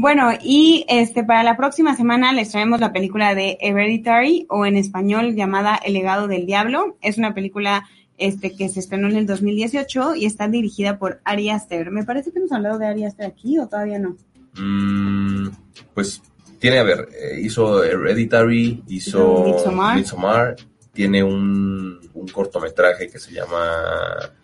Bueno, 0.00 0.30
y 0.40 0.84
este 0.88 1.24
para 1.24 1.42
la 1.42 1.56
próxima 1.56 1.96
semana 1.96 2.32
les 2.32 2.52
traemos 2.52 2.78
la 2.78 2.92
película 2.92 3.34
de 3.34 3.58
Hereditary 3.60 4.46
o 4.48 4.64
en 4.64 4.76
español 4.76 5.34
llamada 5.34 5.74
El 5.74 5.94
legado 5.94 6.28
del 6.28 6.46
diablo. 6.46 6.96
Es 7.02 7.18
una 7.18 7.34
película 7.34 7.84
este 8.16 8.54
que 8.54 8.68
se 8.68 8.78
estrenó 8.78 9.08
en 9.08 9.16
el 9.16 9.26
2018 9.26 10.14
y 10.14 10.24
está 10.24 10.46
dirigida 10.46 11.00
por 11.00 11.20
Ari 11.24 11.50
Aster. 11.50 11.90
Me 11.90 12.04
parece 12.04 12.30
que 12.30 12.38
hemos 12.38 12.52
hablado 12.52 12.78
de 12.78 12.86
Ari 12.86 13.06
Aster 13.06 13.26
aquí 13.26 13.58
o 13.58 13.66
todavía 13.66 13.98
no. 13.98 14.16
Mm, 14.56 15.48
pues 15.94 16.22
tiene, 16.60 16.78
a 16.78 16.84
ver, 16.84 17.08
eh, 17.20 17.40
hizo 17.40 17.82
Hereditary, 17.82 18.84
hizo 18.86 19.46
Midsommar. 19.46 19.96
Midsommar, 19.96 20.56
tiene 20.92 21.24
un, 21.24 21.98
un 22.14 22.28
cortometraje 22.28 23.08
que 23.08 23.18
se 23.18 23.32
llama 23.32 23.58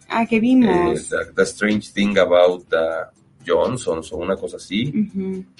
Ah, 0.09 0.27
que 0.27 0.39
eh, 0.39 0.41
vimos. 0.41 1.09
the, 1.09 1.33
The 1.33 1.43
Strange 1.43 1.93
Thing 1.93 2.19
About 2.19 2.69
the 2.69 3.23
Johnsons 3.47 4.13
o 4.13 4.17
una 4.17 4.37
cosa 4.37 4.57
así. 4.57 5.11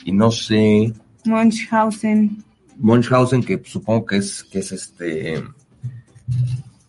Y 0.05 0.13
no 0.13 0.31
sé, 0.31 0.93
Munchausen. 1.25 2.45
Munchausen, 2.77 3.43
que 3.43 3.61
supongo 3.65 4.07
que 4.07 4.17
es, 4.17 4.45
que 4.45 4.59
es 4.59 4.73
este, 4.73 5.43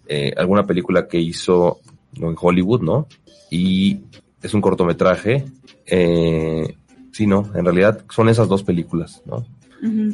eh, 0.08 0.34
alguna 0.36 0.66
película 0.66 1.08
que 1.08 1.20
hizo 1.20 1.80
en 2.14 2.36
Hollywood, 2.39 2.82
¿no? 2.82 3.08
Y 3.50 4.02
es 4.41 4.54
un 4.54 4.62
cortometraje. 4.62 5.46
Eh, 5.86 6.76
sí, 7.12 7.28
no, 7.28 7.52
en 7.54 7.66
realidad 7.66 8.04
son 8.10 8.30
esas 8.30 8.48
dos 8.48 8.64
películas, 8.64 9.22
¿no? 9.26 9.46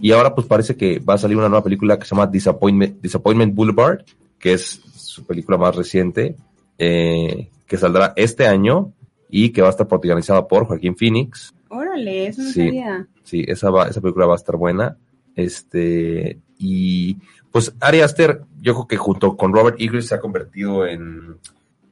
Y 0.02 0.12
ahora 0.12 0.36
pues 0.36 0.48
parece 0.48 0.76
que 0.76 1.00
va 1.00 1.14
a 1.14 1.18
salir 1.18 1.38
una 1.38 1.48
nueva 1.48 1.64
película 1.64 1.98
que 1.98 2.04
se 2.04 2.14
llama 2.14 2.28
Disappointment, 2.28 3.02
Disappointment 3.02 3.56
Boulevard, 3.56 4.04
que 4.38 4.52
es 4.54 4.82
su 4.98 5.24
película 5.24 5.58
más 5.58 5.74
reciente, 5.74 6.36
eh, 6.78 7.50
que 7.66 7.78
saldrá 7.78 8.12
este 8.18 8.48
año 8.48 8.92
y 9.32 9.50
que 9.52 9.62
va 9.62 9.70
a 9.70 9.72
estar 9.72 9.88
protagonizada 9.88 10.48
por 10.48 10.66
Joaquín 10.66 10.96
Phoenix. 10.96 11.54
Órale, 11.70 12.28
eso 12.28 12.42
no 12.44 12.50
Sí. 12.50 12.66
sabía. 12.68 13.08
Sí, 13.24 13.44
esa, 13.48 13.70
va, 13.72 13.88
esa 13.88 14.02
película 14.02 14.26
va 14.28 14.34
a 14.34 14.38
estar 14.38 14.58
buena. 14.58 14.98
Este, 15.36 16.38
y 16.60 17.18
pues 17.52 17.74
Ari 17.80 18.02
Aster, 18.02 18.42
yo 18.62 18.74
creo 18.74 18.88
que 18.88 18.98
junto 18.98 19.36
con 19.38 19.54
Robert 19.54 19.78
Eggers 19.80 20.08
se 20.08 20.16
ha 20.16 20.20
convertido 20.20 20.86
en 20.86 21.38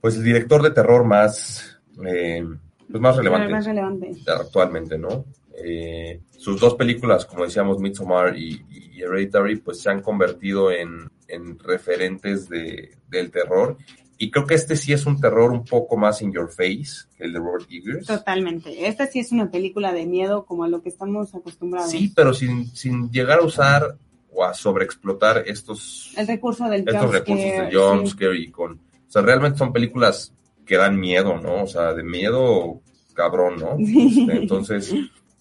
pues 0.02 0.16
el 0.16 0.24
director 0.24 0.62
de 0.62 0.72
terror 0.72 1.04
más, 1.04 1.80
eh, 2.06 2.46
pues, 2.90 3.02
más 3.02 3.18
relevante 3.18 3.50
Más 3.50 3.66
relevante. 3.66 4.12
actualmente, 4.28 4.98
¿no? 4.98 5.26
Eh, 5.62 6.22
sus 6.38 6.60
dos 6.62 6.76
películas, 6.76 7.26
como 7.26 7.44
decíamos, 7.44 7.80
Midsommar 7.80 8.38
y, 8.38 8.64
y 8.70 9.02
Hereditary, 9.02 9.58
pues 9.58 9.82
se 9.82 9.90
han 9.90 10.02
convertido 10.02 10.72
en, 10.72 11.10
en 11.28 11.60
referentes 11.60 12.48
de, 12.48 12.92
del 13.10 13.30
terror. 13.30 13.78
Y 14.22 14.32
creo 14.32 14.46
que 14.46 14.54
este 14.54 14.76
sí 14.76 14.92
es 14.92 15.06
un 15.06 15.20
terror 15.20 15.50
un 15.50 15.64
poco 15.64 15.96
más 15.96 16.22
in 16.22 16.34
your 16.34 16.52
face 16.52 17.08
que 17.18 17.24
el 17.24 17.32
de 17.32 17.40
Robert 17.40 17.66
Eggers. 17.72 18.06
Totalmente. 18.06 18.86
Esta 18.86 19.08
sí 19.08 19.20
es 19.20 19.32
una 19.32 19.50
película 19.50 19.94
de 19.94 20.06
miedo 20.06 20.46
como 20.46 20.66
a 20.66 20.68
lo 20.68 20.82
que 20.82 20.90
estamos 20.90 21.34
acostumbrados. 21.34 21.90
Sí, 21.90 22.12
pero 22.14 22.34
sin, 22.34 22.68
sin 22.76 23.10
llegar 23.12 23.40
a 23.40 23.44
usar 23.44 23.98
o 24.34 24.44
a 24.44 24.54
sobreexplotar 24.54 25.46
estos, 25.48 26.12
El 26.18 26.28
recurso 26.28 26.66
del 26.66 26.82
estos 26.82 27.12
recursos 27.12 27.46
de 27.46 27.70
sí. 27.72 27.78
jumpscare 27.78 28.38
y 28.38 28.52
con... 28.52 28.74
O 28.74 29.12
sea, 29.12 29.22
realmente 29.22 29.58
son 29.58 29.72
películas 29.72 30.34
que 30.66 30.76
dan 30.76 31.00
miedo, 31.00 31.40
¿no? 31.40 31.64
O 31.64 31.68
sea, 31.68 31.94
de 31.94 32.04
miedo 32.04 32.82
cabrón, 33.14 33.56
¿no? 33.58 33.78
Sí. 33.78 34.26
Este, 34.28 34.38
entonces, 34.38 34.94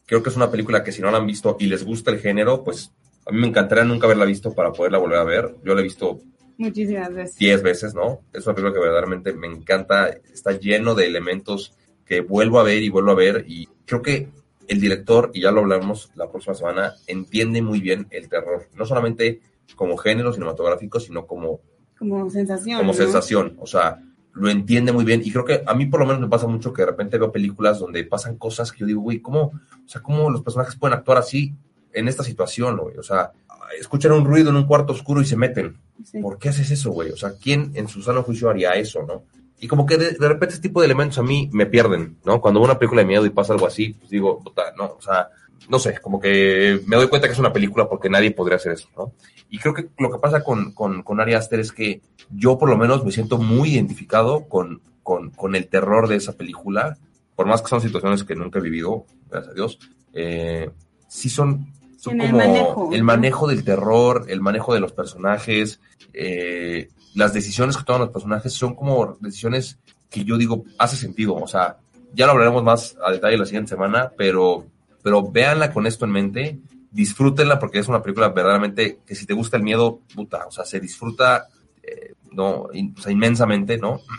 creo 0.06 0.22
que 0.22 0.30
es 0.30 0.36
una 0.36 0.52
película 0.52 0.84
que 0.84 0.92
si 0.92 1.02
no 1.02 1.10
la 1.10 1.18
han 1.18 1.26
visto 1.26 1.56
y 1.58 1.66
les 1.66 1.84
gusta 1.84 2.12
el 2.12 2.20
género, 2.20 2.62
pues 2.62 2.92
a 3.26 3.32
mí 3.32 3.40
me 3.40 3.48
encantaría 3.48 3.82
nunca 3.82 4.06
haberla 4.06 4.24
visto 4.24 4.54
para 4.54 4.72
poderla 4.72 4.98
volver 4.98 5.18
a 5.18 5.24
ver. 5.24 5.56
Yo 5.64 5.74
la 5.74 5.80
he 5.80 5.84
visto 5.84 6.20
Muchísimas 6.58 7.14
veces. 7.14 7.36
10 7.36 7.62
veces, 7.62 7.94
¿no? 7.94 8.20
Es 8.32 8.44
una 8.44 8.54
película 8.54 8.74
que 8.74 8.80
verdaderamente 8.80 9.32
me 9.32 9.46
encanta, 9.46 10.08
está 10.08 10.52
lleno 10.52 10.94
de 10.94 11.06
elementos 11.06 11.74
que 12.04 12.20
vuelvo 12.20 12.58
a 12.58 12.64
ver 12.64 12.82
y 12.82 12.88
vuelvo 12.88 13.12
a 13.12 13.14
ver 13.14 13.44
y 13.46 13.68
creo 13.86 14.02
que 14.02 14.28
el 14.66 14.80
director, 14.80 15.30
y 15.32 15.42
ya 15.42 15.52
lo 15.52 15.60
hablamos 15.60 16.10
la 16.14 16.28
próxima 16.28 16.54
semana, 16.54 16.94
entiende 17.06 17.62
muy 17.62 17.80
bien 17.80 18.06
el 18.10 18.28
terror, 18.28 18.68
no 18.74 18.84
solamente 18.84 19.40
como 19.76 19.96
género 19.96 20.32
cinematográfico, 20.32 21.00
sino 21.00 21.26
como, 21.26 21.60
Como 21.98 22.28
sensación. 22.28 22.78
como 22.78 22.92
¿no? 22.92 22.98
sensación, 22.98 23.56
o 23.60 23.66
sea, 23.66 24.02
lo 24.32 24.50
entiende 24.50 24.92
muy 24.92 25.04
bien 25.04 25.22
y 25.24 25.30
creo 25.30 25.44
que 25.44 25.62
a 25.64 25.74
mí 25.74 25.86
por 25.86 26.00
lo 26.00 26.06
menos 26.06 26.20
me 26.20 26.28
pasa 26.28 26.46
mucho 26.46 26.72
que 26.72 26.82
de 26.82 26.86
repente 26.86 27.18
veo 27.18 27.32
películas 27.32 27.78
donde 27.78 28.04
pasan 28.04 28.36
cosas 28.36 28.72
que 28.72 28.80
yo 28.80 28.86
digo, 28.86 29.00
güey, 29.00 29.20
¿cómo, 29.20 29.40
o 29.42 29.88
sea, 29.88 30.02
cómo 30.02 30.28
los 30.28 30.42
personajes 30.42 30.76
pueden 30.76 30.98
actuar 30.98 31.18
así 31.18 31.54
en 31.98 32.08
esta 32.08 32.24
situación, 32.24 32.76
güey? 32.76 32.96
O 32.96 33.02
sea, 33.02 33.32
escuchan 33.78 34.12
un 34.12 34.24
ruido 34.24 34.50
en 34.50 34.56
un 34.56 34.66
cuarto 34.66 34.92
oscuro 34.92 35.20
y 35.20 35.26
se 35.26 35.36
meten. 35.36 35.76
Sí. 36.04 36.20
¿Por 36.20 36.38
qué 36.38 36.50
haces 36.50 36.70
eso, 36.70 36.90
güey? 36.90 37.10
O 37.10 37.16
sea, 37.16 37.32
¿quién 37.40 37.72
en 37.74 37.88
su 37.88 38.02
sano 38.02 38.22
juicio 38.22 38.48
haría 38.48 38.74
eso, 38.74 39.02
no? 39.02 39.24
Y 39.60 39.66
como 39.66 39.86
que 39.86 39.96
de, 39.96 40.12
de 40.12 40.28
repente 40.28 40.54
este 40.54 40.68
tipo 40.68 40.80
de 40.80 40.86
elementos 40.86 41.18
a 41.18 41.22
mí 41.22 41.50
me 41.52 41.66
pierden, 41.66 42.18
¿no? 42.24 42.40
Cuando 42.40 42.60
veo 42.60 42.70
una 42.70 42.78
película 42.78 43.02
de 43.02 43.08
miedo 43.08 43.26
y 43.26 43.30
pasa 43.30 43.52
algo 43.52 43.66
así, 43.66 43.90
pues 43.90 44.10
digo, 44.10 44.40
puta, 44.42 44.72
no, 44.76 44.84
o 44.98 45.00
sea, 45.00 45.28
no 45.68 45.78
sé, 45.78 45.98
como 46.00 46.20
que 46.20 46.80
me 46.86 46.96
doy 46.96 47.08
cuenta 47.08 47.26
que 47.26 47.32
es 47.32 47.38
una 47.38 47.52
película 47.52 47.88
porque 47.88 48.08
nadie 48.08 48.30
podría 48.30 48.56
hacer 48.56 48.72
eso, 48.72 48.88
¿no? 48.96 49.12
Y 49.50 49.58
creo 49.58 49.74
que 49.74 49.88
lo 49.98 50.10
que 50.10 50.18
pasa 50.18 50.44
con, 50.44 50.72
con, 50.72 51.02
con 51.02 51.20
Ari 51.20 51.34
Aster 51.34 51.58
es 51.58 51.72
que 51.72 52.02
yo 52.30 52.58
por 52.58 52.68
lo 52.68 52.76
menos 52.76 53.04
me 53.04 53.10
siento 53.10 53.38
muy 53.38 53.70
identificado 53.70 54.46
con, 54.48 54.80
con, 55.02 55.30
con 55.30 55.56
el 55.56 55.66
terror 55.68 56.06
de 56.06 56.16
esa 56.16 56.34
película, 56.34 56.96
por 57.34 57.46
más 57.46 57.62
que 57.62 57.68
son 57.68 57.80
situaciones 57.80 58.24
que 58.24 58.36
nunca 58.36 58.60
he 58.60 58.62
vivido, 58.62 59.06
gracias 59.30 59.52
a 59.52 59.54
Dios, 59.54 59.78
eh, 60.12 60.70
sí 61.08 61.28
son 61.28 61.72
son 61.98 62.14
En 62.20 62.20
el 62.22 62.30
como 62.32 62.44
manejo, 62.46 62.90
el 62.92 63.02
manejo 63.04 63.46
del 63.48 63.64
terror, 63.64 64.24
el 64.28 64.40
manejo 64.40 64.72
de 64.72 64.80
los 64.80 64.92
personajes, 64.92 65.80
eh, 66.14 66.88
las 67.14 67.32
decisiones 67.34 67.76
que 67.76 67.84
toman 67.84 68.02
los 68.02 68.10
personajes 68.10 68.52
son 68.52 68.74
como 68.74 69.16
decisiones 69.20 69.78
que 70.08 70.24
yo 70.24 70.36
digo 70.38 70.64
hace 70.78 70.96
sentido. 70.96 71.34
O 71.34 71.46
sea, 71.48 71.78
ya 72.14 72.26
lo 72.26 72.32
hablaremos 72.32 72.62
más 72.62 72.96
a 73.04 73.10
detalle 73.10 73.36
la 73.36 73.44
siguiente 73.46 73.70
semana, 73.70 74.12
pero, 74.16 74.64
pero 75.02 75.28
véanla 75.30 75.72
con 75.72 75.86
esto 75.86 76.04
en 76.04 76.12
mente, 76.12 76.58
disfrútenla 76.90 77.58
porque 77.58 77.80
es 77.80 77.88
una 77.88 78.00
película 78.02 78.28
verdaderamente 78.28 79.00
que 79.04 79.14
si 79.14 79.26
te 79.26 79.34
gusta 79.34 79.56
el 79.56 79.62
miedo, 79.64 80.00
puta, 80.14 80.46
o 80.46 80.50
sea, 80.50 80.64
se 80.64 80.80
disfruta 80.80 81.48
eh, 81.82 82.14
no, 82.32 82.68
in- 82.72 82.94
o 82.96 83.02
sea, 83.02 83.12
inmensamente, 83.12 83.76
¿no? 83.78 84.00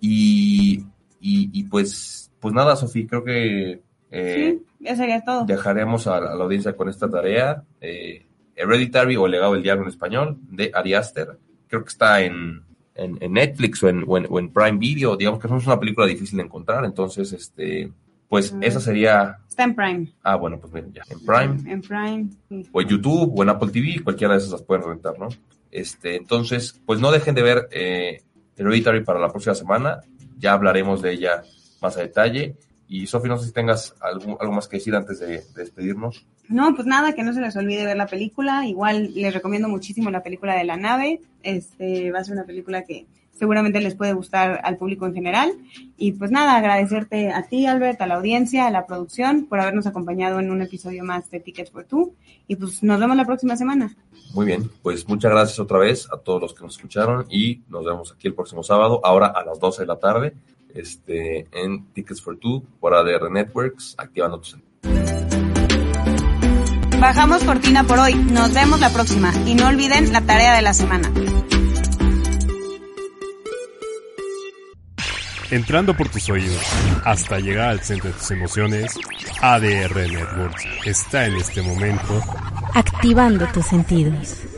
Y, 0.00 0.80
y, 1.20 1.50
y 1.52 1.64
pues, 1.64 2.30
pues 2.40 2.52
nada, 2.52 2.74
Sofía, 2.76 3.06
creo 3.08 3.22
que 3.24 3.80
eh, 4.12 4.58
Sí, 4.78 4.96
sería 4.96 5.24
todo. 5.24 5.44
dejaremos 5.44 6.06
a, 6.06 6.20
la 6.20 6.32
a 6.32 6.34
la 6.36 6.44
audiencia 6.44 6.74
con 6.76 6.88
esta 6.88 7.08
tarea. 7.10 7.62
Eh, 7.80 8.26
Hereditary 8.54 9.16
o 9.16 9.26
El 9.26 9.32
legado 9.32 9.54
del 9.54 9.62
diablo 9.62 9.82
en 9.84 9.88
español, 9.88 10.36
de 10.50 10.70
Ari 10.74 10.94
Aster. 10.94 11.38
Creo 11.68 11.82
que 11.82 11.88
está 11.88 12.20
en, 12.20 12.62
en, 12.94 13.16
en 13.20 13.32
Netflix 13.32 13.82
o 13.82 13.88
en, 13.88 14.04
o 14.06 14.18
en- 14.18 14.26
o 14.28 14.38
en 14.38 14.52
Prime 14.52 14.78
Video. 14.78 15.16
Digamos 15.16 15.40
que 15.40 15.46
es 15.46 15.66
una 15.66 15.80
película 15.80 16.06
difícil 16.06 16.36
de 16.36 16.44
encontrar. 16.44 16.84
Entonces, 16.84 17.32
este, 17.32 17.90
pues 18.28 18.54
esa 18.60 18.78
sería. 18.80 19.38
Está 19.48 19.64
en 19.64 19.74
Prime. 19.74 20.12
Ah, 20.22 20.36
bueno, 20.36 20.58
pues 20.60 20.72
miren, 20.72 20.92
ya. 20.92 21.02
En 21.08 21.18
Prime, 21.24 21.72
En 21.72 21.80
Prime. 21.80 22.28
sí. 22.48 22.68
o 22.72 22.80
en 22.82 22.88
YouTube, 22.88 23.32
o 23.34 23.42
en 23.42 23.48
Apple 23.48 23.70
TV, 23.70 24.00
cualquiera 24.04 24.34
de 24.34 24.38
esas 24.40 24.50
las 24.52 24.62
pueden 24.62 24.84
rentar, 24.84 25.18
¿no? 25.18 25.28
Este, 25.70 26.16
entonces, 26.16 26.78
pues 26.84 27.00
no 27.00 27.10
dejen 27.10 27.34
de 27.34 27.42
ver 27.42 27.68
eh, 27.70 28.22
Hereditary 28.56 29.02
para 29.04 29.18
la 29.20 29.28
próxima 29.30 29.54
semana. 29.54 30.00
Ya 30.38 30.52
hablaremos 30.52 31.00
de 31.00 31.12
ella 31.12 31.42
más 31.80 31.96
a 31.96 32.00
detalle. 32.00 32.56
Y 32.92 33.06
Sofi, 33.06 33.26
no 33.26 33.38
sé 33.38 33.46
si 33.46 33.52
tengas 33.52 33.94
algo, 34.02 34.38
algo 34.38 34.52
más 34.52 34.68
que 34.68 34.76
decir 34.76 34.94
antes 34.94 35.18
de, 35.18 35.38
de 35.38 35.44
despedirnos. 35.56 36.26
No, 36.50 36.74
pues 36.74 36.86
nada, 36.86 37.14
que 37.14 37.22
no 37.22 37.32
se 37.32 37.40
les 37.40 37.56
olvide 37.56 37.86
ver 37.86 37.96
la 37.96 38.06
película. 38.06 38.66
Igual 38.66 39.14
les 39.14 39.32
recomiendo 39.32 39.66
muchísimo 39.66 40.10
la 40.10 40.22
película 40.22 40.54
de 40.54 40.64
la 40.64 40.76
nave. 40.76 41.22
Este 41.42 42.10
va 42.10 42.18
a 42.18 42.24
ser 42.24 42.34
una 42.34 42.44
película 42.44 42.84
que 42.84 43.06
seguramente 43.32 43.80
les 43.80 43.94
puede 43.94 44.12
gustar 44.12 44.60
al 44.62 44.76
público 44.76 45.06
en 45.06 45.14
general. 45.14 45.52
Y 45.96 46.12
pues 46.12 46.30
nada, 46.30 46.54
agradecerte 46.54 47.32
a 47.32 47.44
ti, 47.44 47.64
Albert, 47.64 47.98
a 48.02 48.06
la 48.06 48.16
audiencia, 48.16 48.66
a 48.66 48.70
la 48.70 48.84
producción, 48.84 49.46
por 49.46 49.58
habernos 49.58 49.86
acompañado 49.86 50.38
en 50.38 50.50
un 50.50 50.60
episodio 50.60 51.02
más 51.02 51.30
de 51.30 51.40
Tickets 51.40 51.70
for 51.70 51.84
Two. 51.84 52.12
Y 52.46 52.56
pues 52.56 52.82
nos 52.82 53.00
vemos 53.00 53.16
la 53.16 53.24
próxima 53.24 53.56
semana. 53.56 53.96
Muy 54.34 54.44
bien, 54.44 54.70
pues 54.82 55.08
muchas 55.08 55.30
gracias 55.30 55.58
otra 55.58 55.78
vez 55.78 56.08
a 56.12 56.18
todos 56.18 56.42
los 56.42 56.52
que 56.52 56.62
nos 56.62 56.76
escucharon 56.76 57.24
y 57.30 57.62
nos 57.70 57.86
vemos 57.86 58.12
aquí 58.12 58.28
el 58.28 58.34
próximo 58.34 58.62
sábado, 58.62 59.00
ahora 59.02 59.28
a 59.28 59.44
las 59.44 59.58
12 59.58 59.82
de 59.82 59.86
la 59.86 59.98
tarde, 59.98 60.34
este, 60.74 61.46
en 61.52 61.86
Tickets 61.92 62.22
for 62.22 62.36
Two 62.36 62.62
por 62.80 62.94
ADR 62.94 63.30
Networks, 63.30 63.94
activando 63.98 64.40
tus 64.40 64.56
Bajamos 67.00 67.42
cortina 67.42 67.82
por 67.82 67.98
hoy. 67.98 68.14
Nos 68.14 68.54
vemos 68.54 68.78
la 68.78 68.90
próxima. 68.90 69.32
Y 69.44 69.56
no 69.56 69.66
olviden 69.66 70.12
la 70.12 70.20
tarea 70.20 70.54
de 70.54 70.62
la 70.62 70.72
semana. 70.72 71.10
Entrando 75.50 75.96
por 75.96 76.08
tus 76.08 76.30
oídos 76.30 76.62
hasta 77.04 77.40
llegar 77.40 77.70
al 77.70 77.80
centro 77.80 78.10
de 78.10 78.16
tus 78.16 78.30
emociones, 78.30 78.98
ADR 79.40 79.96
Networks 79.96 80.64
está 80.86 81.26
en 81.26 81.34
este 81.34 81.60
momento 81.60 82.22
Activando 82.74 83.46
tus 83.48 83.66
sentidos. 83.66 84.51